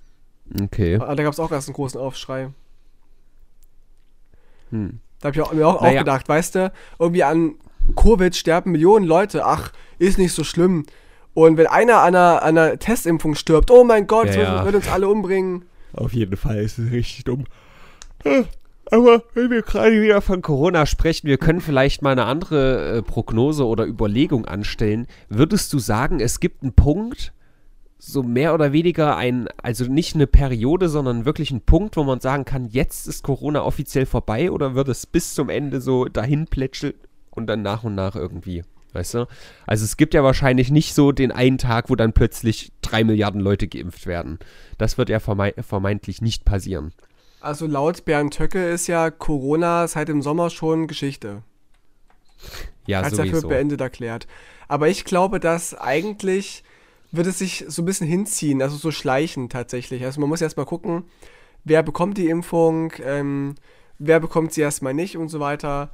Okay. 0.62 0.96
Aber 0.96 1.16
da 1.16 1.24
gab 1.24 1.34
es 1.34 1.40
auch 1.40 1.52
erst 1.52 1.68
einen 1.68 1.76
großen 1.76 2.00
Aufschrei. 2.00 2.50
Hm. 4.72 5.00
Da 5.22 5.28
habe 5.28 5.38
ich 5.38 5.42
auch, 5.42 5.54
mir 5.54 5.68
auch, 5.68 5.76
auch 5.78 5.82
Naja. 5.82 6.00
gedacht, 6.00 6.28
weißt 6.28 6.56
du, 6.56 6.72
irgendwie 7.00 7.24
an 7.24 7.56
Covid 7.96 8.36
sterben 8.36 8.72
Millionen 8.72 9.06
Leute. 9.06 9.46
Ach, 9.46 9.72
ist 10.00 10.18
nicht 10.18 10.34
so 10.34 10.44
schlimm. 10.44 10.86
Und 11.34 11.58
wenn 11.58 11.68
einer 11.68 11.98
an 12.02 12.16
einer, 12.16 12.44
an 12.44 12.58
einer 12.58 12.80
Testimpfung 12.80 13.36
stirbt, 13.36 13.70
oh 13.72 13.84
mein 13.84 14.08
Gott, 14.08 14.28
Ja, 14.28 14.36
wird, 14.36 14.48
ja. 14.48 14.66
wird 14.66 14.76
uns 14.76 14.88
alle 14.90 15.08
umbringen. 15.08 15.66
Auf 15.94 16.14
jeden 16.14 16.38
Fall 16.38 16.58
ist 16.58 16.78
es 16.78 16.92
richtig 16.92 17.24
dumm. 17.26 17.46
Aber 18.92 19.24
wenn 19.34 19.50
wir 19.50 19.62
gerade 19.62 20.02
wieder 20.02 20.22
von 20.22 20.42
Corona 20.42 20.86
sprechen, 20.86 21.28
wir 21.28 21.38
können 21.38 21.62
vielleicht 21.62 22.02
mal 22.02 22.12
eine 22.12 22.26
andere 22.26 22.98
äh, 22.98 23.02
Prognose 23.02 23.66
oder 23.66 23.86
Überlegung 23.86 24.46
anstellen. 24.46 25.08
Würdest 25.30 25.74
du 25.74 25.80
sagen, 25.80 26.20
es 26.20 26.40
gibt 26.40 26.64
einen 26.64 26.74
Punkt, 26.74 27.34
so 27.98 28.24
mehr 28.24 28.54
oder 28.54 28.72
weniger 28.72 29.16
ein, 29.18 29.48
also 29.62 29.86
nicht 29.86 30.16
eine 30.16 30.28
Periode, 30.28 30.90
sondern 30.90 31.26
wirklich 31.26 31.52
einen 31.52 31.62
Punkt, 31.62 31.98
wo 31.98 32.04
man 32.04 32.20
sagen 32.20 32.46
kann, 32.46 32.68
jetzt 32.68 33.08
ist 33.08 33.24
Corona 33.24 33.64
offiziell 33.64 34.06
vorbei 34.06 34.52
oder 34.52 34.76
wird 34.76 34.90
es 34.90 35.06
bis 35.06 35.34
zum 35.34 35.50
Ende 35.50 35.82
so 35.82 36.06
dahin 36.06 36.46
plätscheln 36.46 36.94
und 37.32 37.48
dann 37.48 37.62
nach 37.62 37.84
und 37.84 37.96
nach 37.96 38.16
irgendwie? 38.16 38.64
Weißt 38.94 39.14
du? 39.16 39.28
Also 39.68 39.84
es 39.84 39.98
gibt 39.98 40.14
ja 40.14 40.24
wahrscheinlich 40.24 40.72
nicht 40.72 40.94
so 40.94 41.12
den 41.12 41.32
einen 41.32 41.58
Tag, 41.58 41.90
wo 41.90 41.96
dann 41.96 42.14
plötzlich 42.14 42.72
drei 42.82 43.04
Milliarden 43.04 43.42
Leute 43.42 43.68
geimpft 43.68 44.08
werden. 44.08 44.40
Das 44.78 44.98
wird 44.98 45.10
ja 45.10 45.20
vermei 45.20 45.54
vermeintlich 45.62 46.22
nicht 46.22 46.46
passieren. 46.46 46.94
Also 47.42 47.68
laut 47.68 48.06
Bernd 48.06 48.34
Töcke 48.34 48.70
ist 48.70 48.88
ja 48.88 49.12
Corona 49.12 49.88
seit 49.88 50.08
dem 50.08 50.22
Sommer 50.22 50.50
schon 50.50 50.88
Geschichte. 50.88 51.44
Ja, 52.88 53.02
als 53.02 53.18
dafür 53.18 53.34
sowieso. 53.34 53.50
beendet 53.50 53.82
erklärt. 53.82 54.28
Aber 54.68 54.88
ich 54.88 55.04
glaube, 55.04 55.40
dass 55.40 55.74
eigentlich 55.76 56.64
wird 57.16 57.28
es 57.28 57.40
sich 57.40 57.66
so 57.68 57.82
ein 57.82 57.86
bisschen 57.86 58.08
hinziehen, 58.08 58.62
also 58.62 58.76
so 58.78 58.92
schleichen 58.92 59.50
tatsächlich. 59.50 60.04
Also 60.04 60.20
man 60.22 60.30
muss 60.30 60.42
erstmal 60.42 60.66
gucken, 60.66 61.04
wer 61.64 61.84
bekommt 61.84 62.18
die 62.18 62.30
Impfung, 62.30 62.94
ähm, 63.04 63.56
wer 64.00 64.20
bekommt 64.20 64.54
sie 64.54 64.62
erstmal 64.62 64.94
nicht 64.94 65.18
und 65.18 65.30
so 65.30 65.40
weiter. 65.40 65.90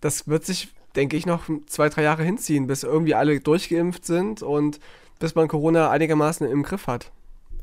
Das 0.00 0.28
wird 0.28 0.44
sich, 0.44 0.68
denke 0.94 1.16
ich, 1.16 1.26
noch 1.26 1.44
zwei, 1.66 1.88
drei 1.88 2.02
Jahre 2.02 2.22
hinziehen, 2.22 2.66
bis 2.66 2.82
irgendwie 2.82 3.14
alle 3.14 3.40
durchgeimpft 3.40 4.04
sind 4.04 4.42
und 4.42 4.80
bis 5.18 5.34
man 5.34 5.48
Corona 5.48 5.90
einigermaßen 5.90 6.48
im 6.50 6.62
Griff 6.62 6.86
hat. 6.86 7.10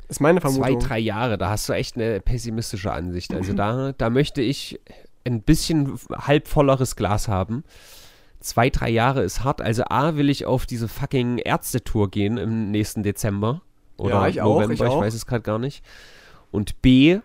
Ist 0.10 0.20
meine 0.20 0.42
Zwei, 0.42 0.52
Vermutung. 0.52 0.80
drei 0.80 1.00
Jahre, 1.00 1.38
da 1.38 1.50
hast 1.50 1.70
du 1.70 1.74
echt 1.74 1.96
eine 1.96 2.20
pessimistische 2.20 2.92
Ansicht. 2.92 3.34
Also 3.34 3.54
da, 3.56 3.94
da 3.98 4.10
möchte 4.10 4.42
ich 4.42 4.80
ein 5.26 5.42
bisschen 5.42 5.98
halb 6.12 6.48
volleres 6.48 6.96
Glas 6.96 7.28
haben. 7.28 7.64
Zwei, 8.44 8.70
drei 8.70 8.90
Jahre 8.90 9.24
ist 9.24 9.46
hart. 9.46 9.62
Also 9.62 9.86
A, 9.86 10.18
will 10.18 10.30
ich 10.30 10.46
auf 10.46 10.66
diese 10.66 10.90
fucking 10.90 11.38
Ärztetour 11.38 12.12
gehen 12.12 12.38
im 12.38 12.72
nächsten 12.72 13.02
Dezember. 13.02 13.62
Oder 13.96 14.16
Ja, 14.16 14.28
ich 14.28 14.42
auch, 14.42 14.56
November, 14.56 14.74
ich 14.74 14.82
ich, 14.82 14.86
auch. 14.86 15.00
weiß 15.00 15.14
es 15.14 15.26
gerade 15.26 15.44
gar 15.44 15.60
nicht. 15.60 15.82
Und 16.52 16.82
B, 16.82 17.20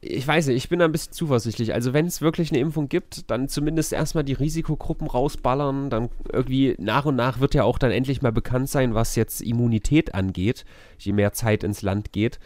ich 0.00 0.26
weiß 0.26 0.48
nicht, 0.48 0.56
ich 0.56 0.68
bin 0.68 0.80
da 0.80 0.86
ein 0.86 0.92
bisschen 0.92 1.12
zuversichtlich. 1.12 1.72
Also 1.72 1.92
wenn 1.92 2.06
es 2.06 2.20
wirklich 2.20 2.50
eine 2.50 2.58
Impfung 2.58 2.88
gibt, 2.88 3.30
dann 3.30 3.48
zumindest 3.48 3.92
erstmal 3.92 4.24
die 4.24 4.32
Risikogruppen 4.32 5.06
rausballern. 5.06 5.88
Dann 5.88 6.08
irgendwie 6.32 6.74
nach 6.80 7.04
und 7.04 7.14
nach 7.14 7.38
wird 7.38 7.54
ja 7.54 7.62
auch 7.62 7.78
dann 7.78 7.92
endlich 7.92 8.20
mal 8.20 8.32
bekannt 8.32 8.68
sein, 8.68 8.92
was 8.92 9.14
jetzt 9.14 9.42
Immunität 9.42 10.16
angeht, 10.16 10.64
je 10.98 11.12
mehr 11.12 11.32
Zeit 11.32 11.62
ins 11.62 11.82
Land 11.82 12.10
geht. 12.10 12.40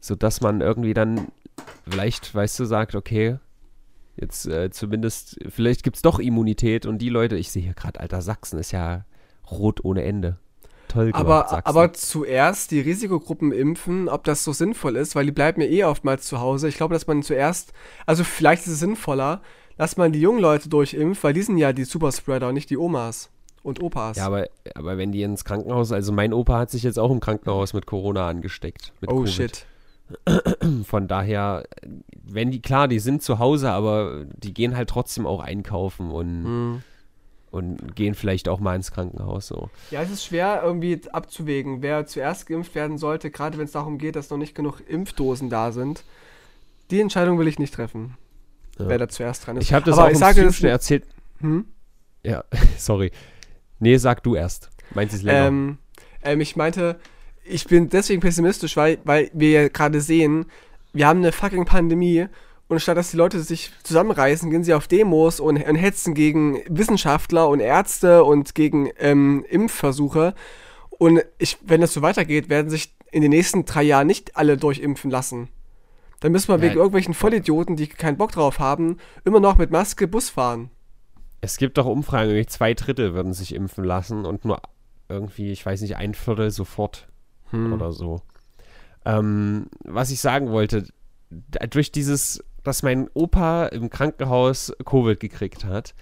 Sodass 0.00 0.40
man 0.40 0.62
irgendwie 0.62 0.94
dann 0.94 1.28
vielleicht, 1.86 2.34
weißt 2.34 2.58
du, 2.58 2.64
sagt, 2.64 2.94
okay, 2.94 3.36
jetzt 4.20 4.46
äh, 4.46 4.70
zumindest, 4.70 5.38
vielleicht 5.48 5.82
gibt 5.82 5.96
es 5.96 6.02
doch 6.02 6.18
Immunität 6.18 6.86
und 6.86 6.98
die 6.98 7.08
Leute, 7.08 7.36
ich 7.36 7.50
sehe 7.50 7.62
hier 7.62 7.74
gerade, 7.74 8.00
alter 8.00 8.22
Sachsen 8.22 8.58
ist 8.58 8.72
ja 8.72 9.04
rot 9.50 9.84
ohne 9.84 10.02
Ende. 10.02 10.38
Toll 10.88 11.12
gemacht, 11.12 11.20
Aber, 11.20 11.48
Sachsen. 11.48 11.68
aber 11.68 11.92
zuerst 11.92 12.70
die 12.70 12.80
Risikogruppen 12.80 13.52
impfen, 13.52 14.08
ob 14.08 14.24
das 14.24 14.42
so 14.42 14.52
sinnvoll 14.52 14.96
ist, 14.96 15.14
weil 15.14 15.26
die 15.26 15.32
bleiben 15.32 15.60
ja 15.60 15.68
eh 15.68 15.84
oftmals 15.84 16.26
zu 16.26 16.40
Hause. 16.40 16.68
Ich 16.68 16.76
glaube, 16.76 16.94
dass 16.94 17.06
man 17.06 17.22
zuerst, 17.22 17.72
also 18.06 18.24
vielleicht 18.24 18.66
ist 18.66 18.72
es 18.72 18.78
sinnvoller, 18.80 19.42
dass 19.76 19.96
man 19.96 20.12
die 20.12 20.20
jungen 20.20 20.40
Leute 20.40 20.68
durchimpft, 20.68 21.22
weil 21.22 21.34
die 21.34 21.42
sind 21.42 21.58
ja 21.58 21.72
die 21.72 21.84
Superspreader, 21.84 22.52
nicht 22.52 22.70
die 22.70 22.78
Omas 22.78 23.30
und 23.62 23.82
Opas. 23.82 24.16
Ja, 24.16 24.26
aber, 24.26 24.46
aber 24.74 24.96
wenn 24.96 25.12
die 25.12 25.22
ins 25.22 25.44
Krankenhaus, 25.44 25.92
also 25.92 26.10
mein 26.12 26.32
Opa 26.32 26.58
hat 26.58 26.70
sich 26.70 26.82
jetzt 26.82 26.98
auch 26.98 27.10
im 27.10 27.20
Krankenhaus 27.20 27.74
mit 27.74 27.86
Corona 27.86 28.28
angesteckt. 28.28 28.92
Mit 29.00 29.10
oh 29.10 29.20
Covid. 29.20 29.32
shit. 29.32 29.66
Von 30.86 31.06
daher, 31.06 31.64
wenn 32.30 32.50
die, 32.50 32.60
klar, 32.62 32.88
die 32.88 32.98
sind 32.98 33.22
zu 33.22 33.38
Hause, 33.38 33.70
aber 33.70 34.24
die 34.36 34.52
gehen 34.54 34.76
halt 34.76 34.88
trotzdem 34.90 35.26
auch 35.26 35.40
einkaufen 35.40 36.10
und, 36.10 36.44
Hm. 36.44 36.82
und 37.50 37.96
gehen 37.96 38.14
vielleicht 38.14 38.48
auch 38.48 38.60
mal 38.60 38.76
ins 38.76 38.92
Krankenhaus 38.92 39.46
so. 39.48 39.70
Ja, 39.90 40.02
es 40.02 40.10
ist 40.10 40.24
schwer 40.24 40.60
irgendwie 40.62 41.00
abzuwägen, 41.12 41.82
wer 41.82 42.06
zuerst 42.06 42.46
geimpft 42.46 42.74
werden 42.74 42.98
sollte, 42.98 43.30
gerade 43.30 43.56
wenn 43.58 43.64
es 43.64 43.72
darum 43.72 43.98
geht, 43.98 44.16
dass 44.16 44.30
noch 44.30 44.36
nicht 44.38 44.54
genug 44.54 44.80
Impfdosen 44.86 45.48
da 45.50 45.72
sind. 45.72 46.04
Die 46.90 47.00
Entscheidung 47.00 47.38
will 47.38 47.48
ich 47.48 47.58
nicht 47.58 47.74
treffen, 47.74 48.16
Ja. 48.78 48.88
wer 48.88 48.98
da 48.98 49.08
zuerst 49.08 49.46
dran 49.46 49.56
ist. 49.56 49.64
Ich 49.64 49.72
habe 49.72 49.84
das 49.86 49.94
Aber 49.96 50.04
auch 50.04 50.08
ich 50.08 50.14
im 50.14 50.18
sage, 50.20 50.44
das- 50.44 50.56
schon 50.56 50.68
erzählt. 50.68 51.04
Hm? 51.40 51.64
Ja, 52.22 52.44
sorry. 52.78 53.10
Nee, 53.78 53.96
sag 53.96 54.22
du 54.22 54.34
erst. 54.34 54.70
Meins 54.94 55.14
ist 55.14 55.22
länger. 55.22 55.46
Ähm, 55.48 55.78
ähm, 56.22 56.40
ich 56.40 56.56
meinte, 56.56 56.98
ich 57.44 57.64
bin 57.66 57.88
deswegen 57.88 58.20
pessimistisch, 58.20 58.76
weil, 58.76 58.98
weil 59.04 59.30
wir 59.32 59.50
ja 59.50 59.68
gerade 59.68 60.00
sehen, 60.00 60.46
wir 60.98 61.06
haben 61.06 61.20
eine 61.20 61.32
fucking 61.32 61.64
Pandemie 61.64 62.26
und 62.66 62.80
statt 62.80 62.96
dass 62.96 63.10
die 63.12 63.16
Leute 63.16 63.40
sich 63.40 63.70
zusammenreißen, 63.84 64.50
gehen 64.50 64.64
sie 64.64 64.74
auf 64.74 64.88
Demos 64.88 65.40
und, 65.40 65.56
und 65.66 65.76
hetzen 65.76 66.12
gegen 66.14 66.58
Wissenschaftler 66.68 67.48
und 67.48 67.60
Ärzte 67.60 68.24
und 68.24 68.54
gegen 68.54 68.90
ähm, 68.98 69.44
Impfversuche. 69.48 70.34
Und 70.90 71.22
ich, 71.38 71.56
wenn 71.62 71.80
das 71.80 71.94
so 71.94 72.02
weitergeht, 72.02 72.48
werden 72.48 72.68
sich 72.68 72.94
in 73.12 73.22
den 73.22 73.30
nächsten 73.30 73.64
drei 73.64 73.84
Jahren 73.84 74.06
nicht 74.08 74.36
alle 74.36 74.56
durchimpfen 74.56 75.10
lassen. 75.10 75.48
Dann 76.20 76.32
müssen 76.32 76.48
wir 76.48 76.56
Ja. 76.56 76.62
wegen 76.62 76.74
irgendwelchen 76.76 77.14
Vollidioten, 77.14 77.76
die 77.76 77.86
keinen 77.86 78.16
Bock 78.16 78.32
drauf 78.32 78.58
haben, 78.58 78.96
immer 79.24 79.40
noch 79.40 79.56
mit 79.56 79.70
Maske 79.70 80.08
Bus 80.08 80.28
fahren. 80.28 80.70
Es 81.40 81.56
gibt 81.56 81.78
doch 81.78 81.86
Umfragen, 81.86 82.30
irgendwie 82.30 82.46
zwei 82.46 82.74
Drittel 82.74 83.14
würden 83.14 83.32
sich 83.32 83.54
impfen 83.54 83.84
lassen 83.84 84.26
und 84.26 84.44
nur 84.44 84.60
irgendwie, 85.08 85.52
ich 85.52 85.64
weiß 85.64 85.80
nicht, 85.82 85.96
ein 85.96 86.14
Viertel 86.14 86.50
sofort 86.50 87.06
Hm. 87.50 87.72
oder 87.72 87.92
so. 87.92 88.20
Ähm, 89.08 89.66
was 89.84 90.10
ich 90.10 90.20
sagen 90.20 90.50
wollte, 90.50 90.84
durch 91.70 91.90
dieses, 91.92 92.44
dass 92.62 92.82
mein 92.82 93.08
Opa 93.14 93.66
im 93.66 93.88
Krankenhaus 93.88 94.72
Covid 94.84 95.18
gekriegt 95.18 95.64
hat, 95.64 95.94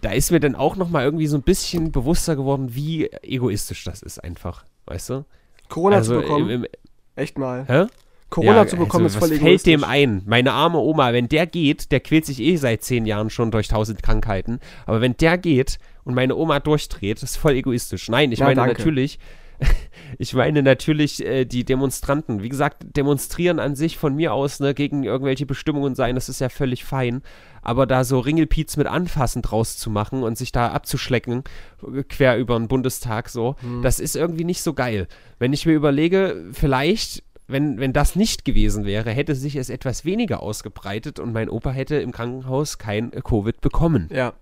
da 0.00 0.10
ist 0.10 0.30
mir 0.30 0.40
dann 0.40 0.54
auch 0.54 0.76
nochmal 0.76 1.04
irgendwie 1.04 1.26
so 1.26 1.38
ein 1.38 1.42
bisschen 1.42 1.90
bewusster 1.92 2.36
geworden, 2.36 2.74
wie 2.74 3.10
egoistisch 3.22 3.84
das 3.84 4.02
ist 4.02 4.22
einfach, 4.22 4.64
weißt 4.84 5.10
du? 5.10 5.24
Corona 5.70 5.96
also 5.96 6.16
zu 6.16 6.20
bekommen, 6.20 6.50
im, 6.50 6.64
im, 6.64 6.70
echt 7.16 7.38
mal. 7.38 7.64
hä? 7.66 7.86
Corona 8.28 8.56
Ja, 8.62 8.66
zu 8.66 8.76
bekommen 8.76 9.04
also, 9.04 9.16
ist 9.16 9.20
voll 9.20 9.30
was 9.30 9.38
egoistisch. 9.38 9.62
fällt 9.62 9.66
dem 9.66 9.84
ein? 9.84 10.22
Meine 10.26 10.52
arme 10.52 10.78
Oma, 10.78 11.12
wenn 11.14 11.28
der 11.28 11.46
geht, 11.46 11.90
der 11.90 12.00
quält 12.00 12.26
sich 12.26 12.40
eh 12.40 12.56
seit 12.56 12.82
zehn 12.82 13.06
Jahren 13.06 13.30
schon 13.30 13.50
durch 13.50 13.68
tausend 13.68 14.02
Krankheiten. 14.02 14.58
Aber 14.84 15.00
wenn 15.00 15.16
der 15.16 15.38
geht 15.38 15.78
und 16.02 16.14
meine 16.14 16.36
Oma 16.36 16.60
durchdreht, 16.60 17.22
ist 17.22 17.36
voll 17.38 17.52
egoistisch. 17.54 18.08
Nein, 18.10 18.32
ich 18.32 18.40
Ja, 18.40 18.46
meine 18.46 18.56
danke. 18.56 18.76
natürlich, 18.76 19.18
ich 20.18 20.34
meine 20.34 20.62
natürlich 20.62 21.24
äh, 21.24 21.44
die 21.44 21.64
Demonstranten. 21.64 22.42
Wie 22.42 22.48
gesagt, 22.48 22.96
demonstrieren 22.96 23.58
an 23.58 23.74
sich 23.76 23.98
von 23.98 24.14
mir 24.14 24.32
aus 24.32 24.60
ne, 24.60 24.74
gegen 24.74 25.04
irgendwelche 25.04 25.46
Bestimmungen 25.46 25.94
sein, 25.94 26.14
das 26.14 26.28
ist 26.28 26.40
ja 26.40 26.48
völlig 26.48 26.84
fein. 26.84 27.22
Aber 27.62 27.86
da 27.86 28.04
so 28.04 28.18
Ringelpiez 28.18 28.76
mit 28.76 28.86
anfassen 28.86 29.42
draus 29.42 29.76
zu 29.78 29.90
machen 29.90 30.22
und 30.22 30.36
sich 30.36 30.52
da 30.52 30.68
abzuschlecken, 30.68 31.44
äh, 31.82 32.02
quer 32.02 32.38
über 32.38 32.58
den 32.58 32.68
Bundestag 32.68 33.28
so, 33.28 33.56
das 33.82 34.00
ist 34.00 34.16
irgendwie 34.16 34.44
nicht 34.44 34.62
so 34.62 34.74
geil. 34.74 35.08
Wenn 35.38 35.52
ich 35.52 35.66
mir 35.66 35.74
überlege, 35.74 36.44
vielleicht 36.52 37.22
wenn, 37.46 37.78
wenn 37.78 37.92
das 37.92 38.16
nicht 38.16 38.44
gewesen 38.44 38.84
wäre, 38.84 39.10
hätte 39.10 39.34
sich 39.34 39.56
es 39.56 39.68
etwas 39.68 40.04
weniger 40.04 40.40
ausgebreitet 40.40 41.18
und 41.18 41.32
mein 41.32 41.50
Opa 41.50 41.70
hätte 41.70 41.96
im 41.96 42.12
Krankenhaus 42.12 42.78
kein 42.78 43.12
äh, 43.12 43.20
Covid 43.22 43.60
bekommen. 43.60 44.08
Ja. 44.12 44.32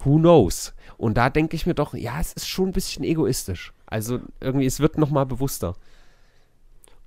Who 0.00 0.18
knows? 0.18 0.74
Und 1.04 1.18
da 1.18 1.28
denke 1.28 1.54
ich 1.54 1.66
mir 1.66 1.74
doch, 1.74 1.92
ja, 1.92 2.18
es 2.18 2.32
ist 2.32 2.48
schon 2.48 2.70
ein 2.70 2.72
bisschen 2.72 3.04
egoistisch. 3.04 3.74
Also 3.84 4.20
irgendwie, 4.40 4.64
es 4.64 4.80
wird 4.80 4.96
nochmal 4.96 5.26
bewusster. 5.26 5.74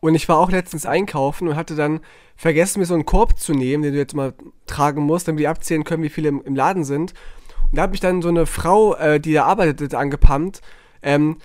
Und 0.01 0.13
ich 0.13 0.29
war 0.29 0.37
auch 0.37 0.51
letztens 0.51 0.85
einkaufen 0.85 1.47
und 1.47 1.55
hatte 1.55 1.75
dann 1.75 2.01
vergessen, 2.35 2.79
mir 2.79 2.85
so 2.85 2.93
einen 2.93 3.07
Korb 3.07 3.39
zu 3.39 3.53
nehmen, 3.53 3.81
den 3.81 3.93
du 3.93 3.97
jetzt 3.97 4.13
mal 4.13 4.35
tragen 4.67 5.01
musst, 5.01 5.27
damit 5.27 5.39
die 5.39 5.47
abzählen 5.47 5.83
können, 5.83 6.03
wie 6.03 6.09
viele 6.09 6.29
im, 6.29 6.43
im 6.43 6.55
Laden 6.55 6.83
sind. 6.83 7.15
Und 7.71 7.79
da 7.79 7.81
hat 7.81 7.89
mich 7.89 7.99
dann 7.99 8.21
so 8.21 8.29
eine 8.29 8.45
Frau, 8.45 8.93
äh, 8.97 9.19
die 9.19 9.33
da 9.33 9.45
arbeitet, 9.45 9.95
angepumpt, 9.95 10.61
ähm, 11.01 11.37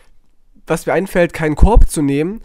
was 0.67 0.85
mir 0.85 0.93
einfällt, 0.93 1.33
keinen 1.33 1.57
Korb 1.57 1.89
zu 1.89 2.03
nehmen. 2.03 2.43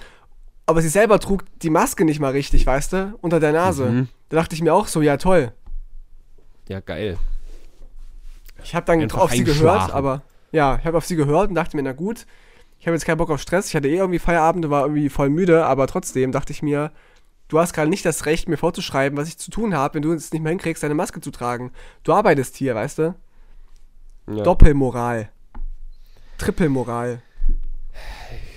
Aber 0.65 0.81
sie 0.81 0.87
selber 0.87 1.19
trug 1.19 1.43
die 1.61 1.69
Maske 1.69 2.05
nicht 2.05 2.21
mal 2.21 2.31
richtig, 2.31 2.65
weißt 2.65 2.93
du, 2.93 3.13
unter 3.19 3.41
der 3.41 3.51
Nase. 3.51 3.87
Mhm. 3.87 4.07
Da 4.29 4.37
dachte 4.37 4.55
ich 4.55 4.61
mir 4.61 4.73
auch 4.73 4.87
so, 4.87 5.01
ja 5.01 5.17
toll. 5.17 5.51
Ja, 6.69 6.79
geil. 6.79 7.17
Ich 8.67 8.75
habe 8.75 8.85
dann 8.85 9.01
Einfach 9.01 9.19
auf 9.19 9.31
sie 9.31 9.45
gehört, 9.45 9.93
aber 9.93 10.23
ja, 10.51 10.75
ich 10.77 10.85
habe 10.85 10.97
auf 10.97 11.05
sie 11.05 11.15
gehört 11.15 11.47
und 11.47 11.55
dachte 11.55 11.77
mir, 11.77 11.83
na 11.83 11.93
gut, 11.93 12.25
ich 12.79 12.85
habe 12.85 12.95
jetzt 12.95 13.05
keinen 13.05 13.17
Bock 13.17 13.29
auf 13.29 13.39
Stress. 13.39 13.69
Ich 13.69 13.75
hatte 13.77 13.87
eh 13.87 13.95
irgendwie 13.95 14.19
Feierabend 14.19 14.65
und 14.65 14.71
war 14.71 14.81
irgendwie 14.81 15.07
voll 15.07 15.29
müde, 15.29 15.65
aber 15.65 15.87
trotzdem 15.87 16.33
dachte 16.33 16.51
ich 16.51 16.61
mir, 16.61 16.91
du 17.47 17.59
hast 17.59 17.71
gerade 17.71 17.89
nicht 17.89 18.05
das 18.05 18.25
Recht, 18.25 18.49
mir 18.49 18.57
vorzuschreiben, 18.57 19.17
was 19.17 19.29
ich 19.29 19.37
zu 19.37 19.51
tun 19.51 19.73
habe, 19.73 19.93
wenn 19.93 20.01
du 20.01 20.11
es 20.11 20.33
nicht 20.33 20.41
mehr 20.41 20.49
hinkriegst, 20.49 20.83
deine 20.83 20.95
Maske 20.95 21.21
zu 21.21 21.31
tragen. 21.31 21.71
Du 22.03 22.11
arbeitest 22.11 22.57
hier, 22.57 22.75
weißt 22.75 22.97
du? 22.97 23.15
Ja. 24.29 24.43
Doppelmoral. 24.43 25.29
Trippelmoral. 26.37 27.21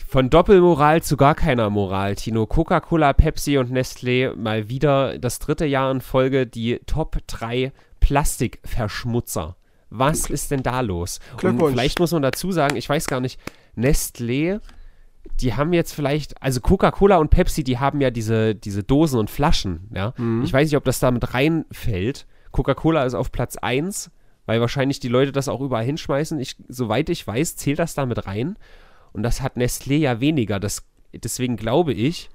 Von 0.09 0.29
Doppelmoral 0.29 1.05
zu 1.05 1.17
gar 1.17 1.37
keiner 1.37 1.71
Moral, 1.71 2.17
Tino. 2.17 2.47
Coca-Cola, 2.47 3.13
Pepsi 3.13 3.59
und 3.59 3.71
Nestlé 3.71 4.35
mal 4.35 4.69
wieder 4.69 5.21
das 5.21 5.39
dritte 5.39 5.67
Jahr 5.67 5.93
in 5.93 6.01
Folge 6.01 6.49
die 6.49 6.81
Top 6.87 7.19
3 7.29 7.71
Plastikverschmutzer. 8.01 9.55
Was 9.91 10.31
ist 10.31 10.51
denn 10.51 10.63
da 10.63 10.81
los? 10.81 11.19
Und 11.51 11.59
vielleicht 11.73 11.99
muss 11.99 12.13
man 12.13 12.23
dazu 12.23 12.53
sagen, 12.53 12.77
ich 12.77 12.89
weiß 12.89 13.07
gar 13.07 13.21
nicht, 13.21 13.41
Nestlé, 13.77 14.61
die 15.41 15.55
haben 15.55 15.73
jetzt 15.73 15.93
vielleicht, 15.93 16.41
also 16.43 16.61
Coca-Cola 16.61 17.17
und 17.19 17.31
Pepsi, 17.31 17.65
die 17.65 17.79
haben 17.79 18.01
ja 18.01 18.11
diese, 18.11 18.55
diese 18.55 18.83
Dosen 18.83 19.19
und 19.19 19.31
Flaschen, 19.31 19.89
ja. 19.95 20.15
Ich 20.45 20.53
weiß 20.53 20.67
nicht, 20.69 20.77
ob 20.77 20.85
das 20.85 21.01
damit 21.01 21.35
reinfällt. 21.35 22.27
Coca-Cola 22.53 23.05
ist 23.05 23.15
auf 23.15 23.33
Platz 23.33 23.57
1, 23.57 24.11
weil 24.47 24.61
wahrscheinlich 24.61 25.01
die 25.01 25.09
Leute 25.09 25.33
das 25.33 25.49
auch 25.49 25.61
überall 25.61 25.85
hinschmeißen. 25.85 26.39
Ich, 26.41 26.57
soweit 26.69 27.09
ich 27.09 27.27
weiß, 27.27 27.57
zählt 27.57 27.79
das 27.79 27.95
damit 27.95 28.27
rein. 28.27 28.57
Und 29.13 29.23
das 29.23 29.43
hat 29.43 29.57
Nestlé 29.57 29.97
ja 29.97 30.21
weniger. 30.21 30.61
Das, 30.61 30.85
deswegen 31.13 31.57
glaube 31.57 31.93
ich, 31.93 32.31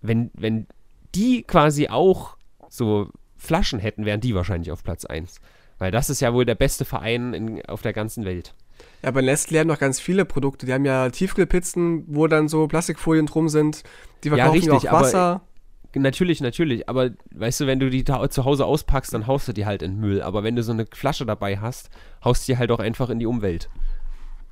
wenn, 0.00 0.30
wenn 0.34 0.66
die 1.14 1.42
quasi 1.42 1.88
auch 1.88 2.36
so 2.68 3.10
Flaschen 3.36 3.78
hätten, 3.78 4.04
wären 4.04 4.20
die 4.20 4.34
wahrscheinlich 4.34 4.70
auf 4.70 4.82
Platz 4.82 5.04
1. 5.04 5.40
Weil 5.78 5.90
das 5.90 6.10
ist 6.10 6.20
ja 6.20 6.32
wohl 6.34 6.44
der 6.44 6.54
beste 6.56 6.84
Verein 6.84 7.34
in, 7.34 7.64
auf 7.66 7.82
der 7.82 7.92
ganzen 7.92 8.24
Welt. 8.24 8.54
Ja, 9.02 9.08
aber 9.10 9.20
Nestlé 9.20 9.60
haben 9.60 9.68
noch 9.68 9.78
ganz 9.78 10.00
viele 10.00 10.24
Produkte. 10.24 10.66
Die 10.66 10.72
haben 10.72 10.84
ja 10.84 11.08
Tiefkühlpizzen, 11.08 12.04
wo 12.08 12.26
dann 12.26 12.48
so 12.48 12.66
Plastikfolien 12.66 13.26
drum 13.26 13.48
sind. 13.48 13.82
Die 14.24 14.28
verkaufen 14.30 14.46
ja, 14.48 14.52
richtig, 14.72 14.88
auch 14.90 14.92
aber- 14.94 15.00
Wasser. 15.06 15.40
Natürlich, 15.94 16.42
natürlich, 16.42 16.86
aber 16.88 17.10
weißt 17.34 17.60
du, 17.60 17.66
wenn 17.66 17.80
du 17.80 17.88
die 17.88 18.04
da 18.04 18.28
zu 18.28 18.44
Hause 18.44 18.66
auspackst, 18.66 19.14
dann 19.14 19.26
haust 19.26 19.48
du 19.48 19.52
die 19.54 19.64
halt 19.64 19.82
in 19.82 19.92
den 19.92 20.00
Müll. 20.00 20.20
Aber 20.22 20.44
wenn 20.44 20.54
du 20.54 20.62
so 20.62 20.70
eine 20.70 20.86
Flasche 20.92 21.24
dabei 21.24 21.58
hast, 21.58 21.88
haust 22.22 22.46
du 22.46 22.52
die 22.52 22.58
halt 22.58 22.70
auch 22.70 22.78
einfach 22.78 23.08
in 23.08 23.18
die 23.18 23.26
Umwelt. 23.26 23.70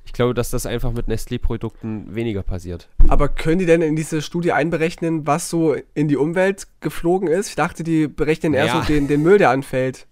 Ich 0.07 0.13
glaube, 0.15 0.33
dass 0.35 0.51
das 0.51 0.65
einfach 0.67 0.93
mit 0.93 1.09
Nestlé-Produkten 1.09 2.15
weniger 2.15 2.43
passiert. 2.43 2.89
Aber 3.09 3.29
können 3.29 3.59
die 3.59 3.67
denn 3.67 3.83
in 3.83 3.97
diese 3.97 4.23
Studie 4.23 4.53
einberechnen, 4.53 5.27
was 5.27 5.51
so 5.51 5.77
in 5.95 6.09
die 6.09 6.17
Umwelt 6.17 6.69
geflogen 6.81 7.29
ist? 7.29 7.51
Ich 7.51 7.55
dachte, 7.55 7.85
die 7.85 8.09
berechnen 8.09 8.55
eher 8.55 8.67
Ja. 8.67 8.81
so 8.83 8.87
den, 8.87 9.07
den 9.07 9.23
Müll, 9.23 9.39
der 9.39 9.51
anfällt. 9.51 10.07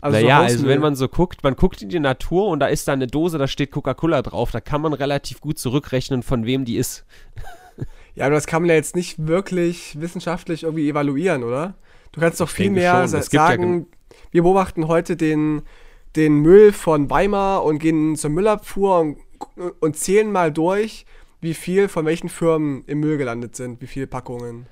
Also 0.00 0.18
so 0.18 0.22
naja, 0.24 0.40
also 0.40 0.54
Hausmüll. 0.56 0.70
wenn 0.70 0.80
man 0.80 0.94
so 0.96 1.08
guckt, 1.08 1.44
man 1.44 1.56
guckt 1.56 1.82
in 1.82 1.88
die 1.88 2.00
Natur 2.00 2.48
und 2.48 2.60
da 2.60 2.66
ist 2.66 2.88
da 2.88 2.92
eine 2.92 3.06
Dose, 3.06 3.38
da 3.38 3.46
steht 3.46 3.70
Coca-Cola 3.70 4.22
drauf, 4.22 4.50
da 4.50 4.60
kann 4.60 4.80
man 4.80 4.92
relativ 4.92 5.40
gut 5.40 5.58
zurückrechnen, 5.58 6.22
von 6.22 6.44
wem 6.44 6.64
die 6.64 6.76
ist. 6.76 7.04
Ja, 8.14 8.26
aber 8.26 8.34
das 8.34 8.46
kann 8.46 8.60
man 8.60 8.68
ja 8.68 8.74
jetzt 8.74 8.94
nicht 8.94 9.26
wirklich 9.26 9.98
wissenschaftlich 9.98 10.64
irgendwie 10.64 10.86
evaluieren, 10.86 11.42
oder? 11.42 11.74
Du 12.12 12.20
kannst 12.20 12.42
doch 12.42 12.48
viel 12.48 12.70
mehr 12.70 13.08
sa 13.08 13.20
gibt 13.20 13.32
ja 13.32 13.46
sagen, 13.46 13.86
wir 14.30 14.42
beobachten 14.42 14.86
heute 14.86 15.16
den, 15.16 15.62
den 16.14 16.40
Müll 16.40 16.72
von 16.72 17.08
Weimar 17.08 17.64
und 17.64 17.78
gehen 17.78 18.14
zur 18.16 18.28
Müllabfuhr 18.28 19.00
und, 19.00 19.16
und 19.80 19.96
zählen 19.96 20.30
mal 20.30 20.52
durch, 20.52 21.06
wie 21.40 21.54
viel 21.54 21.88
von 21.88 22.04
welchen 22.04 22.28
Firmen 22.28 22.84
im 22.86 23.00
Müll 23.00 23.16
gelandet 23.16 23.56
sind, 23.56 23.80
wie 23.80 23.86
viele 23.86 24.06
Packungen. 24.06 24.66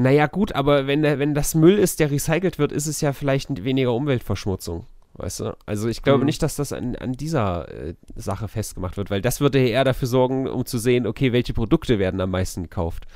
Naja, 0.00 0.26
gut, 0.28 0.52
aber 0.54 0.86
wenn, 0.86 1.02
der, 1.02 1.18
wenn 1.18 1.34
das 1.34 1.56
Müll 1.56 1.76
ist, 1.76 1.98
der 1.98 2.10
recycelt 2.12 2.58
wird, 2.60 2.70
ist 2.70 2.86
es 2.86 3.00
ja 3.00 3.12
vielleicht 3.12 3.64
weniger 3.64 3.92
Umweltverschmutzung. 3.94 4.86
Weißt 5.14 5.40
du? 5.40 5.56
Also 5.66 5.88
ich 5.88 6.02
glaube 6.02 6.20
Mhm. 6.20 6.26
nicht, 6.26 6.42
dass 6.44 6.54
das 6.54 6.72
an, 6.72 6.94
an 6.94 7.14
dieser 7.14 7.68
äh, 7.68 7.94
Sache 8.14 8.46
festgemacht 8.46 8.96
wird, 8.96 9.10
weil 9.10 9.20
das 9.20 9.40
würde 9.40 9.58
eher 9.58 9.82
dafür 9.82 10.06
sorgen, 10.06 10.46
um 10.46 10.64
zu 10.66 10.78
sehen, 10.78 11.04
okay, 11.06 11.32
welche 11.32 11.52
Produkte 11.52 11.98
werden 11.98 12.20
am 12.20 12.30
meisten 12.30 12.62
gekauft. 12.62 13.06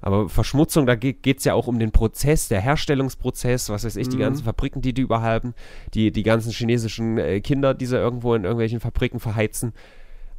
Aber 0.00 0.28
Verschmutzung, 0.28 0.84
da 0.86 0.96
geht 0.96 1.24
es 1.38 1.44
ja 1.44 1.54
auch 1.54 1.68
um 1.68 1.78
den 1.78 1.92
Prozess, 1.92 2.48
der 2.48 2.60
Herstellungsprozess, 2.60 3.68
was 3.68 3.84
weiß 3.84 3.94
ich, 3.94 4.08
die 4.08 4.16
Mhm. 4.16 4.20
ganzen 4.22 4.44
Fabriken, 4.44 4.82
die 4.82 4.92
die 4.94 5.02
überall 5.02 5.22
haben, 5.22 5.54
die, 5.94 6.10
die 6.10 6.24
ganzen 6.24 6.50
chinesischen 6.50 7.18
äh, 7.18 7.40
Kinder, 7.40 7.72
die 7.74 7.86
sie 7.86 7.96
irgendwo 7.98 8.34
in 8.34 8.42
irgendwelchen 8.42 8.80
Fabriken 8.80 9.20
verheizen, 9.20 9.74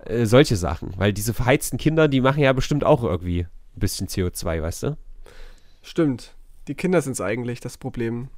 äh, 0.03 0.25
solche 0.25 0.57
Sachen. 0.57 0.91
Weil 0.97 1.13
diese 1.13 1.33
verheizten 1.33 1.77
Kinder, 1.77 2.09
die 2.09 2.19
machen 2.19 2.43
ja 2.43 2.51
bestimmt 2.51 2.83
auch 2.83 3.05
irgendwie 3.05 3.43
ein 3.43 3.79
bisschen 3.79 4.07
CO2, 4.09 4.61
weißt 4.61 4.83
du? 4.83 4.97
Stimmt. 5.83 6.33
Die 6.67 6.73
Kinder 6.75 7.01
sind 7.01 7.13
es 7.13 7.21
eigentlich 7.21 7.59
das 7.59 7.77
Problem. 7.77 8.29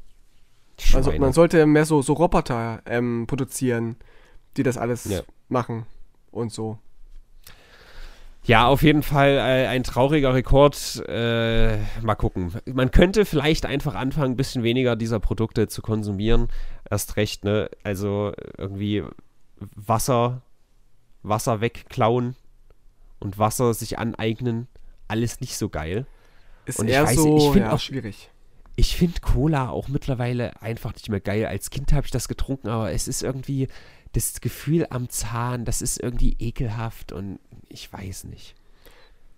Also 0.93 1.09
Schweine. 1.09 1.19
man 1.21 1.31
sollte 1.33 1.65
mehr 1.65 1.85
so, 1.85 2.01
so 2.01 2.13
Roboter 2.13 2.81
ähm, 2.85 3.25
produzieren, 3.27 3.95
die 4.57 4.63
das 4.63 4.77
alles 4.77 5.05
Ja. 5.05 5.21
machen 5.47 5.85
und 6.31 6.51
so. 6.51 6.79
Ja, 8.43 8.67
auf 8.67 8.83
jeden 8.83 9.01
Fall 9.01 9.29
äh, 9.37 9.67
ein 9.67 9.83
trauriger 9.83 10.33
Rekord. 10.33 11.03
Äh, 11.07 11.77
mal 12.01 12.15
gucken. 12.15 12.53
Man 12.65 12.91
könnte 12.91 13.25
vielleicht 13.25 13.65
einfach 13.65 13.95
anfangen, 13.95 14.33
ein 14.33 14.37
bisschen 14.37 14.61
weniger 14.63 14.95
dieser 14.95 15.19
Produkte 15.19 15.67
zu 15.67 15.81
konsumieren. 15.81 16.49
Erst 16.89 17.15
recht, 17.15 17.43
ne? 17.43 17.69
Also 17.83 18.33
irgendwie 18.57 19.03
Wasser, 19.57 20.41
Wasser 21.23 21.61
wegklauen 21.61 22.35
und 23.19 23.39
Wasser 23.39 23.73
sich 23.73 23.97
aneignen. 23.97 24.67
Alles 25.07 25.39
nicht 25.41 25.57
so 25.57 25.69
geil. 25.69 26.05
Ist 26.65 26.79
Und 26.79 26.87
ich 26.87 26.93
eher 26.93 27.03
weiß, 27.05 27.15
so 27.15 27.37
ich 27.37 27.43
find 27.53 27.65
ja, 27.65 27.71
auch- 27.71 27.79
schwierig. 27.79 28.29
Ich 28.77 28.97
finde 28.97 29.21
Cola 29.21 29.69
auch 29.69 29.87
mittlerweile 29.87 30.61
einfach 30.61 30.93
nicht 30.93 31.07
mehr 31.09 31.21
geil. 31.21 31.45
Als 31.45 31.69
Kind 31.69 31.93
habe 31.93 32.05
ich 32.05 32.11
das 32.11 32.27
getrunken, 32.27 32.67
aber 32.67 32.91
es 32.91 33.07
ist 33.07 33.23
irgendwie 33.23 33.69
das 34.11 34.41
Gefühl 34.41 34.87
am 34.89 35.07
Zahn, 35.09 35.63
das 35.63 35.81
ist 35.81 36.01
irgendwie 36.01 36.35
ekelhaft 36.39 37.11
und 37.13 37.39
ich 37.69 37.91
weiß 37.91 38.25
nicht. 38.25 38.55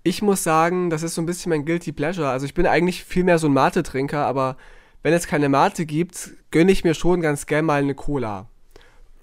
Ich 0.03 0.21
muss 0.23 0.43
sagen, 0.43 0.89
das 0.89 1.03
ist 1.03 1.13
so 1.15 1.21
ein 1.21 1.25
bisschen 1.28 1.49
mein 1.51 1.65
Guilty 1.65 1.91
Pleasure. 1.91 2.30
Also 2.30 2.45
ich 2.45 2.53
bin 2.55 2.65
eigentlich 2.65 3.03
viel 3.03 3.23
mehr 3.23 3.38
so 3.39 3.47
ein 3.47 3.53
Mate-Trinker, 3.53 4.25
aber 4.25 4.57
wenn 5.03 5.13
es 5.13 5.28
keine 5.28 5.49
Mate 5.49 5.86
gibt, 5.86 6.32
gönne 6.49 6.71
ich 6.71 6.84
mir 6.84 6.93
schon 6.95 7.21
ganz 7.21 7.45
gern 7.45 7.65
mal 7.65 7.82
eine 7.82 7.93
Cola. 7.95 8.47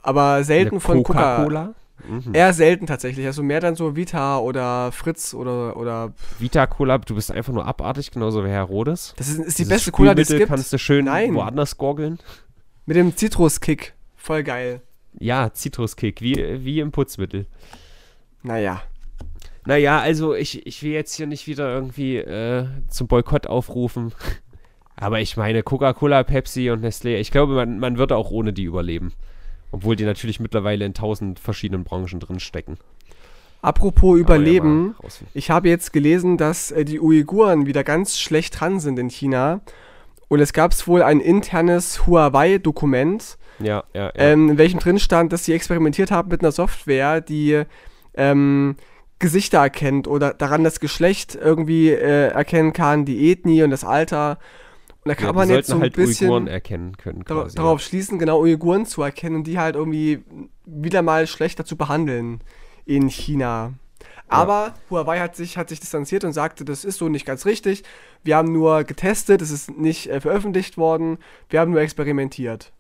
Aber 0.02 0.44
selten 0.44 0.72
Eine 0.74 0.80
von 0.80 1.02
Coca. 1.02 1.36
Coca-Cola? 1.36 1.74
Mhm. 2.08 2.34
Eher 2.34 2.52
selten 2.52 2.86
tatsächlich. 2.86 3.24
Also 3.26 3.42
mehr 3.42 3.60
dann 3.60 3.76
so 3.76 3.96
Vita 3.96 4.38
oder 4.38 4.92
Fritz 4.92 5.32
oder 5.32 5.76
oder 5.76 6.12
Vita 6.38 6.66
Cola, 6.66 6.98
du 6.98 7.14
bist 7.14 7.30
einfach 7.30 7.52
nur 7.52 7.64
abartig, 7.66 8.10
genauso 8.10 8.44
wie 8.44 8.48
Herr 8.48 8.64
Rodes. 8.64 9.14
das 9.16 9.28
ist, 9.28 9.38
ist 9.38 9.58
die 9.58 9.62
Dieses 9.62 9.68
beste 9.68 9.92
Cola, 9.92 10.14
die 10.14 10.22
es 10.22 10.28
gibt. 10.28 10.48
kannst 10.48 10.72
du 10.72 10.78
schön 10.78 11.06
Nein. 11.06 11.34
woanders 11.34 11.78
gorgeln. 11.78 12.18
Mit 12.86 12.96
dem 12.96 13.16
Zitruskick. 13.16 13.94
Voll 14.16 14.42
geil. 14.42 14.82
Ja, 15.18 15.52
Zitruskick, 15.52 16.20
wie, 16.20 16.64
wie 16.64 16.80
im 16.80 16.90
Putzmittel. 16.90 17.46
Naja. 18.42 18.82
Naja, 19.64 20.00
also 20.00 20.34
ich, 20.34 20.66
ich 20.66 20.82
will 20.82 20.92
jetzt 20.92 21.14
hier 21.14 21.26
nicht 21.26 21.46
wieder 21.46 21.72
irgendwie 21.72 22.16
äh, 22.18 22.66
zum 22.88 23.06
Boykott 23.06 23.46
aufrufen. 23.46 24.12
Aber 24.96 25.20
ich 25.20 25.36
meine, 25.36 25.62
Coca-Cola, 25.62 26.22
Pepsi 26.22 26.70
und 26.70 26.84
Nestlé, 26.84 27.16
ich 27.16 27.30
glaube, 27.30 27.54
man, 27.54 27.78
man 27.78 27.96
würde 27.98 28.16
auch 28.16 28.30
ohne 28.30 28.52
die 28.52 28.64
überleben. 28.64 29.12
Obwohl 29.74 29.96
die 29.96 30.04
natürlich 30.04 30.38
mittlerweile 30.38 30.84
in 30.84 30.94
tausend 30.94 31.40
verschiedenen 31.40 31.82
Branchen 31.82 32.20
drin 32.20 32.38
stecken. 32.38 32.78
Apropos 33.60 34.18
Überleben. 34.18 34.94
Ja. 35.02 35.08
Ich 35.34 35.50
habe 35.50 35.68
jetzt 35.68 35.92
gelesen, 35.92 36.36
dass 36.36 36.70
äh, 36.70 36.84
die 36.84 37.00
Uiguren 37.00 37.66
wieder 37.66 37.82
ganz 37.82 38.18
schlecht 38.18 38.60
dran 38.60 38.78
sind 38.78 38.98
in 38.98 39.08
China. 39.08 39.62
Und 40.28 40.40
es 40.40 40.52
gab 40.52 40.74
wohl 40.86 41.02
ein 41.02 41.18
internes 41.18 42.06
Huawei-Dokument, 42.06 43.36
ja, 43.58 43.84
ja. 43.94 44.12
ähm, 44.14 44.50
in 44.50 44.58
welchem 44.58 44.80
drin 44.80 44.98
stand, 44.98 45.32
dass 45.32 45.44
sie 45.44 45.52
experimentiert 45.52 46.10
haben 46.10 46.28
mit 46.28 46.40
einer 46.40 46.52
Software, 46.52 47.20
die 47.20 47.64
ähm, 48.14 48.76
Gesichter 49.18 49.58
erkennt 49.58 50.06
oder 50.06 50.34
daran 50.34 50.62
das 50.62 50.78
Geschlecht 50.78 51.34
irgendwie 51.34 51.90
äh, 51.90 52.28
erkennen 52.28 52.72
kann, 52.72 53.04
die 53.04 53.30
Ethnie 53.30 53.62
und 53.62 53.70
das 53.70 53.84
Alter. 53.84 54.38
Und 55.04 55.10
da 55.10 55.14
kann 55.14 55.28
Ja, 55.28 55.32
man 55.32 55.50
jetzt 55.50 55.68
so 55.68 55.76
ein 55.76 55.82
halt 55.82 55.94
bisschen 55.94 56.30
Uiguren 56.30 56.46
erkennen 56.46 56.96
können 56.96 57.24
quasi. 57.24 57.56
darauf 57.56 57.80
schließen, 57.80 58.18
genau 58.18 58.40
Uiguren 58.42 58.86
zu 58.86 59.02
erkennen 59.02 59.36
und 59.36 59.44
die 59.46 59.58
halt 59.58 59.76
irgendwie 59.76 60.24
wieder 60.64 61.02
mal 61.02 61.26
schlechter 61.26 61.64
zu 61.64 61.76
behandeln 61.76 62.40
in 62.84 63.08
China. 63.08 63.74
Aber 64.28 64.74
Huawei 64.90 65.20
hat 65.20 65.36
sich, 65.36 65.56
hat 65.58 65.68
sich 65.68 65.80
distanziert 65.80 66.24
und 66.24 66.32
sagte, 66.32 66.64
das 66.64 66.84
ist 66.84 66.98
so 66.98 67.08
nicht 67.08 67.26
ganz 67.26 67.46
richtig. 67.46 67.84
Wir 68.24 68.36
haben 68.36 68.52
nur 68.52 68.84
getestet, 68.84 69.42
es 69.42 69.50
ist 69.50 69.70
nicht 69.78 70.08
äh, 70.08 70.20
veröffentlicht 70.20 70.78
worden, 70.78 71.18
wir 71.50 71.60
haben 71.60 71.72
nur 71.72 71.80
experimentiert. 71.82 72.72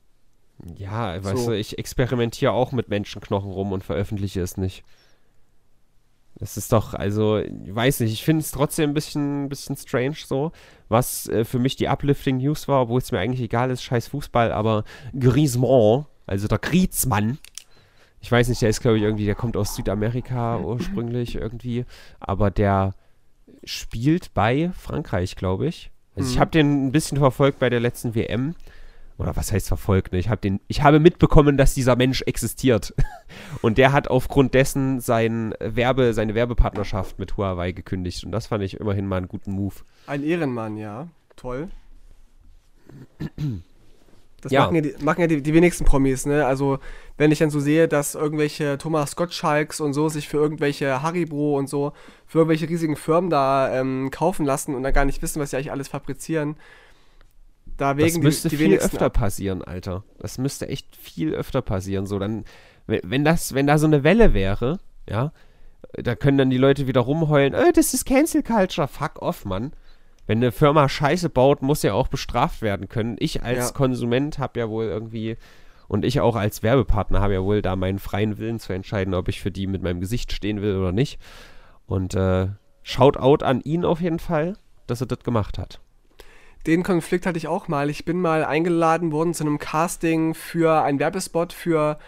Ja, 0.76 1.22
weißt 1.22 1.44
So. 1.44 1.50
du, 1.50 1.56
ich 1.56 1.78
experimentiere 1.78 2.52
auch 2.52 2.72
mit 2.72 2.88
Menschenknochen 2.88 3.50
rum 3.50 3.72
und 3.72 3.84
veröffentliche 3.84 4.40
es 4.40 4.56
nicht. 4.56 4.84
Das 6.36 6.56
ist 6.56 6.72
doch, 6.72 6.94
also, 6.94 7.38
ich 7.38 7.74
weiß 7.74 8.00
nicht, 8.00 8.12
ich 8.12 8.24
finde 8.24 8.40
es 8.40 8.50
trotzdem 8.50 8.90
ein 8.90 8.94
bisschen, 8.94 9.48
bisschen 9.48 9.76
strange 9.76 10.16
so, 10.26 10.50
was 10.88 11.28
äh, 11.28 11.44
für 11.44 11.58
mich 11.60 11.76
die 11.76 11.88
Uplifting 11.88 12.38
News 12.38 12.66
war, 12.66 12.82
obwohl 12.82 13.00
es 13.00 13.12
mir 13.12 13.20
eigentlich 13.20 13.40
egal 13.40 13.70
ist, 13.70 13.82
scheiß 13.84 14.08
Fußball, 14.08 14.50
aber 14.52 14.84
Griezmann, 15.18 16.06
also 16.26 16.48
der 16.48 16.58
Griezmann, 16.58 17.38
ich 18.20 18.32
weiß 18.32 18.48
nicht, 18.48 18.62
der 18.62 18.70
ist 18.70 18.80
glaube 18.80 18.96
ich 18.98 19.04
irgendwie, 19.04 19.26
der 19.26 19.34
kommt 19.36 19.56
aus 19.56 19.76
Südamerika 19.76 20.58
ursprünglich 20.64 21.36
irgendwie, 21.36 21.84
aber 22.18 22.50
der 22.50 22.94
spielt 23.62 24.34
bei 24.34 24.72
Frankreich, 24.76 25.36
glaube 25.36 25.66
ich. 25.68 25.90
Also 26.16 26.30
ich 26.30 26.36
Mhm. 26.36 26.40
habe 26.40 26.50
den 26.50 26.86
ein 26.86 26.92
bisschen 26.92 27.18
verfolgt 27.18 27.58
bei 27.60 27.70
der 27.70 27.80
letzten 27.80 28.14
WM 28.14 28.54
oder 29.18 29.36
was 29.36 29.52
heißt 29.52 29.68
verfolgt, 29.68 30.12
ne? 30.12 30.18
Ich 30.18 30.28
habe 30.28 30.40
den, 30.40 30.60
ich 30.66 30.82
habe 30.82 30.98
mitbekommen, 30.98 31.56
dass 31.56 31.74
dieser 31.74 31.96
Mensch 31.96 32.22
existiert. 32.22 32.94
Und 33.62 33.78
der 33.78 33.92
hat 33.92 34.08
aufgrund 34.08 34.54
dessen 34.54 35.00
sein 35.00 35.54
Werbe, 35.60 36.14
seine 36.14 36.34
Werbepartnerschaft 36.34 37.18
mit 37.18 37.36
Huawei 37.36 37.72
gekündigt. 37.72 38.24
Und 38.24 38.32
das 38.32 38.48
fand 38.48 38.64
ich 38.64 38.80
immerhin 38.80 39.06
mal 39.06 39.18
einen 39.18 39.28
guten 39.28 39.52
Move. 39.52 39.74
Ein 40.06 40.24
Ehrenmann, 40.24 40.76
ja. 40.76 41.08
Toll. 41.36 41.68
Das 44.40 44.52
Ja. 44.52 44.62
machen 44.62 44.74
ja, 44.76 44.80
die, 44.82 44.94
machen 45.02 45.20
ja 45.22 45.26
die, 45.26 45.42
die 45.42 45.54
wenigsten 45.54 45.84
Promis, 45.84 46.26
ne? 46.26 46.44
Also, 46.44 46.78
wenn 47.16 47.32
ich 47.32 47.38
dann 47.38 47.50
so 47.50 47.60
sehe, 47.60 47.88
dass 47.88 48.14
irgendwelche 48.14 48.76
Thomas 48.78 49.16
Gottschalks 49.16 49.80
und 49.80 49.94
so 49.94 50.08
sich 50.08 50.28
für 50.28 50.36
irgendwelche 50.36 51.02
Haribo 51.02 51.56
und 51.56 51.68
so, 51.68 51.92
für 52.26 52.38
irgendwelche 52.38 52.68
riesigen 52.68 52.96
Firmen 52.96 53.30
da 53.30 53.72
ähm, 53.72 54.10
kaufen 54.10 54.44
lassen 54.44 54.74
und 54.74 54.82
dann 54.82 54.92
gar 54.92 55.06
nicht 55.06 55.22
wissen, 55.22 55.40
was 55.40 55.50
sie 55.50 55.56
eigentlich 55.56 55.72
alles 55.72 55.88
fabrizieren, 55.88 56.56
da 57.76 57.94
Das 57.94 58.04
wägen 58.14 58.22
müsste 58.22 58.48
die, 58.48 58.56
die 58.56 58.64
viel 58.64 58.78
öfter 58.78 59.06
ab. 59.06 59.14
passieren, 59.14 59.62
Alter. 59.62 60.04
Das 60.18 60.38
müsste 60.38 60.68
echt 60.68 60.94
viel 60.96 61.34
öfter 61.34 61.62
passieren. 61.62 62.06
So, 62.06 62.18
dann, 62.18 62.44
wenn, 62.86 63.24
das, 63.24 63.54
wenn 63.54 63.66
da 63.66 63.78
so 63.78 63.86
eine 63.86 64.04
Welle 64.04 64.34
wäre, 64.34 64.78
ja, 65.08 65.32
da 65.92 66.14
können 66.14 66.38
dann 66.38 66.50
die 66.50 66.58
Leute 66.58 66.86
wieder 66.86 67.00
rumheulen, 67.02 67.54
äh, 67.54 67.72
das 67.72 67.94
ist 67.94 68.04
Cancel 68.06 68.42
Culture, 68.42 68.88
fuck 68.88 69.20
off, 69.22 69.44
Mann. 69.44 69.72
Wenn 70.26 70.38
eine 70.38 70.52
Firma 70.52 70.88
Scheiße 70.88 71.28
baut, 71.28 71.60
muss 71.62 71.82
ja 71.82 71.92
auch 71.92 72.08
bestraft 72.08 72.62
werden 72.62 72.88
können. 72.88 73.16
Ich 73.18 73.42
als 73.42 73.68
Ja. 73.68 73.72
Konsument 73.72 74.38
habe 74.38 74.58
ja 74.58 74.68
wohl 74.70 74.86
irgendwie 74.86 75.36
und 75.86 76.04
ich 76.04 76.20
auch 76.20 76.34
als 76.34 76.62
Werbepartner 76.62 77.20
habe 77.20 77.34
ja 77.34 77.42
wohl 77.42 77.60
da 77.60 77.76
meinen 77.76 77.98
freien 77.98 78.38
Willen 78.38 78.58
zu 78.58 78.72
entscheiden, 78.72 79.12
ob 79.12 79.28
ich 79.28 79.42
für 79.42 79.50
die 79.50 79.66
mit 79.66 79.82
meinem 79.82 80.00
Gesicht 80.00 80.32
stehen 80.32 80.62
will 80.62 80.76
oder 80.76 80.92
nicht. 80.92 81.20
Und 81.86 82.14
äh, 82.14 82.48
Shoutout 82.82 83.44
an 83.44 83.60
ihn 83.60 83.84
auf 83.84 84.00
jeden 84.00 84.18
Fall, 84.18 84.56
dass 84.86 85.02
er 85.02 85.06
das 85.06 85.20
gemacht 85.20 85.58
hat. 85.58 85.80
Den 86.66 86.82
Konflikt 86.82 87.26
hatte 87.26 87.36
ich 87.36 87.46
auch 87.46 87.68
mal. 87.68 87.90
Ich 87.90 88.04
bin 88.04 88.20
mal 88.20 88.44
eingeladen 88.44 89.12
worden 89.12 89.34
zu 89.34 89.44
einem 89.44 89.58
Casting 89.58 90.34
für 90.34 90.82
einen 90.82 90.98
Werbespot 90.98 91.52
für 91.52 91.98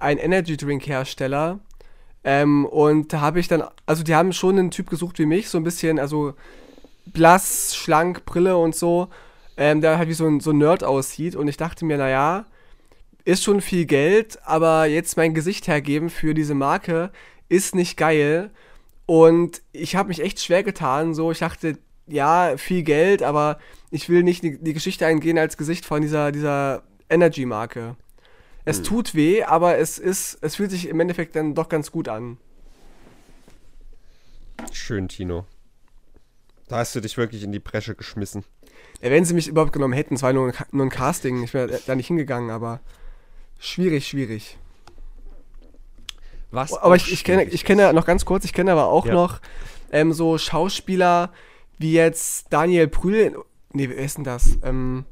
einen 0.00 0.18
Energy 0.18 0.56
Drink 0.56 0.86
Hersteller. 0.86 1.60
Ähm, 2.24 2.66
und 2.66 3.12
da 3.12 3.20
habe 3.20 3.38
ich 3.38 3.48
dann, 3.48 3.64
also 3.86 4.02
die 4.02 4.14
haben 4.14 4.32
schon 4.32 4.58
einen 4.58 4.70
Typ 4.70 4.90
gesucht 4.90 5.18
wie 5.18 5.26
mich, 5.26 5.48
so 5.48 5.58
ein 5.58 5.64
bisschen, 5.64 5.98
also 5.98 6.34
blass, 7.06 7.76
schlank, 7.76 8.24
Brille 8.24 8.56
und 8.56 8.74
so, 8.74 9.08
ähm, 9.56 9.80
der 9.80 9.98
halt 9.98 10.08
wie 10.08 10.14
so 10.14 10.26
ein, 10.26 10.40
so 10.40 10.50
ein 10.50 10.58
Nerd 10.58 10.82
aussieht. 10.82 11.36
Und 11.36 11.46
ich 11.46 11.56
dachte 11.56 11.84
mir, 11.84 11.98
naja, 11.98 12.46
ist 13.24 13.44
schon 13.44 13.60
viel 13.60 13.86
Geld, 13.86 14.38
aber 14.44 14.86
jetzt 14.86 15.16
mein 15.16 15.34
Gesicht 15.34 15.68
hergeben 15.68 16.10
für 16.10 16.34
diese 16.34 16.54
Marke 16.54 17.12
ist 17.48 17.74
nicht 17.74 17.96
geil. 17.96 18.50
Und 19.06 19.62
ich 19.72 19.94
habe 19.94 20.08
mich 20.08 20.20
echt 20.20 20.40
schwer 20.40 20.62
getan. 20.64 21.14
So, 21.14 21.30
ich 21.30 21.38
dachte, 21.38 21.78
ja, 22.06 22.56
viel 22.56 22.82
Geld, 22.82 23.22
aber 23.22 23.58
ich 23.92 24.08
will 24.08 24.22
nicht 24.22 24.42
die, 24.42 24.58
die 24.58 24.72
Geschichte 24.72 25.06
eingehen 25.06 25.38
als 25.38 25.56
Gesicht 25.56 25.84
von 25.84 26.02
dieser, 26.02 26.32
dieser 26.32 26.82
Energy-Marke. 27.08 27.94
Es 28.64 28.78
Hm. 28.78 28.84
tut 28.84 29.14
weh, 29.14 29.42
aber 29.44 29.78
es 29.78 29.98
ist, 29.98 30.38
es 30.40 30.56
fühlt 30.56 30.70
sich 30.70 30.88
im 30.88 30.98
Endeffekt 30.98 31.36
dann 31.36 31.54
doch 31.54 31.68
ganz 31.68 31.92
gut 31.92 32.08
an. 32.08 32.38
Schön, 34.72 35.08
Tino. 35.08 35.44
Da 36.68 36.78
hast 36.78 36.94
du 36.94 37.00
dich 37.00 37.16
wirklich 37.16 37.42
in 37.42 37.52
die 37.52 37.58
Bresche 37.58 37.94
geschmissen. 37.94 38.44
Ja, 39.02 39.10
wenn 39.10 39.24
sie 39.24 39.34
mich 39.34 39.48
überhaupt 39.48 39.72
genommen 39.72 39.92
hätten, 39.92 40.14
es 40.14 40.22
war 40.22 40.32
nur 40.32 40.52
nur 40.70 40.86
ein 40.86 40.90
Casting, 40.90 41.42
ich 41.42 41.52
wäre 41.52 41.80
da 41.86 41.94
nicht 41.94 42.06
hingegangen, 42.06 42.50
aber 42.50 42.80
schwierig, 43.58 44.06
schwierig. 44.06 44.58
Was 46.50 46.72
Aber 46.72 46.84
auch 46.84 46.94
ich, 46.94 47.12
ich 47.12 47.24
kenne, 47.24 47.44
ich 47.44 47.64
kenne 47.64 47.92
noch 47.92 48.06
ganz 48.06 48.24
kurz, 48.24 48.44
ich 48.44 48.52
kenne 48.52 48.72
aber 48.72 48.86
auch 48.86 49.06
Ja. 49.06 49.12
noch 49.14 49.40
ähm, 49.90 50.12
so 50.12 50.38
Schauspieler 50.38 51.32
wie 51.78 51.92
jetzt 51.92 52.46
Daniel 52.50 52.86
Brühl. 52.86 53.36
Nee, 53.72 53.88
wer 53.88 53.96
ist 53.96 54.16
denn 54.18 54.24
das? 54.24 54.58
Ähm, 54.62 55.04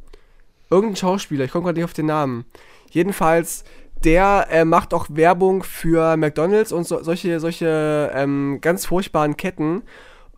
irgendein 0.70 0.96
Schauspieler, 0.96 1.44
ich 1.44 1.50
komme 1.50 1.64
gerade 1.64 1.78
nicht 1.78 1.84
auf 1.84 1.92
den 1.92 2.06
Namen. 2.06 2.44
Jedenfalls, 2.90 3.64
der 4.04 4.46
äh, 4.50 4.64
macht 4.64 4.94
auch 4.94 5.06
Werbung 5.10 5.62
für 5.62 6.16
McDonalds 6.16 6.72
und 6.72 6.86
so, 6.86 7.02
solche, 7.02 7.40
solche 7.40 8.10
ähm, 8.14 8.58
ganz 8.60 8.86
furchtbaren 8.86 9.36
Ketten 9.36 9.82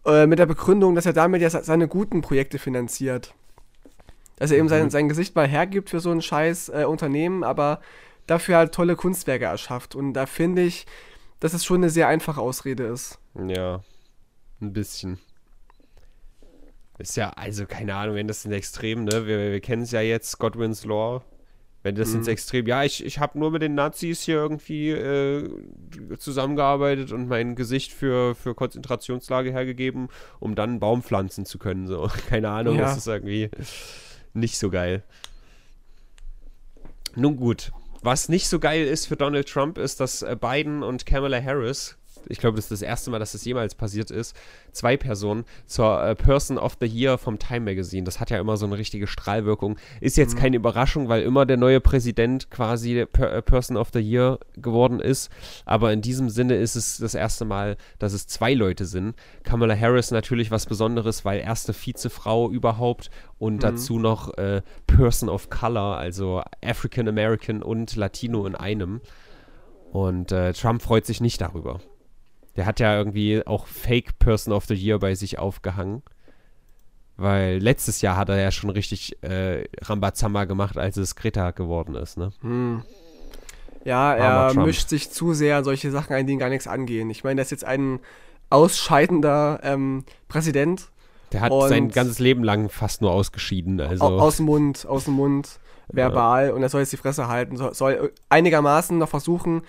äh, 0.07 0.27
mit 0.27 0.39
der 0.39 0.47
Begründung, 0.47 0.95
dass 0.95 1.07
er 1.07 1.13
damit 1.13 1.43
ja 1.43 1.51
se- 1.51 1.63
seine 1.65 1.89
guten 1.89 2.21
Projekte 2.23 2.59
finanziert. 2.59 3.35
Dass 4.37 4.51
er 4.51 4.59
eben 4.59 4.69
sein, 4.69 4.85
Mhm. 4.85 4.91
sein 4.91 5.09
Gesicht 5.09 5.37
mal 5.37 5.47
hergibt 5.47 5.91
für 5.91 6.01
so 6.01 6.11
ein 6.11 6.23
scheiß 6.23 6.71
äh, 6.71 6.85
Unternehmen, 6.85 7.45
aber 7.45 7.81
dafür 8.27 8.57
halt 8.57 8.73
tolle 8.75 8.97
Kunstwerke 8.97 9.45
erschafft. 9.45 9.95
Und 9.95 10.15
da 10.15 10.27
finde 10.27 10.63
ich, 10.63 10.87
dass 11.39 11.55
es 11.55 11.65
schon 11.65 11.79
eine 11.79 11.91
sehr 11.91 12.09
einfache 12.09 12.41
Ausrede 12.41 12.85
ist. 12.85 13.19
Ja, 13.35 13.81
ein 14.61 14.73
bisschen. 14.73 15.19
Ist 16.99 17.17
ja, 17.17 17.31
also 17.31 17.67
keine 17.67 17.95
Ahnung, 17.95 18.15
wenn 18.17 18.29
das 18.29 18.45
ins 18.45 18.55
Extrem, 18.55 19.05
ne? 19.05 19.27
Wir, 19.27 19.39
wir 19.53 19.61
kennen 19.61 19.83
es 19.83 19.91
ja 19.93 20.01
jetzt, 20.01 20.39
Godwin's 20.39 20.85
Law. 20.85 21.23
Wenn 21.85 21.97
das 21.97 22.15
ins 22.15 22.27
Mhm. 22.27 22.33
Extrem, 22.33 22.67
ja, 22.69 22.85
ich, 22.85 23.05
ich 23.05 23.19
habe 23.19 23.37
nur 23.39 23.51
mit 23.51 23.61
den 23.61 23.75
Nazis 23.75 24.23
hier 24.23 24.37
irgendwie 24.37 24.91
äh, 24.91 25.51
zusammengearbeitet 26.17 27.11
und 27.11 27.27
mein 27.27 27.57
Gesicht 27.57 27.93
für, 27.93 28.37
für 28.37 28.55
Konzentrationslage 28.55 29.51
hergegeben, 29.51 30.09
um 30.39 30.55
dann 30.55 30.71
einen 30.71 30.81
Baum 30.81 31.03
pflanzen 31.03 31.45
zu 31.45 31.59
können. 31.59 31.89
So, 31.89 32.09
keine 32.29 32.51
Ahnung, 32.51 32.77
Ja. 32.77 32.83
das 32.83 32.99
ist 32.99 33.09
irgendwie 33.09 33.51
nicht 34.33 34.59
so 34.59 34.71
geil. 34.71 35.03
Nun 37.17 37.37
gut. 37.37 37.73
Was 38.03 38.29
nicht 38.29 38.49
so 38.49 38.59
geil 38.61 38.85
ist 38.87 39.07
für 39.07 39.17
Donald 39.17 39.49
Trump, 39.49 39.77
ist, 39.79 39.99
dass 40.01 40.23
äh, 40.23 40.37
Biden 40.41 40.83
und 40.85 41.05
Kamala 41.07 41.43
Harris, 41.43 41.97
ich 42.29 42.39
glaube, 42.39 42.57
das 42.57 42.67
ist 42.67 42.73
das 42.73 42.83
erste 42.83 43.11
Mal, 43.11 43.19
dass 43.19 43.33
das 43.33 43.45
jemals 43.45 43.75
passiert 43.75 44.11
ist, 44.11 44.37
zwei 44.73 44.97
Personen 44.97 45.45
zur 45.67 46.03
äh, 46.03 46.15
Person 46.15 46.59
of 46.59 46.77
the 46.81 46.87
Year 46.87 47.19
vom 47.19 47.39
Time 47.39 47.61
Magazine. 47.61 48.05
Das 48.05 48.21
hat 48.21 48.31
ja 48.31 48.39
immer 48.39 48.57
so 48.57 48.67
eine 48.67 48.79
richtige 48.79 49.07
Strahlwirkung. 49.07 49.77
Ist 50.01 50.17
jetzt 50.17 50.37
keine 50.37 50.57
Überraschung, 50.57 51.09
weil 51.09 51.23
immer 51.23 51.47
der 51.47 51.57
neue 51.57 51.81
Präsident 51.81 52.51
quasi 52.51 53.07
per 53.07 53.33
äh, 53.33 53.43
Person 53.43 53.77
of 53.77 53.91
the 53.93 54.01
Year 54.01 54.39
geworden 54.57 55.01
ist. 55.01 55.31
Aber 55.65 55.93
in 55.93 56.03
diesem 56.03 56.29
Sinne 56.29 56.57
ist 56.57 56.77
es 56.77 56.99
das 56.99 57.15
erste 57.15 57.45
Mal, 57.45 57.77
dass 57.99 58.13
es 58.13 58.27
zwei 58.27 58.55
Leute 58.55 58.85
sind. 58.87 59.15
Kamala 59.43 59.77
Harris 59.77 60.11
natürlich 60.11 60.51
was 60.51 60.67
Besonderes, 60.67 61.25
weil 61.25 61.41
erste 61.41 61.73
Vizefrau 61.75 62.51
überhaupt 62.51 63.11
und 63.39 63.63
dazu 63.63 63.99
noch 63.99 64.37
äh, 64.39 64.63
Person 64.87 65.29
of 65.29 65.51
Color, 65.51 65.97
also 65.97 66.43
African 66.65 67.09
American 67.09 67.63
und 67.63 67.97
Latino 67.97 68.47
in 68.47 68.55
einem. 68.55 69.01
Und 69.93 70.33
äh, 70.33 70.53
Trump 70.53 70.81
freut 70.81 71.05
sich 71.05 71.21
nicht 71.21 71.41
darüber. 71.41 71.81
Der 72.57 72.67
hat 72.67 72.81
ja 72.81 72.97
irgendwie 72.97 73.47
auch 73.47 73.67
Fake 73.67 74.19
Person 74.19 74.53
of 74.53 74.65
the 74.67 74.75
Year 74.75 74.99
bei 74.99 75.15
sich 75.15 75.39
aufgehangen. 75.39 76.03
Weil 77.17 77.59
letztes 77.59 78.01
Jahr 78.03 78.17
hat 78.17 78.29
er 78.31 78.41
ja 78.41 78.51
schon 78.51 78.71
richtig 78.71 79.23
äh, 79.23 79.65
Rambazamba 79.83 80.45
gemacht, 80.45 80.77
als 80.79 80.97
es 80.97 81.15
Greta 81.15 81.51
geworden 81.51 81.95
ist, 81.95 82.17
ne? 82.17 82.33
Hm. 82.41 82.83
Ja, 83.85 84.15
er 84.15 84.55
mischt 84.55 84.89
sich 84.89 85.11
zu 85.11 85.35
sehr 85.35 85.57
an 85.59 85.65
solche 85.65 85.91
Sachen 85.91 86.15
ein, 86.15 86.27
die 86.27 86.33
ihn 86.35 86.39
gar 86.39 86.49
nichts 86.49 86.67
angehen. 86.67 87.11
Ich 87.11 87.25
meine, 87.25 87.41
das 87.41 87.47
ist 87.49 87.51
jetzt 87.51 87.65
ein 87.65 87.99
ausscheidender 88.49 89.61
ähm, 89.63 90.05
Präsident. 90.29 90.89
Der 91.33 91.41
hat 91.41 91.53
sein 91.69 91.89
ganzes 91.91 92.19
Leben 92.19 92.45
lang 92.45 92.69
fast 92.69 93.01
nur 93.03 93.11
ausgeschieden. 93.13 93.81
Also, 93.81 94.05
Au- 94.05 94.19
Aus 94.21 94.37
dem 94.37 94.47
Mund, 94.47 94.87
aus 94.87 95.05
dem 95.05 95.15
Mund, 95.15 95.59
verbal. 95.89 96.51
Und 96.53 96.63
er 96.63 96.69
soll 96.69 96.81
jetzt 96.83 96.93
die 96.93 96.97
Fresse 96.99 97.27
halten. 97.29 97.57
Soll, 97.57 97.75
soll 97.75 98.13
einigermaßen 98.29 98.97
noch 98.99 99.09
versuchen, 99.09 99.63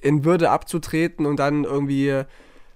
in 0.00 0.24
Würde 0.24 0.50
abzutreten 0.50 1.26
und 1.26 1.38
dann 1.38 1.64
irgendwie, 1.64 2.22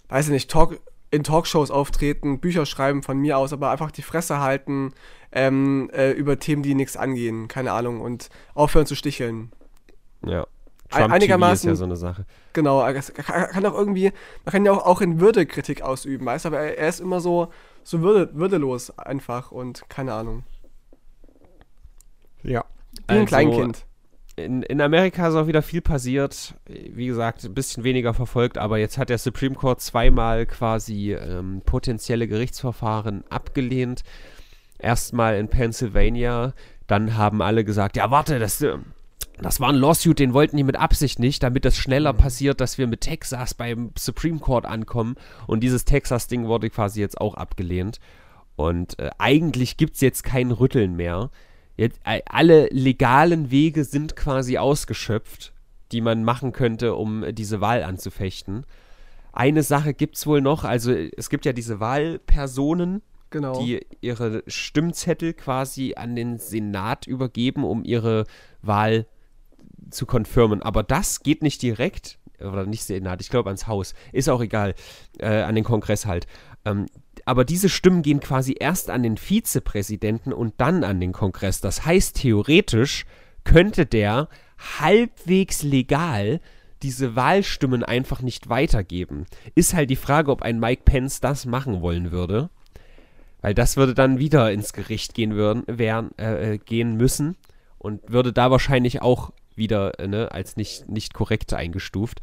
weiß 0.09 0.27
ich 0.27 0.33
nicht, 0.33 0.51
Talk, 0.51 0.81
in 1.11 1.25
Talkshows 1.25 1.71
auftreten, 1.71 2.41
Bücher 2.41 2.67
schreiben 2.67 3.03
von 3.03 3.19
mir 3.19 3.39
aus, 3.39 3.53
aber 3.53 3.71
einfach 3.71 3.91
die 3.91 4.03
Fresse 4.03 4.41
halten 4.41 4.93
ähm, 5.31 5.91
äh, 5.93 6.13
über 6.13 6.39
Themen, 6.39 6.63
die 6.63 6.75
nichts 6.75 6.97
angehen. 6.97 7.49
Keine 7.49 7.73
Ahnung. 7.73 8.01
Und 8.01 8.29
aufhören 8.55 8.87
zu 8.87 8.95
sticheln. 8.95 9.53
ja. 10.25 10.47
Trump 10.93 11.07
TV 11.07 11.15
einigermaßen- 11.15 11.53
ist 11.55 11.65
ja 11.65 11.75
so 11.75 11.85
eine 11.85 11.97
Sache. 11.97 12.27
Genau, 12.53 12.83
kann 12.83 13.65
auch 13.65 13.73
irgendwie, 13.73 14.13
man 14.45 14.53
kann 14.53 14.67
ja 14.67 14.73
auch, 14.73 14.85
auch 14.85 15.01
in 15.01 15.21
Würde 15.21 15.47
Kritik 15.47 15.81
ausüben, 15.81 16.27
weißt 16.27 16.45
du, 16.45 16.49
aber 16.51 16.59
er, 16.61 16.77
er 16.77 16.89
ist 16.89 17.01
immer 17.01 17.21
so, 17.21 17.51
so 17.83 18.03
würde, 18.03 18.35
würdelos 18.35 18.99
einfach 18.99 19.53
und 19.53 19.89
keine 19.89 20.13
Ahnung. 20.13 20.45
Ja. 22.43 22.65
Wie 23.09 23.15
ein 23.15 23.27
Kleinkind. 23.27 23.87
In, 24.45 24.63
in 24.63 24.81
Amerika 24.81 25.29
ist 25.29 25.35
auch 25.35 25.47
wieder 25.47 25.63
viel 25.63 25.81
passiert. 25.81 26.55
Wie 26.67 27.07
gesagt, 27.07 27.45
ein 27.45 27.55
bisschen 27.55 27.85
weniger 27.85 28.15
verfolgt, 28.15 28.59
aber 28.59 28.79
jetzt 28.79 28.99
hat 28.99 29.09
der 29.09 29.19
Supreme 29.19 29.55
Court 29.55 29.81
zweimal 29.81 30.47
quasi 30.47 31.15
ähm, 31.15 31.63
potenzielle 31.65 32.29
Gerichtsverfahren 32.29 33.25
abgelehnt. 33.31 34.03
Erstmal 34.79 35.37
in 35.37 35.49
Pennsylvania, 35.49 36.55
dann 36.87 37.17
haben 37.17 37.41
alle 37.41 37.65
gesagt, 37.65 37.97
ja 37.97 38.11
warte, 38.11 38.39
das, 38.39 38.61
äh, 38.63 38.77
das 39.41 39.61
war 39.61 39.71
ein 39.71 39.77
Lawsuit, 39.77 40.19
den 40.19 40.35
wollten 40.35 40.57
die 40.57 40.65
mit 40.65 40.77
Absicht 40.77 41.19
nicht, 41.19 41.43
damit 41.43 41.65
das 41.65 41.77
schneller 41.77 42.13
passiert, 42.13 42.61
dass 42.61 42.79
wir 42.79 42.87
mit 42.87 43.01
Texas 43.01 43.55
beim 43.55 43.91
Supreme 43.97 44.39
Court 44.39 44.67
ankommen. 44.67 45.17
Und 45.47 45.61
dieses 45.61 45.85
Texas-Ding 45.85 46.47
wurde 46.47 46.71
quasi 46.71 47.01
jetzt 47.01 47.21
auch 47.21 47.35
abgelehnt. 47.35 47.99
Und 48.57 48.99
äh, 48.99 49.11
eigentlich 49.19 49.77
gibt 49.77 49.95
es 49.95 50.01
jetzt 50.01 50.25
kein 50.25 50.51
Rütteln 50.51 50.95
mehr. 50.97 51.31
Jetzt, 51.77 52.01
äh, 52.05 52.21
alle 52.27 52.67
legalen 52.69 53.51
Wege 53.51 53.85
sind 53.85 54.17
quasi 54.17 54.59
ausgeschöpft, 54.59 55.53
die 55.91 56.01
man 56.01 56.25
machen 56.25 56.53
könnte, 56.53 56.95
um 56.95 57.23
äh, 57.25 57.33
diese 57.33 57.61
Wahl 57.61 57.83
anzufechten. 57.83 58.65
Eine 59.33 59.63
Sache 59.63 59.95
gibt 59.95 60.17
es 60.17 60.27
wohl 60.27 60.41
noch, 60.41 60.65
also 60.65 60.93
äh, 60.93 61.11
es 61.17 61.31
gibt 61.31 61.45
ja 61.45 61.53
diese 61.53 61.81
Wahlpersonen, 61.81 63.03
Genau. 63.31 63.59
die 63.59 63.81
ihre 64.03 64.43
Stimmzettel 64.47 65.33
quasi 65.33 65.95
an 65.97 66.15
den 66.15 66.39
Senat 66.39 67.07
übergeben, 67.07 67.65
um 67.65 67.83
ihre 67.83 68.27
Wahl 68.61 69.07
zu 69.91 70.05
konfirmen. 70.05 70.63
Aber 70.63 70.83
das 70.83 71.23
geht 71.23 71.43
nicht 71.43 71.63
direkt, 71.63 72.19
oder 72.39 72.67
nicht 72.67 72.85
Senat, 72.85 73.23
ich 73.23 73.31
glaube 73.31 73.49
ans 73.49 73.67
Haus, 73.67 73.95
ist 74.13 74.29
auch 74.29 74.43
egal, 74.43 74.75
äh, 75.19 75.43
an 75.43 75.55
den 75.55 75.65
Kongress 75.65 76.05
halt. 76.05 76.27
Ähm, 76.67 76.87
aber 77.25 77.45
diese 77.45 77.69
Stimmen 77.69 78.03
gehen 78.03 78.21
quasi 78.21 78.57
erst 78.59 78.91
an 78.91 79.03
den 79.03 79.17
Vizepräsidenten 79.17 80.33
und 80.33 80.55
dann 80.59 80.85
an 80.85 81.01
den 81.01 81.13
Kongress. 81.13 81.61
Das 81.61 81.85
heißt, 81.85 82.17
theoretisch 82.17 83.07
könnte 83.45 83.87
der 83.87 84.29
halbwegs 84.79 85.63
legal 85.63 86.41
diese 86.83 87.15
Wahlstimmen 87.15 87.85
einfach 87.85 88.23
nicht 88.23 88.49
weitergeben. 88.49 89.27
Ist 89.55 89.75
halt 89.75 89.91
die 89.91 89.97
Frage, 89.97 90.31
ob 90.31 90.43
ein 90.43 90.59
Mike 90.59 90.83
Pence 90.85 91.21
das 91.21 91.47
machen 91.47 91.81
wollen 91.81 92.11
würde. 92.11 92.51
Weil 93.41 93.55
das 93.55 93.77
würde 93.77 93.95
dann 93.95 94.19
wieder 94.19 94.53
ins 94.53 94.73
Gericht 94.73 95.15
gehen, 95.15 95.35
würden, 95.35 95.65
wären, 95.67 96.17
äh, 96.17 96.55
äh, 96.55 96.59
gehen 96.59 96.97
müssen 96.97 97.37
und 97.79 98.01
würde 98.07 98.33
da 98.33 98.51
wahrscheinlich 98.51 99.03
auch 99.03 99.33
wieder 99.57 99.99
äh, 99.99 100.07
ne, 100.07 100.31
als 100.31 100.57
nicht, 100.57 100.89
nicht 100.89 101.13
korrekt 101.13 101.53
eingestuft. 101.53 102.21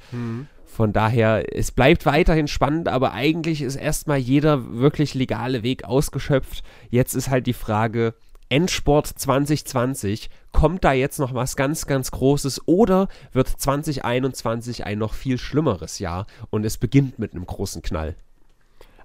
Von 0.72 0.94
daher, 0.94 1.44
es 1.58 1.72
bleibt 1.72 2.06
weiterhin 2.06 2.48
spannend, 2.48 2.88
aber 2.88 3.12
eigentlich 3.12 3.62
ist 3.64 3.76
erstmal 3.76 4.20
jeder 4.20 4.78
wirklich 4.78 5.16
legale 5.16 5.64
Weg 5.64 5.84
ausgeschöpft. 5.84 6.64
Jetzt 6.90 7.16
ist 7.16 7.30
halt 7.30 7.48
die 7.48 7.54
Frage, 7.54 8.14
Endsport 8.50 9.08
2020, 9.08 10.30
kommt 10.52 10.86
da 10.86 10.94
jetzt 10.94 11.20
noch 11.20 11.34
was 11.34 11.56
ganz, 11.56 11.86
ganz 11.86 12.12
Großes 12.12 12.68
oder 12.68 13.10
wird 13.34 13.50
2021 13.50 14.86
ein 14.86 15.00
noch 15.00 15.16
viel 15.16 15.38
schlimmeres 15.38 16.00
Jahr 16.00 16.28
und 16.50 16.64
es 16.66 16.78
beginnt 16.78 17.20
mit 17.20 17.34
einem 17.34 17.46
großen 17.46 17.82
Knall? 17.82 18.16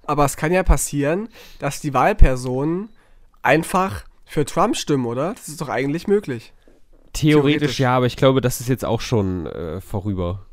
Aber 0.05 0.23
es 0.23 0.37
kann 0.37 0.53
ja 0.53 0.63
passieren, 0.63 1.29
dass 1.59 1.81
die 1.81 1.93
Wahlpersonen 1.93 2.89
einfach 3.41 4.05
für 4.23 4.45
Trump 4.45 4.77
stimmen, 4.77 5.07
oder? 5.07 5.33
Das 5.33 5.47
ist 5.47 5.59
doch 5.59 5.69
eigentlich 5.69 6.07
möglich. 6.07 6.53
Theoretisch, 7.11 7.57
Theoretisch. 7.57 7.79
ja, 7.79 7.97
aber 7.97 8.05
ich 8.05 8.17
glaube, 8.17 8.39
das 8.39 8.59
ist 8.61 8.69
jetzt 8.69 8.85
auch 8.85 9.01
schon 9.01 9.47
äh, 9.47 9.81
vorüber. 9.81 10.44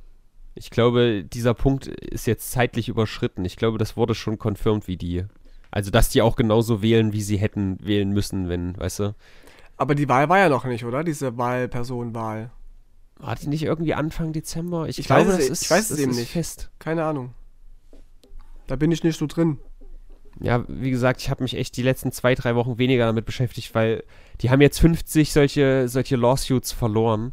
Ich 0.54 0.70
glaube, 0.70 1.24
dieser 1.24 1.54
Punkt 1.54 1.86
ist 1.86 2.26
jetzt 2.26 2.50
zeitlich 2.52 2.88
überschritten. 2.88 3.44
Ich 3.44 3.56
glaube, 3.56 3.78
das 3.78 3.96
wurde 3.96 4.14
schon 4.14 4.38
confirmed, 4.38 4.86
wie 4.86 4.96
die. 4.96 5.24
Also, 5.70 5.90
dass 5.90 6.10
die 6.10 6.20
auch 6.22 6.36
genauso 6.36 6.82
wählen, 6.82 7.12
wie 7.12 7.22
sie 7.22 7.38
hätten 7.38 7.78
wählen 7.82 8.10
müssen, 8.10 8.48
wenn, 8.50 8.76
weißt 8.78 8.98
du. 9.00 9.14
Aber 9.78 9.94
die 9.94 10.08
Wahl 10.08 10.28
war 10.28 10.38
ja 10.38 10.48
noch 10.50 10.64
nicht, 10.64 10.84
oder? 10.84 11.02
Diese 11.02 11.38
Wahlpersonenwahl. 11.38 12.50
War 13.18 13.36
die 13.36 13.48
nicht 13.48 13.62
irgendwie 13.62 13.94
Anfang 13.94 14.32
Dezember? 14.32 14.88
Ich, 14.88 14.98
Ich 14.98 15.06
glaube, 15.06 15.28
weiß 15.32 15.38
es- 15.38 15.48
das 15.48 15.60
ich 15.62 15.64
ist, 15.66 15.70
weiß 15.70 15.80
es 15.84 15.88
das 15.90 15.98
eben 16.00 16.10
ist 16.10 16.18
nicht. 16.18 16.32
fest. 16.32 16.70
Keine 16.78 17.04
Ahnung. 17.04 17.32
Da 18.66 18.76
bin 18.76 18.92
ich 18.92 19.02
nicht 19.04 19.18
so 19.18 19.26
drin. 19.26 19.58
Ja, 20.40 20.64
wie 20.68 20.90
gesagt, 20.90 21.20
ich 21.20 21.30
habe 21.30 21.42
mich 21.42 21.56
echt 21.56 21.76
die 21.76 21.82
letzten 21.82 22.10
zwei, 22.12 22.34
drei 22.34 22.54
Wochen 22.54 22.78
weniger 22.78 23.06
damit 23.06 23.24
beschäftigt, 23.26 23.74
weil 23.74 24.02
die 24.40 24.50
haben 24.50 24.60
jetzt 24.60 24.80
50 24.80 25.32
solche, 25.32 25.88
solche 25.88 26.16
Lawsuits 26.16 26.72
verloren. 26.72 27.32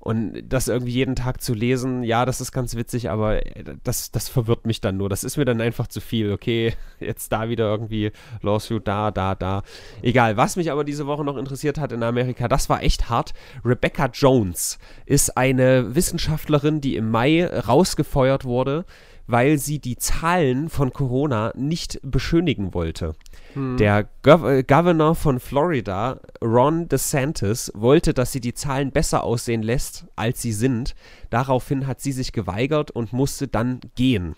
Und 0.00 0.42
das 0.48 0.68
irgendwie 0.68 0.92
jeden 0.92 1.14
Tag 1.14 1.42
zu 1.42 1.52
lesen, 1.52 2.02
ja, 2.02 2.24
das 2.24 2.40
ist 2.40 2.52
ganz 2.52 2.74
witzig, 2.74 3.10
aber 3.10 3.44
äh, 3.44 3.64
das, 3.84 4.10
das 4.10 4.30
verwirrt 4.30 4.66
mich 4.66 4.80
dann 4.80 4.96
nur. 4.96 5.10
Das 5.10 5.24
ist 5.24 5.36
mir 5.36 5.44
dann 5.44 5.60
einfach 5.60 5.88
zu 5.88 6.00
viel. 6.00 6.32
Okay, 6.32 6.72
jetzt 7.00 7.30
da 7.30 7.50
wieder 7.50 7.66
irgendwie 7.66 8.10
Lawsuit, 8.40 8.88
da, 8.88 9.10
da, 9.10 9.34
da. 9.34 9.62
Egal. 10.00 10.38
Was 10.38 10.56
mich 10.56 10.72
aber 10.72 10.84
diese 10.84 11.06
Woche 11.06 11.22
noch 11.22 11.36
interessiert 11.36 11.78
hat 11.78 11.92
in 11.92 12.02
Amerika, 12.02 12.48
das 12.48 12.70
war 12.70 12.82
echt 12.82 13.10
hart. 13.10 13.34
Rebecca 13.62 14.06
Jones 14.06 14.78
ist 15.04 15.36
eine 15.36 15.94
Wissenschaftlerin, 15.94 16.80
die 16.80 16.96
im 16.96 17.10
Mai 17.10 17.46
rausgefeuert 17.46 18.46
wurde, 18.46 18.86
weil 19.30 19.58
sie 19.58 19.78
die 19.78 19.96
Zahlen 19.96 20.68
von 20.68 20.92
Corona 20.92 21.52
nicht 21.56 22.00
beschönigen 22.02 22.74
wollte. 22.74 23.14
Der 23.54 24.08
Gov 24.22 24.44
äh, 24.44 24.62
Governor 24.62 25.14
von 25.14 25.40
Florida, 25.40 26.20
Ron 26.42 26.88
DeSantis, 26.88 27.72
wollte, 27.74 28.14
dass 28.14 28.32
sie 28.32 28.40
die 28.40 28.54
Zahlen 28.54 28.92
besser 28.92 29.24
aussehen 29.24 29.62
lässt, 29.62 30.06
als 30.14 30.40
sie 30.40 30.52
sind. 30.52 30.94
Daraufhin 31.30 31.86
hat 31.86 32.00
sie 32.00 32.12
sich 32.12 32.32
geweigert 32.32 32.90
und 32.90 33.12
musste 33.12 33.48
dann 33.48 33.80
gehen. 33.96 34.36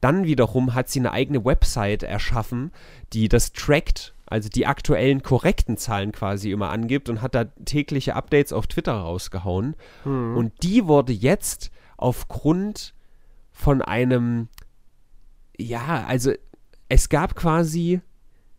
Dann 0.00 0.24
wiederum 0.24 0.74
hat 0.74 0.88
sie 0.88 1.00
eine 1.00 1.12
eigene 1.12 1.44
Website 1.44 2.02
erschaffen, 2.02 2.70
die 3.12 3.28
das 3.28 3.52
trackt, 3.52 4.14
also 4.26 4.48
die 4.48 4.66
aktuellen 4.66 5.22
korrekten 5.22 5.76
Zahlen 5.76 6.12
quasi 6.12 6.50
immer 6.50 6.70
angibt 6.70 7.08
und 7.08 7.20
hat 7.20 7.34
da 7.34 7.44
tägliche 7.64 8.14
Updates 8.14 8.52
auf 8.52 8.66
Twitter 8.66 8.94
rausgehauen. 8.94 9.74
Und 10.36 10.62
die 10.62 10.86
wurde 10.86 11.12
jetzt 11.12 11.70
aufgrund 11.96 12.94
von 13.60 13.82
einem, 13.82 14.48
ja, 15.58 16.04
also 16.08 16.32
es 16.88 17.08
gab 17.08 17.36
quasi 17.36 18.00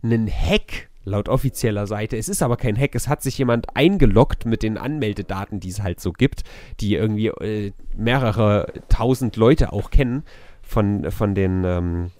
einen 0.03 0.29
Hack 0.29 0.89
laut 1.03 1.27
offizieller 1.27 1.87
Seite. 1.87 2.17
Es 2.17 2.29
ist 2.29 2.43
aber 2.43 2.55
kein 2.57 2.77
Hack, 2.77 2.93
es 2.93 3.07
hat 3.07 3.23
sich 3.23 3.37
jemand 3.37 3.75
eingeloggt 3.75 4.45
mit 4.45 4.61
den 4.61 4.77
Anmeldedaten, 4.77 5.59
die 5.59 5.69
es 5.69 5.81
halt 5.81 5.99
so 5.99 6.11
gibt, 6.11 6.43
die 6.79 6.93
irgendwie 6.93 7.27
äh, 7.27 7.71
mehrere 7.97 8.71
tausend 8.89 9.35
Leute 9.35 9.73
auch 9.73 9.89
kennen 9.89 10.23
von, 10.61 11.09
von 11.09 11.33
den 11.33 11.63
ähm, 11.65 12.11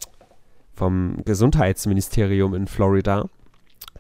vom 0.74 1.18
Gesundheitsministerium 1.24 2.56
in 2.56 2.66
Florida. 2.66 3.30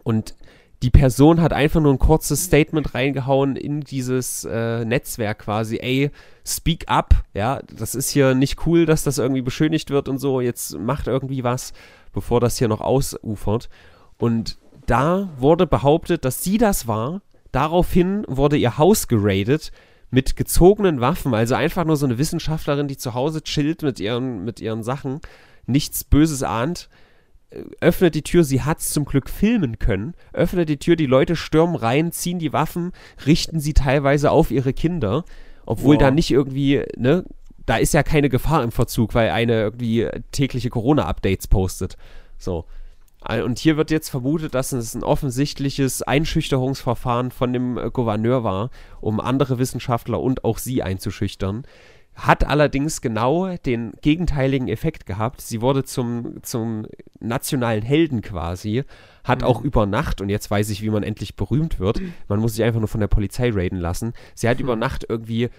Und 0.03 0.35
die 0.81 0.89
Person 0.89 1.41
hat 1.41 1.53
einfach 1.53 1.79
nur 1.79 1.93
ein 1.93 1.99
kurzes 1.99 2.45
Statement 2.45 2.95
reingehauen 2.95 3.55
in 3.55 3.81
dieses 3.81 4.45
äh, 4.45 4.83
Netzwerk 4.83 5.39
quasi, 5.39 5.77
ey, 5.77 6.09
speak 6.45 6.85
up, 6.87 7.13
ja, 7.33 7.61
das 7.75 7.93
ist 7.93 8.09
hier 8.09 8.33
nicht 8.33 8.65
cool, 8.65 8.87
dass 8.87 9.03
das 9.03 9.19
irgendwie 9.19 9.43
beschönigt 9.43 9.91
wird 9.91 10.09
und 10.09 10.17
so, 10.17 10.41
jetzt 10.41 10.77
macht 10.79 11.07
irgendwie 11.07 11.43
was, 11.43 11.73
bevor 12.13 12.39
das 12.39 12.57
hier 12.57 12.67
noch 12.67 12.81
ausufert. 12.81 13.69
Und 14.17 14.57
da 14.87 15.29
wurde 15.37 15.67
behauptet, 15.67 16.25
dass 16.25 16.43
sie 16.43 16.57
das 16.57 16.87
war. 16.87 17.21
Daraufhin 17.51 18.25
wurde 18.27 18.57
ihr 18.57 18.77
Haus 18.77 19.07
geradet 19.07 19.71
mit 20.09 20.35
gezogenen 20.35 20.99
Waffen, 20.99 21.33
also 21.33 21.55
einfach 21.55 21.85
nur 21.85 21.95
so 21.95 22.05
eine 22.05 22.17
Wissenschaftlerin, 22.17 22.87
die 22.87 22.97
zu 22.97 23.13
Hause 23.13 23.43
chillt 23.43 23.83
mit 23.83 23.99
ihren, 23.99 24.43
mit 24.43 24.59
ihren 24.59 24.83
Sachen, 24.83 25.21
nichts 25.67 26.03
Böses 26.03 26.43
ahnt, 26.43 26.89
öffnet 27.79 28.15
die 28.15 28.21
Tür, 28.23 28.43
sie 28.43 28.61
hat 28.61 28.79
es 28.79 28.91
zum 28.91 29.05
Glück 29.05 29.29
filmen 29.29 29.79
können, 29.79 30.13
öffnet 30.33 30.69
die 30.69 30.77
Tür, 30.77 30.95
die 30.95 31.05
Leute 31.05 31.35
stürmen 31.35 31.75
rein, 31.75 32.11
ziehen 32.11 32.39
die 32.39 32.53
Waffen, 32.53 32.91
richten 33.25 33.59
sie 33.59 33.73
teilweise 33.73 34.31
auf 34.31 34.51
ihre 34.51 34.73
Kinder, 34.73 35.25
obwohl 35.65 35.95
Wow. 35.95 36.01
da 36.01 36.11
nicht 36.11 36.31
irgendwie, 36.31 36.83
ne, 36.97 37.25
da 37.65 37.77
ist 37.77 37.93
ja 37.93 38.03
keine 38.03 38.29
Gefahr 38.29 38.63
im 38.63 38.71
Verzug, 38.71 39.13
weil 39.13 39.29
eine 39.29 39.61
irgendwie 39.61 40.07
tägliche 40.31 40.69
Corona-Updates 40.69 41.47
postet. 41.47 41.97
So. 42.37 42.65
Äh, 43.27 43.41
Und 43.43 43.59
hier 43.59 43.77
wird 43.77 43.91
jetzt 43.91 44.09
vermutet, 44.09 44.55
dass 44.55 44.71
es 44.71 44.95
ein 44.95 45.03
offensichtliches 45.03 46.01
Einschüchterungsverfahren 46.01 47.31
von 47.31 47.53
dem 47.53 47.77
äh, 47.77 47.89
Gouverneur 47.91 48.43
war, 48.43 48.69
um 48.99 49.19
andere 49.19 49.59
Wissenschaftler 49.59 50.19
und 50.19 50.43
auch 50.43 50.57
sie 50.57 50.81
einzuschüchtern. 50.83 51.63
Hat 52.15 52.43
allerdings 52.45 53.01
genau 53.01 53.55
den 53.65 53.93
gegenteiligen 54.01 54.67
Effekt 54.67 55.05
gehabt. 55.05 55.41
Sie 55.41 55.61
wurde 55.61 55.83
zum, 55.83 56.43
zum 56.43 56.85
nationalen 57.19 57.81
Helden 57.81 58.21
quasi, 58.21 58.83
hat 59.23 59.43
auch 59.43 59.61
über 59.61 59.85
Nacht, 59.85 60.19
und 60.21 60.29
jetzt 60.29 60.49
weiß 60.51 60.69
ich, 60.71 60.81
wie 60.81 60.89
man 60.89 61.03
endlich 61.03 61.35
berühmt 61.35 61.79
wird, 61.79 62.01
man 62.27 62.39
muss 62.39 62.55
sich 62.55 62.63
einfach 62.65 62.79
nur 62.79 62.87
von 62.89 62.99
der 63.01 63.07
Polizei 63.07 63.51
raiden 63.53 63.79
lassen. 63.79 64.13
Sie 64.35 64.49
hat 64.49 64.59
über 64.59 64.75
Nacht 64.75 65.05
irgendwie 65.07 65.49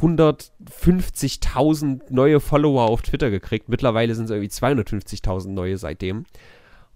150.000 0.00 2.00
neue 2.10 2.40
Follower 2.40 2.88
auf 2.88 3.02
Twitter 3.02 3.30
gekriegt. 3.30 3.68
Mittlerweile 3.68 4.14
sind 4.14 4.24
es 4.26 4.30
irgendwie 4.30 4.50
250.000 4.50 5.48
neue 5.48 5.76
seitdem. 5.78 6.24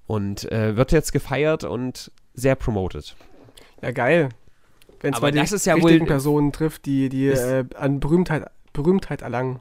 Und 0.06 0.50
äh, 0.50 0.76
wird 0.76 0.92
jetzt 0.92 1.12
gefeiert 1.12 1.64
und 1.64 2.10
sehr 2.34 2.54
promoted. 2.56 3.14
Ja, 3.82 3.90
geil. 3.92 4.30
Wenn 5.00 5.14
es 5.14 5.20
mal 5.20 5.30
die 5.32 5.38
das 5.38 5.52
ist 5.52 5.64
ja 5.66 5.74
richtigen 5.74 6.00
wohl- 6.00 6.06
Personen 6.08 6.52
trifft, 6.52 6.86
die, 6.86 7.08
die 7.08 7.28
äh, 7.28 7.64
an 7.76 8.00
Berühmtheit, 8.00 8.46
Berühmtheit 8.72 9.22
erlangen. 9.22 9.60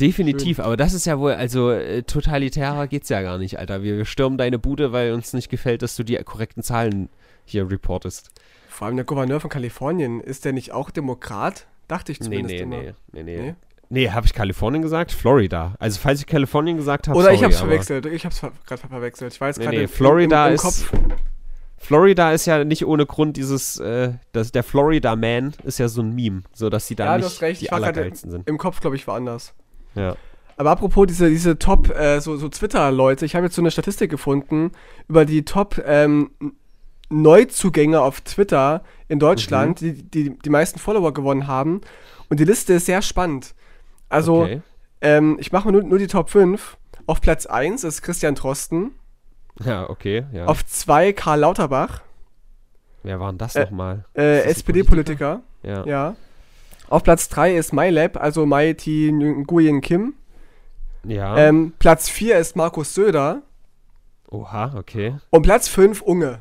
Definitiv, 0.00 0.60
aber 0.60 0.76
das 0.76 0.94
ist 0.94 1.06
ja 1.06 1.18
wohl, 1.18 1.32
also 1.32 1.70
äh, 1.72 2.02
totalitärer 2.04 2.86
geht's 2.86 3.08
ja 3.08 3.20
gar 3.22 3.36
nicht, 3.36 3.58
Alter. 3.58 3.82
Wir 3.82 4.04
stürmen 4.04 4.38
deine 4.38 4.58
Bude, 4.58 4.92
weil 4.92 5.12
uns 5.12 5.32
nicht 5.32 5.48
gefällt, 5.48 5.82
dass 5.82 5.96
du 5.96 6.04
die 6.04 6.16
korrekten 6.18 6.62
Zahlen 6.62 7.08
hier 7.44 7.68
reportest. 7.68 8.30
Vor 8.68 8.86
allem 8.86 8.96
der 8.96 9.04
Gouverneur 9.04 9.40
von 9.40 9.50
Kalifornien, 9.50 10.20
ist 10.20 10.44
der 10.44 10.52
nicht 10.52 10.70
auch 10.70 10.90
Demokrat? 10.90 11.66
Dachte 11.88 12.12
ich 12.12 12.20
Nee, 12.20 12.24
zumindest 12.26 12.54
nee, 12.54 12.60
immer. 12.60 12.76
nee, 12.78 12.92
nee, 13.12 13.22
nee. 13.24 13.40
Nee? 13.42 13.54
Nee, 13.90 14.10
habe 14.10 14.26
ich 14.26 14.34
Kalifornien 14.34 14.82
gesagt? 14.82 15.10
Florida. 15.10 15.74
Also 15.80 15.98
falls 15.98 16.20
ich 16.20 16.26
Kalifornien 16.26 16.76
gesagt 16.76 17.08
habe, 17.08 17.18
Oder 17.18 17.32
ich 17.32 17.40
sorry, 17.40 17.50
hab's 17.52 17.62
aber- 17.62 17.70
verwechselt. 17.70 18.06
Ich 18.06 18.24
hab's 18.24 18.38
ver 18.38 18.52
gerade 18.66 18.86
verwechselt. 18.86 19.32
Ich 19.32 19.40
jetzt 19.40 19.58
Nee, 19.58 19.64
gerade 19.64 19.76
nee, 19.78 19.82
im- 19.84 19.88
Florida 19.88 20.44
im, 20.44 20.48
im 20.50 20.54
ist- 20.56 20.62
Kopf. 20.62 20.92
Florida 21.78 22.32
ist 22.32 22.46
ja 22.46 22.64
nicht 22.64 22.84
ohne 22.84 23.06
Grund 23.06 23.36
dieses, 23.36 23.78
äh, 23.78 24.12
das, 24.32 24.52
der 24.52 24.64
Florida 24.64 25.16
Man 25.16 25.54
ist 25.64 25.78
ja 25.78 25.88
so 25.88 26.02
ein 26.02 26.14
Meme, 26.14 26.42
so 26.52 26.70
dass 26.70 26.86
sie 26.86 26.96
da 26.96 27.04
Ja, 27.04 27.12
du 27.12 27.18
nicht 27.18 27.26
hast 27.26 27.42
recht. 27.42 27.60
die 27.60 27.72
allergeilsten 27.72 28.30
sind. 28.30 28.48
im 28.48 28.58
Kopf, 28.58 28.80
glaube 28.80 28.96
ich, 28.96 29.06
woanders. 29.06 29.54
Ja. 29.94 30.16
Aber 30.56 30.72
apropos 30.72 31.06
diese, 31.06 31.30
diese 31.30 31.58
Top, 31.58 31.88
äh, 31.90 32.20
so, 32.20 32.36
so 32.36 32.48
Twitter-Leute, 32.48 33.24
ich 33.24 33.36
habe 33.36 33.46
jetzt 33.46 33.54
so 33.54 33.62
eine 33.62 33.70
Statistik 33.70 34.10
gefunden 34.10 34.72
über 35.06 35.24
die 35.24 35.44
Top 35.44 35.80
ähm, 35.86 36.30
Neuzugänge 37.10 38.00
auf 38.00 38.20
Twitter 38.20 38.82
in 39.06 39.18
Deutschland, 39.18 39.80
die, 39.80 40.02
die 40.02 40.36
die 40.36 40.50
meisten 40.50 40.78
Follower 40.78 41.14
gewonnen 41.14 41.46
haben. 41.46 41.80
Und 42.28 42.40
die 42.40 42.44
Liste 42.44 42.74
ist 42.74 42.86
sehr 42.86 43.02
spannend. 43.02 43.54
Also, 44.08 44.42
okay. 44.42 44.60
ähm, 45.00 45.36
ich 45.40 45.52
mache 45.52 45.66
mal 45.66 45.72
nur, 45.72 45.82
nur 45.84 45.98
die 45.98 46.08
Top 46.08 46.28
5. 46.28 46.76
Auf 47.06 47.20
Platz 47.20 47.46
1 47.46 47.84
ist 47.84 48.02
Christian 48.02 48.34
Drosten. 48.34 48.90
Ja, 49.64 49.88
okay, 49.90 50.24
ja. 50.32 50.46
Auf 50.46 50.64
2 50.64 51.12
Karl 51.12 51.40
Lauterbach, 51.40 52.02
Wer 53.02 53.20
war 53.20 53.32
denn 53.32 53.38
das 53.38 53.56
äh, 53.56 53.64
nochmal? 53.64 54.04
äh, 54.14 54.42
SPD-Politiker. 54.42 55.42
Ja. 55.62 55.84
Ja. 55.86 56.16
Auf 56.88 57.02
Platz 57.02 57.28
3 57.28 57.56
ist 57.56 57.72
MyLab, 57.72 58.16
also 58.16 58.46
Mai 58.46 58.72
T. 58.72 59.12
Nguyen 59.12 59.80
Kim. 59.80 60.14
Ja. 61.04 61.36
Ähm, 61.36 61.72
Platz 61.78 62.08
4 62.08 62.38
ist 62.38 62.56
Markus 62.56 62.94
Söder. 62.94 63.42
Oha, 64.30 64.74
okay. 64.76 65.16
Und 65.30 65.42
Platz 65.42 65.68
5 65.68 66.02
Unge. 66.02 66.40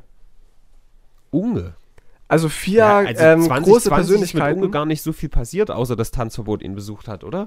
Unge. 1.32 1.74
Also 2.30 2.49
vier 2.49 2.86
also 2.86 3.24
ähm, 3.24 3.41
2020 3.43 3.65
große 3.65 3.78
ist 3.78 3.86
mit 3.86 3.93
Persönlichkeiten. 3.93 4.59
Unge 4.59 4.72
gar 4.72 4.86
nicht 4.86 5.01
so 5.01 5.13
viel 5.13 5.30
passiert, 5.30 5.72
außer 5.72 5.95
das 5.95 6.11
Tanzverbot 6.11 6.61
ihn 6.61 6.76
besucht 6.76 7.07
hat, 7.07 7.24
oder? 7.24 7.45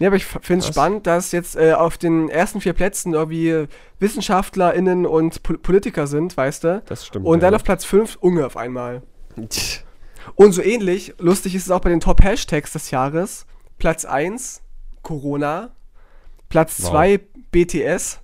Ja, 0.00 0.08
aber 0.08 0.16
ich 0.16 0.24
finde 0.24 0.64
es 0.64 0.68
spannend, 0.68 1.06
dass 1.06 1.30
jetzt 1.30 1.56
äh, 1.56 1.74
auf 1.74 1.98
den 1.98 2.30
ersten 2.30 2.62
vier 2.62 2.72
Plätzen 2.72 3.12
irgendwie 3.12 3.66
WissenschaftlerInnen 3.98 5.04
und 5.04 5.42
Pol 5.42 5.58
Politiker 5.58 6.06
sind, 6.06 6.36
weißt 6.36 6.64
du? 6.64 6.82
Das 6.86 7.06
stimmt. 7.06 7.26
Und 7.26 7.42
dann 7.42 7.52
ja. 7.52 7.56
auf 7.56 7.64
Platz 7.64 7.84
5 7.84 8.16
Unge 8.20 8.46
auf 8.46 8.56
einmal. 8.56 9.02
Und 10.34 10.52
so 10.52 10.62
ähnlich, 10.62 11.14
lustig 11.18 11.54
ist 11.54 11.64
es 11.64 11.70
auch 11.70 11.80
bei 11.80 11.88
den 11.90 12.00
Top-Hashtags 12.00 12.72
des 12.72 12.90
Jahres. 12.90 13.46
Platz 13.78 14.04
1 14.04 14.62
Corona. 15.02 15.70
Platz 16.48 16.82
Wow. 16.82 16.90
2 16.90 17.20
BTS. 17.50 18.20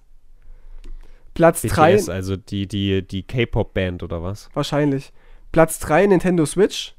Platz 1.35 1.63
3 1.63 1.97
BTS, 1.97 2.09
also 2.09 2.37
die, 2.37 2.67
die, 2.67 3.07
die 3.07 3.23
K-Pop-Band 3.23 4.03
oder 4.03 4.23
was? 4.23 4.49
wahrscheinlich. 4.55 5.13
Platz 5.53 5.79
3 5.81 6.07
Nintendo 6.07 6.47
Switch. 6.47 6.95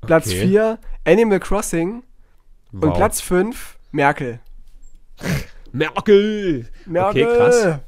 Platz 0.00 0.26
Okay. 0.28 0.46
4 0.48 0.78
Animal 1.04 1.40
Crossing. 1.40 2.02
Und 2.72 2.82
Wow. 2.82 2.96
Platz 2.96 3.20
5 3.20 3.75
Merkel. 3.96 4.40
Merkel! 5.72 6.66
Merkel! 6.84 7.24
Okay, 7.26 7.36
krass. 7.36 7.78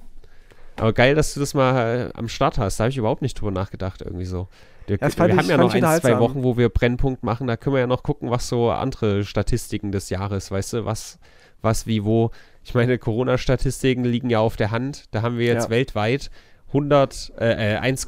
Aber 0.77 0.93
geil, 0.93 1.15
dass 1.15 1.35
du 1.35 1.41
das 1.41 1.55
mal 1.55 2.11
äh, 2.15 2.19
am 2.19 2.29
Start 2.29 2.57
hast. 2.59 2.79
Da 2.79 2.85
habe 2.85 2.91
ich 2.91 2.97
überhaupt 2.97 3.21
nicht 3.23 3.35
drüber 3.41 3.51
nachgedacht, 3.51 4.01
irgendwie 4.03 4.25
so. 4.25 4.49
Wir, 4.87 4.99
wir 5.01 5.09
ich- 5.09 5.19
haben 5.19 5.49
ja 5.51 5.57
noch 5.59 5.75
ein, 5.75 6.01
zwei. 6.01 6.19
Wochen, 6.19 6.43
wo 6.43 6.57
wir 6.57 6.69
Brennpunkt 6.71 7.23
machen. 7.23 7.47
Da 7.47 7.57
können 7.57 7.75
wir 7.75 7.81
ja 7.81 7.87
noch 7.87 8.03
gucken, 8.03 8.31
was 8.31 8.49
so 8.49 8.71
andere 8.71 9.25
Statistiken 9.25 9.93
des 9.93 10.09
Jahres, 10.09 10.51
weißt 10.51 10.73
du, 10.75 10.85
was, 10.85 11.19
was 11.61 11.87
wie, 11.87 12.05
wo. 12.05 12.31
Ich 12.65 12.75
meine, 12.75 12.97
Corona-Statistiken 12.99 14.05
liegen 14.05 14.31
ja 14.31 14.39
auf 14.41 14.57
der 14.57 14.71
Hand. 14.71 15.05
Da 15.11 15.23
haben 15.23 15.37
wir 15.39 15.47
jetzt 15.47 15.65
Ja. 15.65 15.71
weltweit 15.71 16.31
100, 16.69 17.33
äh, 17.39 17.75
äh, 17.75 17.77
1, 17.79 18.07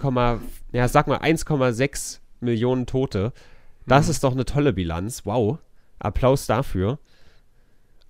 ja, 0.72 0.88
sag 0.88 1.06
mal 1.06 1.18
1,6 1.18 2.20
Millionen 2.40 2.86
Tote. 2.86 3.32
Das 3.86 4.06
Mhm. 4.06 4.10
ist 4.12 4.24
doch 4.24 4.32
eine 4.32 4.44
tolle 4.44 4.72
Bilanz. 4.72 5.26
Wow. 5.26 5.58
Applaus 5.98 6.46
dafür. 6.46 6.98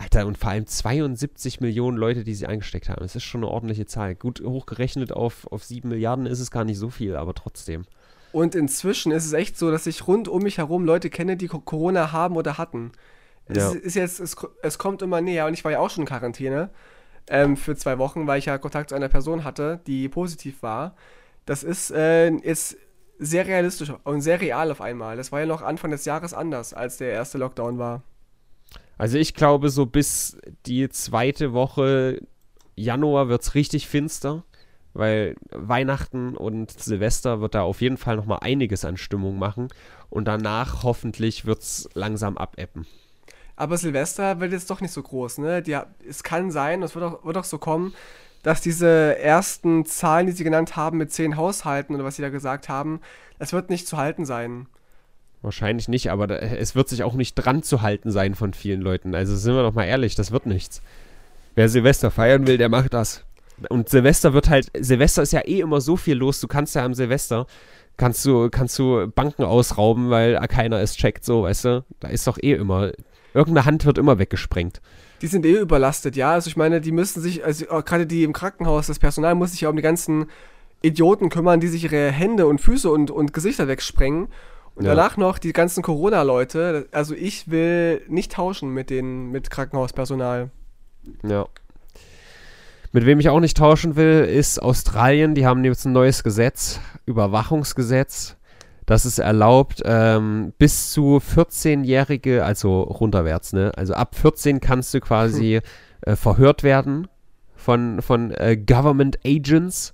Alter, 0.01 0.27
und 0.27 0.39
vor 0.39 0.51
allem 0.51 0.67
72 0.67 1.61
Millionen 1.61 1.99
Leute, 1.99 2.25
die 2.25 2.35
sie 2.35 2.47
eingesteckt 2.47 2.89
haben. 2.89 3.03
Das 3.03 3.15
ist 3.17 3.23
schon 3.25 3.43
eine 3.45 3.51
ordentliche 3.51 3.85
Zahl. 3.85 4.15
Gut 4.15 4.41
hochgerechnet 4.43 5.13
auf, 5.13 5.47
auf 5.53 5.63
7 5.63 5.89
Milliarden 5.91 6.25
ist 6.25 6.41
es 6.41 6.51
gar 6.51 6.65
nicht 6.65 6.79
so 6.79 6.89
viel, 6.89 7.17
aber 7.17 7.35
trotzdem. 7.35 7.85
Und 8.33 8.55
inzwischen 8.55 9.13
ist 9.13 9.27
es 9.27 9.33
echt 9.35 9.59
so, 9.59 9.71
dass 9.71 9.87
ich 9.87 10.07
rund 10.07 10.27
um 10.27 10.43
mich 10.43 10.57
herum 10.59 10.85
Leute 10.87 11.11
kenne, 11.11 11.37
die 11.37 11.49
Co- 11.49 11.61
Corona 11.61 12.13
haben 12.13 12.37
oder 12.37 12.57
hatten. 12.57 12.93
Ja. 13.53 13.69
Es 13.69 13.75
ist 13.75 13.95
jetzt, 13.95 14.21
es, 14.21 14.37
es 14.63 14.79
kommt 14.79 15.03
immer 15.03 15.21
näher 15.21 15.47
und 15.47 15.53
ich 15.53 15.65
war 15.65 15.73
ja 15.73 15.81
auch 15.81 15.91
schon 15.91 16.03
in 16.05 16.09
Quarantäne 16.09 16.71
ähm, 17.29 17.57
für 17.59 17.77
zwei 17.77 17.99
Wochen, 17.99 18.27
weil 18.27 18.39
ich 18.39 18.47
ja 18.47 18.57
Kontakt 18.57 18.89
zu 18.91 18.95
einer 18.95 19.09
Person 19.09 19.45
hatte, 19.45 19.81
die 19.87 20.09
positiv 20.09 20.63
war. 20.63 20.95
Das 21.45 21.63
ist 21.63 21.91
äh, 21.91 22.31
jetzt 22.31 22.77
sehr 23.19 23.47
realistisch 23.47 23.93
und 24.05 24.23
sehr 24.23 24.41
real 24.41 24.71
auf 24.71 24.81
einmal. 24.81 25.17
Das 25.19 25.31
war 25.31 25.41
ja 25.41 25.47
noch 25.47 25.61
Anfang 25.61 25.91
des 25.91 26.07
Jahres 26.07 26.33
anders, 26.33 26.73
als 26.73 26.97
der 26.97 27.11
erste 27.13 27.37
Lockdown 27.37 27.79
war. 27.79 28.03
Also 29.01 29.17
ich 29.17 29.33
glaube, 29.33 29.71
so 29.71 29.87
bis 29.87 30.37
die 30.67 30.91
zweite 30.91 31.55
Woche 31.55 32.21
Januar 32.77 33.31
wird 33.31 33.41
es 33.41 33.55
richtig 33.55 33.89
finster, 33.89 34.45
weil 34.93 35.37
Weihnachten 35.53 36.37
und 36.37 36.71
Silvester 36.71 37.41
wird 37.41 37.55
da 37.55 37.63
auf 37.63 37.81
jeden 37.81 37.97
Fall 37.97 38.17
nochmal 38.17 38.41
einiges 38.43 38.85
an 38.85 38.99
Stimmung 38.99 39.39
machen. 39.39 39.69
Und 40.11 40.27
danach 40.27 40.83
hoffentlich 40.83 41.47
wird 41.47 41.63
es 41.63 41.89
langsam 41.95 42.37
abebben. 42.37 42.87
Aber 43.57 43.79
Silvester 43.79 44.39
wird 44.39 44.53
jetzt 44.53 44.69
doch 44.69 44.83
nicht 44.83 44.93
so 44.93 45.03
groß, 45.03 45.39
ne? 45.39 45.63
Die, 45.63 45.79
es 46.07 46.23
kann 46.23 46.51
sein, 46.51 46.83
es 46.83 46.95
wird 46.95 47.07
auch, 47.07 47.25
wird 47.25 47.39
auch 47.39 47.45
so 47.45 47.57
kommen, 47.57 47.95
dass 48.43 48.61
diese 48.61 49.19
ersten 49.19 49.87
Zahlen, 49.87 50.27
die 50.27 50.33
sie 50.33 50.45
genannt 50.45 50.77
haben, 50.77 50.99
mit 50.99 51.11
zehn 51.11 51.39
Haushalten 51.39 51.95
oder 51.95 52.05
was 52.05 52.17
sie 52.17 52.23
da 52.23 52.29
gesagt 52.29 52.69
haben, 52.69 53.01
das 53.39 53.55
wird 53.55 53.71
nicht 53.71 53.89
zu 53.89 53.97
halten 53.97 54.27
sein. 54.27 54.67
Wahrscheinlich 55.43 55.89
nicht, 55.89 56.11
aber 56.11 56.27
da, 56.27 56.37
es 56.37 56.75
wird 56.75 56.89
sich 56.89 57.03
auch 57.03 57.15
nicht 57.15 57.35
dran 57.35 57.63
zu 57.63 57.81
halten 57.81 58.11
sein 58.11 58.35
von 58.35 58.53
vielen 58.53 58.83
Leuten. 58.83 59.15
Also 59.15 59.37
sind 59.37 59.55
wir 59.55 59.63
doch 59.63 59.73
mal 59.73 59.85
ehrlich, 59.85 60.15
das 60.15 60.33
wird 60.33 60.47
nichts. 60.47 60.83
Wer 61.55 61.69
Silvester 61.69 62.11
feiern 62.11 62.47
will, 62.47 62.59
der 62.59 62.69
macht 62.69 62.93
das. 62.93 63.25
Und 63.69 63.89
Silvester 63.89 64.33
wird 64.33 64.49
halt, 64.49 64.71
Silvester 64.79 65.23
ist 65.23 65.33
ja 65.33 65.41
eh 65.41 65.61
immer 65.61 65.81
so 65.81 65.97
viel 65.97 66.17
los. 66.17 66.41
Du 66.41 66.49
kannst 66.49 66.75
ja 66.75 66.85
am 66.85 66.95
Silvester, 66.95 67.47
kannst 67.97 68.25
du, 68.25 68.49
kannst 68.51 68.79
du 68.79 69.11
Banken 69.15 69.45
ausrauben, 69.45 70.11
weil 70.11 70.39
keiner 70.49 70.79
es 70.81 70.95
checkt, 70.97 71.25
so, 71.25 71.43
weißt 71.43 71.65
du? 71.65 71.85
Da 72.01 72.09
ist 72.09 72.27
doch 72.27 72.39
eh 72.39 72.53
immer, 72.53 72.93
irgendeine 73.35 73.67
Hand 73.67 73.85
wird 73.85 73.99
immer 73.99 74.19
weggesprengt. 74.19 74.81
Die 75.23 75.27
sind 75.27 75.45
eh 75.45 75.59
überlastet, 75.59 76.17
ja. 76.17 76.33
Also 76.33 76.49
ich 76.49 76.57
meine, 76.57 76.81
die 76.81 76.93
müssen 76.93 77.21
sich, 77.21 77.45
also 77.45 77.69
auch 77.71 77.85
gerade 77.85 78.07
die 78.07 78.25
im 78.25 78.33
Krankenhaus, 78.33 78.87
das 78.87 78.99
Personal 78.99 79.35
muss 79.35 79.53
sich 79.53 79.63
ja 79.63 79.69
um 79.69 79.77
die 79.77 79.83
ganzen 79.83 80.27
Idioten 80.83 81.29
kümmern, 81.29 81.61
die 81.61 81.69
sich 81.69 81.85
ihre 81.85 82.11
Hände 82.11 82.47
und 82.47 82.61
Füße 82.61 82.91
und, 82.91 83.11
und 83.11 83.35
Gesichter 83.35 83.69
wegsprengen. 83.69 84.29
Und 84.81 84.87
Ja. 84.87 84.95
danach 84.95 85.19
noch 85.19 85.39
die 85.39 85.53
ganzen 85.53 85.83
Corona-Leute. 85.83 86.89
Also 86.91 87.15
ich 87.15 87.51
will 87.51 88.01
nicht 88.09 88.33
tauschen 88.33 88.73
mit 88.73 88.89
den, 88.89 89.31
mit 89.31 89.51
Krankenhauspersonal. 89.51 90.49
Ja. 91.23 91.47
Mit 92.91 93.05
wem 93.05 93.21
ich 93.21 93.29
auch 93.29 93.41
nicht 93.41 93.59
tauschen 93.59 93.95
will, 93.97 94.25
ist 94.25 94.59
Australien. 94.59 95.35
Die 95.35 95.45
haben 95.45 95.63
jetzt 95.67 95.85
ein 95.85 95.93
neues 95.93 96.25
Gesetz, 96.25 96.81
Überwachungsgesetz. 97.05 98.37
Das 98.87 99.05
es 99.05 99.19
erlaubt, 99.19 99.83
ähm, 99.85 100.55
bis 100.57 100.91
zu 100.93 101.21
14-Jährige, 101.21 102.43
also 102.43 102.81
runterwärts, 102.81 103.53
ne? 103.53 103.73
Also 103.77 103.93
ab 103.93 104.15
14 104.17 104.61
kannst 104.61 104.95
du 104.95 105.01
quasi 105.01 105.61
äh, 106.01 106.17
verhört 106.17 106.63
werden 106.63 107.07
von, 107.55 108.01
von 108.01 108.31
äh, 108.31 108.57
Government 108.57 109.19
Agents 109.27 109.93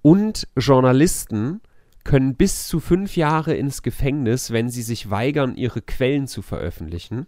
und 0.00 0.48
Journalisten 0.56 1.60
können 2.04 2.34
bis 2.34 2.66
zu 2.66 2.80
fünf 2.80 3.16
Jahre 3.16 3.54
ins 3.54 3.82
Gefängnis, 3.82 4.50
wenn 4.50 4.68
sie 4.68 4.82
sich 4.82 5.10
weigern, 5.10 5.56
ihre 5.56 5.82
Quellen 5.82 6.26
zu 6.26 6.42
veröffentlichen. 6.42 7.26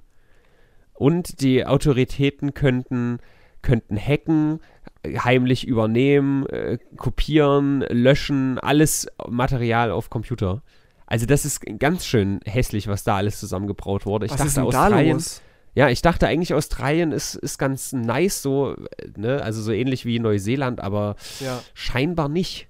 Und 0.93 1.41
die 1.41 1.67
Autoritäten 1.67 2.55
könnten, 2.55 3.19
könnten 3.63 3.97
hacken, 3.97 4.61
heimlich 5.07 5.67
übernehmen, 5.67 6.47
äh, 6.47 6.79
kopieren, 6.97 7.81
löschen, 7.91 8.59
alles 8.59 9.07
Material 9.29 9.91
auf 9.91 10.11
Computer. 10.11 10.63
Also 11.07 11.27
das 11.27 11.45
ist 11.45 11.61
ganz 11.79 12.07
schön 12.07 12.41
hässlich, 12.45 12.89
was 12.89 13.05
da 13.05 13.17
alles 13.17 13.39
zusammengebraut 13.39 14.07
wurde. 14.07 14.27
Ich 14.27 14.33
was 14.33 14.39
dachte, 14.39 14.49
ist 14.49 14.57
denn 14.57 14.71
da 14.71 14.85
Australien, 14.85 15.17
los? 15.17 15.43
ja, 15.75 15.89
ich 15.91 16.01
dachte 16.01 16.27
eigentlich, 16.27 16.55
Australien 16.55 17.13
ist, 17.13 17.35
ist 17.35 17.59
ganz 17.59 17.93
nice, 17.93 18.41
so, 18.43 18.75
äh, 18.75 19.09
ne, 19.17 19.43
also 19.43 19.61
so 19.61 19.73
ähnlich 19.73 20.07
wie 20.07 20.19
Neuseeland, 20.19 20.81
aber 20.81 21.17
Ja. 21.41 21.61
scheinbar 21.75 22.29
nicht. 22.29 22.69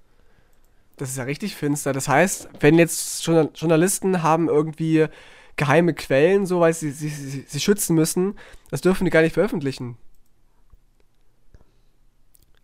Das 0.97 1.11
ist 1.11 1.17
ja 1.19 1.25
richtig 1.25 1.57
finster. 1.57 1.93
Das 1.93 2.09
heißt, 2.09 2.49
wenn 2.61 2.79
jetzt 2.79 3.25
Journal- 3.27 3.51
Journalisten 3.55 4.23
haben 4.23 4.49
irgendwie 4.49 5.07
geheime 5.57 5.95
Quellen, 5.95 6.47
so 6.47 6.61
weil 6.61 6.73
sie, 6.75 6.91
sie, 6.91 7.09
sie, 7.09 7.45
sie 7.47 7.61
schützen 7.61 7.95
müssen, 7.95 8.35
das 8.71 8.81
dürfen 8.81 9.05
die 9.05 9.11
gar 9.11 9.23
nicht 9.23 9.35
veröffentlichen. 9.35 9.97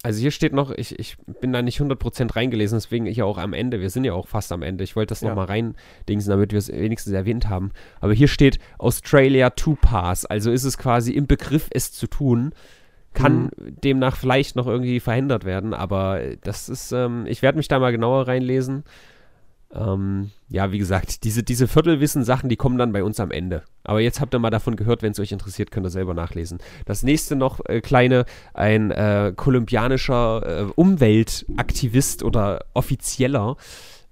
Also 0.03 0.19
hier 0.21 0.31
steht 0.31 0.55
noch, 0.55 0.71
ich, 0.71 0.99
ich 0.99 1.19
bin 1.41 1.53
da 1.53 1.61
nicht 1.61 1.79
100% 1.81 2.35
reingelesen, 2.35 2.79
deswegen 2.79 3.05
ich 3.05 3.23
auch 3.23 3.37
am 3.37 3.53
Ende. 3.53 3.81
Wir 3.81 3.91
sind 3.91 4.05
ja 4.05 4.15
auch 4.15 4.29
fast 4.29 4.51
am 4.51 4.63
Ende. 4.63 4.83
Ich 4.83 4.97
wollte 4.97 5.11
das 5.11 5.21
Ja. 5.21 5.29
nochmal 5.29 5.45
reindingsen, 5.47 6.31
damit 6.31 6.53
wir 6.53 6.59
es 6.59 6.69
wenigstens 6.73 7.13
erwähnt 7.13 7.51
haben. 7.51 7.71
Aber 8.01 8.15
hier 8.15 8.29
steht 8.29 8.59
Australia 8.79 9.51
to 9.51 9.77
pass. 9.79 10.25
Also 10.25 10.53
ist 10.53 10.65
es 10.65 10.79
quasi 10.79 11.13
im 11.13 11.27
Begriff, 11.27 11.69
es 11.71 11.93
zu 11.93 12.07
tun. 12.07 12.53
Kann 13.13 13.51
demnach 13.59 14.17
vielleicht 14.17 14.57
noch 14.57 14.67
irgendwie 14.67 15.01
verhindert 15.01 15.45
werden, 15.45 15.75
aber 15.75 16.21
das 16.43 16.69
ist, 16.69 16.93
ähm, 16.93 17.27
ich 17.27 17.43
werde 17.43 17.59
mich 17.59 17.69
da 17.69 17.79
mal 17.79 17.91
genauer 17.91 18.29
reinlesen. 18.29 18.85
Ähm, 19.73 20.33
ja, 20.49 20.73
wie 20.73 20.79
gesagt, 20.79 21.23
diese, 21.23 21.45
diese 21.45 21.69
Viertelwissen-Sachen, 21.69 22.49
die 22.49 22.57
kommen 22.57 22.77
dann 22.77 22.93
bei 22.93 23.05
uns 23.05 23.21
am 23.21 23.31
Ende. 23.31 23.63
Aber 23.85 24.01
jetzt 24.01 24.21
habt 24.21 24.35
ihr 24.35 24.41
mal 24.41 24.51
davon 24.51 24.75
gehört, 24.75 25.03
wenn 25.03 25.13
es 25.13 25.21
euch 25.21 25.31
interessiert, 25.31 25.71
könnt 25.71 25.87
ihr 25.87 25.91
selber 25.91 26.13
nachlesen. 26.13 26.59
Das 26.87 27.05
nächste 27.05 27.37
noch, 27.37 27.65
äh, 27.67 27.81
kleine, 27.81 28.25
ein 28.53 28.91
äh, 28.91 29.33
kolumbianischer 29.35 30.43
äh, 30.45 30.65
Umweltaktivist 30.75 32.25
oder 32.25 32.65
Offizieller, 32.75 33.57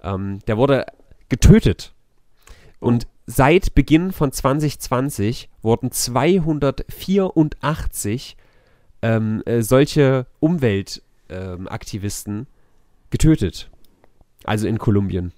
ähm, 0.03 0.38
der 0.46 0.59
wurde 0.59 0.86
getötet. 1.28 1.92
Und 2.78 3.09
seit 3.26 3.74
Beginn 3.74 4.12
von 4.12 4.30
2020 4.30 5.49
wurden 5.61 5.90
284 5.90 8.36
ähm, 9.03 9.42
äh, 9.46 9.62
solche 9.62 10.26
Umweltaktivisten 10.40 12.46
getötet. 13.11 13.70
Also 14.44 14.68
in 14.68 14.78
Kolumbien. 14.78 15.32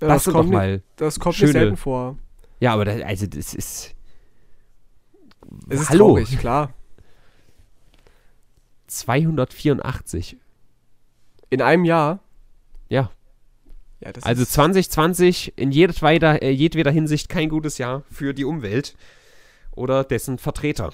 Ja, 0.00 0.08
das 0.08 0.24
doch 0.24 0.32
kommt, 0.32 0.50
mal. 0.50 0.82
das 0.96 1.20
kommt 1.20 1.34
schöne- 1.36 1.52
nicht 1.52 1.60
selten 1.60 1.76
vor. 1.76 2.16
Ja, 2.60 2.72
aber 2.74 2.84
das, 2.84 3.00
also 3.02 3.26
das 3.26 3.54
ist. 3.54 3.94
Es 5.68 5.80
ist 5.80 5.90
Hallo. 5.90 6.06
traurig, 6.08 6.38
klar. 6.38 6.72
284. 8.86 10.36
In 11.50 11.62
einem 11.62 11.84
Jahr. 11.84 12.20
Ja. 12.88 13.10
Ja, 14.00 14.12
das 14.12 14.24
Also 14.24 14.42
ist, 14.42 14.52
2020 14.52 15.54
in 15.56 15.72
jedweder, 15.72 16.42
äh, 16.42 16.50
jedweder 16.50 16.90
Hinsicht 16.90 17.28
kein 17.28 17.48
gutes 17.48 17.78
Jahr 17.78 18.02
für 18.10 18.34
die 18.34 18.44
Umwelt 18.44 18.96
oder 19.72 20.04
dessen 20.04 20.38
Vertreter. 20.38 20.92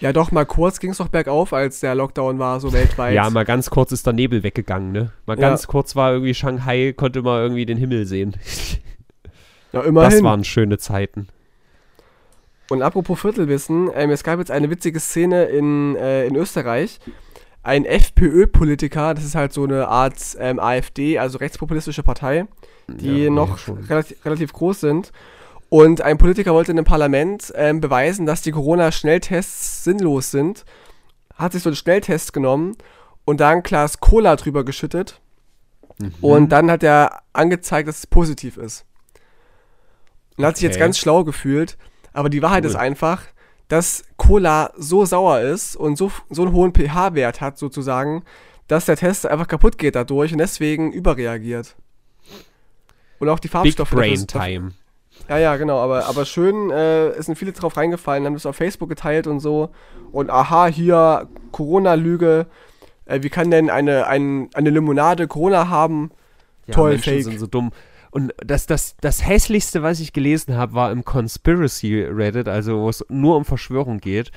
Ja, 0.00 0.12
doch, 0.12 0.32
mal 0.32 0.46
kurz 0.46 0.80
ging 0.80 0.90
es 0.90 0.98
doch 0.98 1.08
bergauf, 1.08 1.52
als 1.52 1.80
der 1.80 1.94
Lockdown 1.94 2.38
war, 2.38 2.58
so 2.60 2.72
weltweit. 2.72 3.14
Ja, 3.14 3.28
mal 3.30 3.44
ganz 3.44 3.70
kurz 3.70 3.92
ist 3.92 4.06
der 4.06 4.12
Nebel 4.14 4.42
weggegangen, 4.42 4.92
ne? 4.92 5.12
Mal 5.26 5.38
Ja. 5.38 5.48
ganz 5.48 5.66
kurz 5.66 5.94
war 5.94 6.12
irgendwie 6.12 6.34
Shanghai, 6.34 6.94
konnte 6.96 7.22
man 7.22 7.42
irgendwie 7.42 7.66
den 7.66 7.76
Himmel 7.78 8.06
sehen. 8.06 8.34
ja 9.72 9.82
immerhin. 9.82 10.10
Das 10.10 10.22
waren 10.22 10.44
schöne 10.44 10.78
Zeiten. 10.78 11.28
Und 12.70 12.82
apropos 12.82 13.20
Viertelwissen, 13.20 13.90
ähm, 13.94 14.10
es 14.10 14.22
gab 14.22 14.38
jetzt 14.38 14.50
eine 14.50 14.70
witzige 14.70 15.00
Szene 15.00 15.44
in, 15.44 15.96
äh, 15.96 16.26
in 16.26 16.36
Österreich. 16.36 17.00
Ein 17.62 17.84
FPÖ-Politiker, 17.84 19.12
das 19.12 19.24
ist 19.24 19.34
halt 19.34 19.52
so 19.52 19.64
eine 19.64 19.88
Art 19.88 20.14
ähm, 20.38 20.58
AfD, 20.58 21.18
also 21.18 21.36
rechtspopulistische 21.38 22.02
Partei, 22.02 22.46
die 22.88 23.24
Ja, 23.24 23.30
noch 23.30 23.58
relativ, 23.88 24.24
relativ 24.24 24.52
groß 24.54 24.80
sind. 24.80 25.12
Und 25.70 26.02
ein 26.02 26.18
Politiker 26.18 26.52
wollte 26.52 26.72
in 26.72 26.78
einem 26.78 26.84
Parlament 26.84 27.52
ähm, 27.56 27.80
beweisen, 27.80 28.26
dass 28.26 28.42
die 28.42 28.50
Corona-Schnelltests 28.50 29.84
sinnlos 29.84 30.30
sind. 30.30 30.64
Hat 31.36 31.52
sich 31.52 31.62
so 31.62 31.70
einen 31.70 31.76
Schnelltest 31.76 32.32
genommen 32.32 32.76
und 33.24 33.40
da 33.40 33.48
ein 33.50 33.62
Glas 33.62 34.00
Cola 34.00 34.36
drüber 34.36 34.64
geschüttet. 34.64 35.20
Mhm. 35.98 36.12
Und 36.20 36.48
dann 36.50 36.70
hat 36.70 36.82
er 36.82 37.22
angezeigt, 37.32 37.88
dass 37.88 37.98
es 38.00 38.06
positiv 38.06 38.56
ist. 38.56 38.84
Und 40.36 40.44
hat 40.44 40.56
sich 40.56 40.64
jetzt 40.64 40.74
Okay. 40.74 40.80
ganz 40.84 40.98
schlau 40.98 41.22
gefühlt. 41.24 41.78
Aber 42.12 42.28
die 42.30 42.42
Wahrheit 42.42 42.64
Cool. 42.64 42.70
ist 42.70 42.76
einfach, 42.76 43.22
dass 43.68 44.02
Cola 44.16 44.72
so 44.76 45.04
sauer 45.04 45.40
ist 45.40 45.76
und 45.76 45.96
so, 45.96 46.10
so 46.30 46.42
einen 46.42 46.52
hohen 46.52 46.74
pH-Wert 46.74 47.40
hat, 47.40 47.58
sozusagen, 47.58 48.24
dass 48.66 48.86
der 48.86 48.96
Test 48.96 49.24
einfach 49.24 49.46
kaputt 49.46 49.78
geht 49.78 49.94
dadurch 49.94 50.32
und 50.32 50.38
deswegen 50.38 50.92
überreagiert. 50.92 51.76
Und 53.20 53.28
auch 53.28 53.38
die 53.38 53.46
Big 53.48 53.52
Farbstoffe. 53.52 53.90
dafür- 53.90 53.98
Brain 54.00 54.26
Time. 54.26 54.72
Ja, 55.30 55.38
ja, 55.38 55.56
genau. 55.56 55.78
Aber, 55.78 56.06
aber 56.06 56.24
schön, 56.24 56.70
äh, 56.70 57.10
es 57.10 57.26
sind 57.26 57.36
viele 57.36 57.52
drauf 57.52 57.76
reingefallen, 57.76 58.26
haben 58.26 58.34
das 58.34 58.46
auf 58.46 58.56
Facebook 58.56 58.88
geteilt 58.88 59.28
und 59.28 59.38
so. 59.38 59.70
Und 60.10 60.28
aha, 60.28 60.66
hier, 60.66 61.28
Corona-Lüge. 61.52 62.46
Äh, 63.04 63.22
wie 63.22 63.28
kann 63.28 63.48
denn 63.48 63.70
eine, 63.70 64.08
ein, 64.08 64.50
eine 64.54 64.70
Limonade 64.70 65.28
Corona 65.28 65.68
haben? 65.68 66.10
Ja, 66.66 66.74
Toll, 66.74 66.90
Menschen 66.90 67.12
fake. 67.12 67.22
sind 67.22 67.38
so 67.38 67.46
dumm. 67.46 67.70
Und 68.10 68.32
das, 68.44 68.66
das, 68.66 68.96
das 69.00 69.24
hässlichste, 69.24 69.84
was 69.84 70.00
ich 70.00 70.12
gelesen 70.12 70.56
habe, 70.56 70.74
war 70.74 70.90
im 70.90 71.04
Conspiracy 71.04 72.02
Reddit, 72.02 72.48
also 72.48 72.80
wo 72.80 72.88
es 72.88 73.04
nur 73.08 73.36
um 73.36 73.44
Verschwörung 73.44 73.98
geht. 73.98 74.32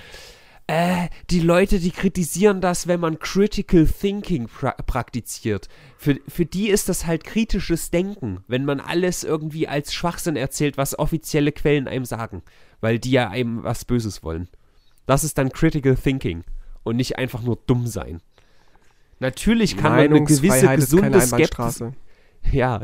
Äh, 0.68 1.10
die 1.30 1.42
Leute, 1.42 1.80
die 1.80 1.92
kritisieren 1.92 2.62
das, 2.62 2.88
wenn 2.88 3.00
man 3.00 3.20
Critical 3.20 3.86
Thinking 3.86 4.48
pra 4.48 4.72
praktiziert. 4.72 5.68
Für, 5.98 6.18
für 6.28 6.46
die 6.46 6.70
ist 6.70 6.88
das 6.88 7.06
halt 7.06 7.26
kritisches 7.26 7.92
Denken, 7.92 8.44
wenn 8.48 8.64
man 8.64 8.80
alles 8.80 9.24
irgendwie 9.26 9.68
als 9.68 9.94
Schwachsinn 9.94 10.38
erzählt, 10.38 10.78
was 10.78 10.98
offizielle 10.98 11.52
Quellen 11.52 11.88
einem 11.88 12.06
sagen. 12.06 12.44
Weil 12.80 12.98
die 12.98 13.12
ja 13.12 13.30
einem 13.30 13.64
was 13.64 13.84
Böses 13.84 14.24
wollen. 14.24 14.48
Das 15.06 15.26
ist 15.26 15.38
dann 15.38 15.52
Critical 15.52 15.96
Thinking 15.96 16.44
und 16.84 16.96
nicht 16.96 17.18
einfach 17.18 17.42
nur 17.42 17.58
dumm 17.68 17.88
sein. 17.88 18.22
Natürlich 19.20 19.76
kann 19.76 19.92
man 19.92 20.02
eine 20.02 20.24
gewisse 20.24 20.76
gesunde 20.76 21.20
Skepsis. 21.22 21.84
Ja, 22.52 22.82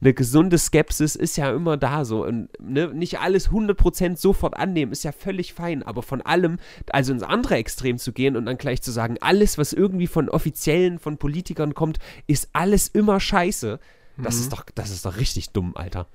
eine 0.00 0.14
gesunde 0.14 0.58
Skepsis 0.58 1.16
ist 1.16 1.36
ja 1.36 1.50
immer 1.50 1.76
da 1.76 2.04
so. 2.04 2.24
Und 2.24 2.48
ne, 2.60 2.88
nicht 2.88 3.18
alles 3.20 3.50
100% 3.50 4.16
sofort 4.16 4.56
annehmen, 4.56 4.92
ist 4.92 5.04
ja 5.04 5.12
völlig 5.12 5.54
fein. 5.54 5.82
Aber 5.82 6.02
von 6.02 6.20
allem, 6.22 6.58
also 6.90 7.12
ins 7.12 7.22
andere 7.22 7.56
Extrem 7.56 7.98
zu 7.98 8.12
gehen 8.12 8.36
und 8.36 8.46
dann 8.46 8.58
gleich 8.58 8.82
zu 8.82 8.90
sagen, 8.92 9.16
alles, 9.20 9.58
was 9.58 9.72
irgendwie 9.72 10.06
von 10.06 10.28
Offiziellen, 10.28 10.98
von 10.98 11.18
Politikern 11.18 11.74
kommt, 11.74 11.98
ist 12.26 12.48
alles 12.52 12.88
immer 12.88 13.20
scheiße. 13.20 13.78
Das, 14.18 14.36
Mhm. 14.36 14.40
ist, 14.42 14.52
doch, 14.52 14.64
das 14.74 14.90
ist 14.90 15.04
doch 15.06 15.16
richtig 15.16 15.50
dumm, 15.50 15.72
Alter. 15.76 16.06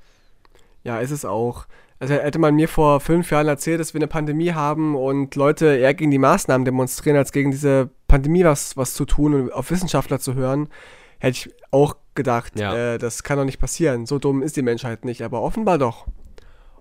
Ja, 0.83 0.99
ist 0.99 1.11
es 1.11 1.23
auch. 1.25 1.65
Also 1.99 2.15
hätte 2.15 2.39
man 2.39 2.55
mir 2.55 2.67
vor 2.67 2.99
fünf 2.99 3.31
Jahren 3.31 3.47
erzählt, 3.47 3.79
dass 3.79 3.93
wir 3.93 3.99
eine 3.99 4.07
Pandemie 4.07 4.51
haben 4.51 4.95
und 4.95 5.35
Leute 5.35 5.67
eher 5.77 5.93
gegen 5.93 6.11
die 6.11 6.17
Maßnahmen 6.19 6.65
demonstrieren, 6.65 7.15
als 7.15 7.31
gegen 7.31 7.51
diese 7.51 7.89
Pandemie 8.09 8.43
was, 8.43 8.75
was 8.75 8.93
zu 8.93 9.05
tun 9.05 9.33
und 9.33 9.53
auf 9.53 9.71
Wissenschaftler 9.71 10.19
zu 10.19 10.33
hören, 10.33 10.67
hätte 11.19 11.37
ich 11.47 11.53
auch 11.71 11.95
gedacht, 12.15 12.59
Ja. 12.59 12.93
äh, 12.93 12.97
das 12.97 13.23
kann 13.23 13.37
doch 13.37 13.45
nicht 13.45 13.59
passieren. 13.59 14.05
So 14.05 14.19
dumm 14.19 14.41
ist 14.43 14.55
die 14.57 14.61
Menschheit 14.61 15.05
nicht, 15.05 15.21
aber 15.23 15.41
offenbar 15.41 15.77
doch. 15.77 16.05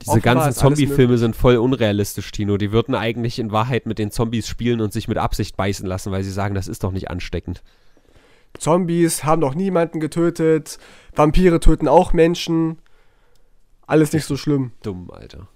Diese 0.00 0.12
Offenbar 0.12 0.34
ganzen 0.34 0.52
Zombie-Filme 0.58 1.16
sind 1.16 1.36
voll 1.36 1.56
unrealistisch, 1.56 2.32
Tino. 2.32 2.56
Die 2.56 2.72
würden 2.72 2.94
eigentlich 2.94 3.38
in 3.38 3.52
Wahrheit 3.52 3.86
mit 3.86 3.98
den 3.98 4.10
Zombies 4.10 4.48
spielen 4.48 4.80
und 4.80 4.92
sich 4.92 5.06
mit 5.06 5.16
Absicht 5.18 5.56
beißen 5.56 5.86
lassen, 5.86 6.10
weil 6.10 6.24
sie 6.24 6.32
sagen, 6.32 6.54
das 6.54 6.66
ist 6.66 6.82
doch 6.82 6.90
nicht 6.90 7.08
ansteckend. 7.10 7.62
Zombies 8.58 9.24
haben 9.24 9.40
doch 9.40 9.54
niemanden 9.54 10.00
getötet, 10.00 10.78
Vampire 11.14 11.60
töten 11.60 11.88
auch 11.88 12.12
Menschen. 12.12 12.78
Alles 13.86 14.12
nicht 14.12 14.24
so 14.24 14.36
schlimm. 14.36 14.72
Dumm, 14.82 15.10
Alter. 15.10 15.48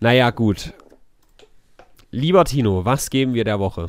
Naja, 0.00 0.30
gut. 0.30 0.72
Lieber 2.10 2.44
Tino, 2.44 2.84
was 2.84 3.10
geben 3.10 3.34
wir 3.34 3.44
der 3.44 3.58
Woche? 3.58 3.88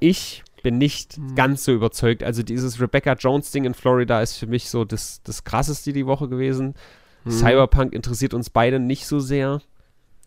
Ich 0.00 0.42
bin 0.68 0.76
nicht 0.76 1.16
Hm. 1.16 1.34
ganz 1.34 1.64
so 1.64 1.72
überzeugt. 1.72 2.22
Also 2.22 2.42
dieses 2.42 2.78
Rebecca 2.78 3.14
Jones-Ding 3.14 3.64
in 3.64 3.72
Florida 3.72 4.20
ist 4.20 4.36
für 4.36 4.46
mich 4.46 4.68
so 4.68 4.84
das, 4.84 5.22
das 5.22 5.44
krasseste 5.44 5.94
die 5.94 6.04
Woche 6.06 6.28
gewesen. 6.28 6.74
Hm. 7.24 7.32
Cyberpunk 7.32 7.94
interessiert 7.94 8.34
uns 8.34 8.50
beide 8.50 8.78
nicht 8.78 9.06
so 9.06 9.18
sehr. 9.18 9.62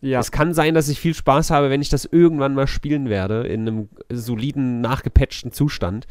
Ja. 0.00 0.18
Es 0.18 0.32
kann 0.32 0.52
sein, 0.52 0.74
dass 0.74 0.88
ich 0.88 0.98
viel 0.98 1.14
Spaß 1.14 1.50
habe, 1.52 1.70
wenn 1.70 1.80
ich 1.80 1.90
das 1.90 2.04
irgendwann 2.06 2.54
mal 2.54 2.66
spielen 2.66 3.08
werde, 3.08 3.46
in 3.46 3.60
einem 3.68 3.88
soliden, 4.10 4.80
nachgepatchten 4.80 5.52
Zustand. 5.52 6.08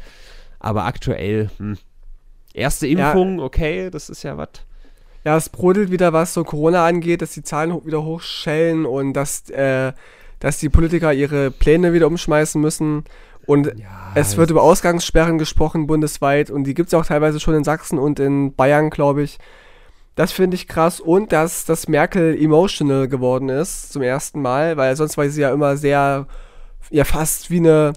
Aber 0.58 0.84
aktuell, 0.86 1.50
hm. 1.58 1.76
Erste 2.54 2.86
Ja. 2.86 3.08
Impfung, 3.12 3.38
okay, 3.40 3.90
das 3.90 4.08
ist 4.08 4.22
ja 4.22 4.36
was. 4.38 4.48
Ja, 5.24 5.36
es 5.36 5.50
brodelt 5.50 5.90
wieder, 5.90 6.12
was 6.14 6.32
so 6.34 6.42
Corona 6.42 6.86
angeht, 6.86 7.20
dass 7.20 7.32
die 7.32 7.42
Zahlen 7.42 7.84
wieder 7.84 8.02
hochschellen 8.02 8.86
und 8.86 9.12
dass, 9.12 9.48
äh, 9.50 9.92
dass 10.40 10.58
die 10.58 10.68
Politiker 10.70 11.12
ihre 11.12 11.50
Pläne 11.50 11.92
wieder 11.92 12.06
umschmeißen 12.06 12.60
müssen. 12.60 13.04
Und 13.46 13.66
Ja, 13.76 14.12
es 14.14 14.36
wird 14.36 14.50
über 14.50 14.62
Ausgangssperren 14.62 15.38
gesprochen 15.38 15.86
bundesweit 15.86 16.50
und 16.50 16.64
die 16.64 16.74
gibt 16.74 16.88
es 16.88 16.94
auch 16.94 17.06
teilweise 17.06 17.40
schon 17.40 17.54
in 17.54 17.64
Sachsen 17.64 17.98
und 17.98 18.20
in 18.20 18.54
Bayern, 18.54 18.90
glaube 18.90 19.22
ich. 19.22 19.38
Das 20.14 20.32
finde 20.32 20.54
ich 20.54 20.68
krass 20.68 21.00
und 21.00 21.32
dass, 21.32 21.64
dass 21.64 21.88
Merkel 21.88 22.36
emotional 22.38 23.08
geworden 23.08 23.48
ist 23.48 23.92
zum 23.92 24.02
ersten 24.02 24.42
Mal, 24.42 24.76
weil 24.76 24.94
sonst 24.96 25.16
war 25.16 25.28
sie 25.28 25.40
ja 25.40 25.52
immer 25.52 25.78
sehr, 25.78 26.26
ja 26.90 27.04
fast 27.04 27.50
wie 27.50 27.58
eine 27.58 27.94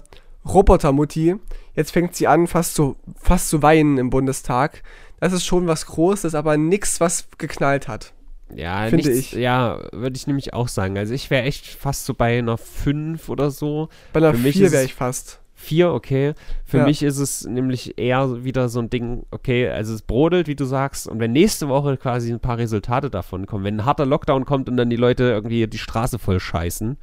Robotermutti. 0.48 1.36
Jetzt 1.74 1.90
fängt 1.90 2.16
sie 2.16 2.26
an, 2.26 2.46
fast 2.46 2.74
zu, 2.74 2.96
fast 3.16 3.50
zu 3.50 3.62
weinen 3.62 3.98
im 3.98 4.08
Bundestag. 4.08 4.82
Das 5.20 5.34
ist 5.34 5.44
schon 5.44 5.66
was 5.66 5.84
Großes, 5.86 6.34
aber 6.34 6.56
nichts, 6.56 7.00
was 7.00 7.28
geknallt 7.36 7.88
hat. 7.88 8.14
Ja, 8.54 8.86
Finde 8.88 9.08
nichts, 9.08 9.32
ich. 9.32 9.32
Ja, 9.32 9.80
würde 9.92 10.16
ich 10.16 10.26
nämlich 10.26 10.54
auch 10.54 10.68
sagen. 10.68 10.96
Also 10.96 11.14
ich 11.14 11.30
wäre 11.30 11.44
echt 11.44 11.66
fast 11.66 12.06
so 12.06 12.14
bei 12.14 12.38
einer 12.38 12.56
5 12.58 13.28
oder 13.28 13.50
so. 13.50 13.88
Bei 14.12 14.18
einer 14.18 14.32
Für 14.34 14.38
mich 14.38 14.56
4 14.56 14.66
ist 14.66 14.72
wäre 14.72 14.84
ich 14.84 14.94
fast. 14.94 15.40
4, 15.58 15.90
okay. 15.92 16.34
Für 16.64 16.78
Ja. 16.78 16.84
mich 16.84 17.02
ist 17.02 17.18
es 17.18 17.44
nämlich 17.46 17.98
eher 17.98 18.44
wieder 18.44 18.68
so 18.68 18.78
ein 18.78 18.90
Ding, 18.90 19.24
okay, 19.30 19.68
also 19.68 19.94
es 19.94 20.02
brodelt, 20.02 20.46
wie 20.48 20.54
du 20.54 20.64
sagst, 20.66 21.08
und 21.08 21.18
wenn 21.18 21.32
nächste 21.32 21.68
Woche 21.68 21.96
quasi 21.96 22.30
ein 22.30 22.40
paar 22.40 22.58
Resultate 22.58 23.08
davon 23.10 23.46
kommen, 23.46 23.64
wenn 23.64 23.78
ein 23.80 23.84
harter 23.86 24.06
Lockdown 24.06 24.44
kommt 24.44 24.68
und 24.68 24.76
dann 24.76 24.90
die 24.90 24.96
Leute 24.96 25.24
irgendwie 25.24 25.66
die 25.66 25.78
Straße 25.78 26.18
voll 26.18 26.40
scheißen, 26.40 26.98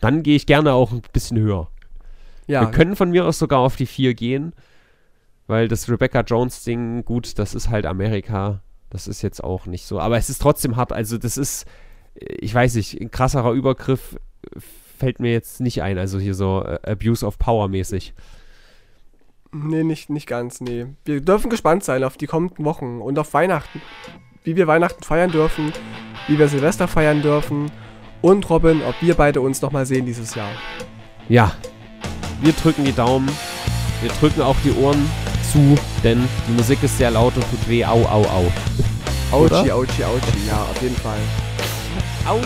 dann 0.00 0.22
gehe 0.22 0.36
ich 0.36 0.46
gerne 0.46 0.72
auch 0.72 0.90
ein 0.90 1.02
bisschen 1.12 1.38
höher. 1.38 1.68
Ja, 2.48 2.62
Wir 2.62 2.70
können 2.70 2.96
von 2.96 3.10
mir 3.10 3.26
aus 3.26 3.38
sogar 3.38 3.60
auf 3.60 3.76
die 3.76 3.86
4 3.86 4.14
gehen, 4.14 4.52
weil 5.46 5.68
das 5.68 5.88
Rebecca 5.88 6.22
Jones-Ding, 6.22 7.04
gut, 7.04 7.38
das 7.38 7.54
ist 7.54 7.68
halt 7.68 7.86
Amerika. 7.86 8.62
Das 8.92 9.08
ist 9.08 9.22
jetzt 9.22 9.42
auch 9.42 9.64
nicht 9.64 9.86
so. 9.86 9.98
Aber 9.98 10.18
es 10.18 10.28
ist 10.28 10.42
trotzdem 10.42 10.76
hart. 10.76 10.92
Also, 10.92 11.16
das 11.16 11.38
ist, 11.38 11.64
äh, 12.14 12.34
ich 12.40 12.54
weiß 12.54 12.74
nicht, 12.74 13.00
ein 13.00 13.10
krasserer 13.10 13.52
Übergriff 13.52 14.16
fällt 15.02 15.18
mir 15.18 15.32
jetzt 15.32 15.60
nicht 15.60 15.82
ein. 15.82 15.98
Also 15.98 16.20
hier 16.20 16.34
so 16.34 16.62
äh, 16.62 16.78
Abuse 16.88 17.26
of 17.26 17.36
Power 17.36 17.66
mäßig. 17.66 18.14
Nee, 19.50 19.82
nicht, 19.82 20.10
nicht 20.10 20.28
ganz, 20.28 20.60
nee. 20.60 20.86
Wir 21.04 21.20
dürfen 21.20 21.50
gespannt 21.50 21.82
sein 21.82 22.04
auf 22.04 22.16
die 22.16 22.26
kommenden 22.26 22.64
Wochen 22.64 23.00
und 23.00 23.18
auf 23.18 23.34
Weihnachten. 23.34 23.82
Wie 24.44 24.54
wir 24.54 24.68
Weihnachten 24.68 25.02
feiern 25.02 25.32
dürfen, 25.32 25.72
wie 26.28 26.38
wir 26.38 26.46
Silvester 26.46 26.86
feiern 26.86 27.20
dürfen 27.20 27.70
und 28.22 28.48
Robin, 28.48 28.80
ob 28.82 28.94
wir 29.00 29.14
beide 29.14 29.40
uns 29.40 29.60
nochmal 29.60 29.86
sehen 29.86 30.06
dieses 30.06 30.36
Jahr. 30.36 30.50
Ja, 31.28 31.52
wir 32.40 32.52
drücken 32.52 32.84
die 32.84 32.92
Daumen. 32.92 33.28
Wir 34.02 34.10
drücken 34.10 34.42
auch 34.42 34.56
die 34.64 34.72
Ohren 34.72 35.10
zu, 35.52 35.76
denn 36.02 36.26
die 36.48 36.52
Musik 36.52 36.82
ist 36.82 36.96
sehr 36.98 37.10
laut 37.10 37.34
und 37.36 37.44
tut 37.50 37.68
weh. 37.68 37.84
Au, 37.84 38.02
au, 38.06 38.22
au. 38.22 38.52
Autschi, 39.30 39.70
autschi, 39.70 40.04
autschi, 40.04 40.46
ja, 40.46 40.62
auf 40.62 40.82
jeden 40.82 40.96
Fall. 40.96 41.18
Au, 42.26 42.38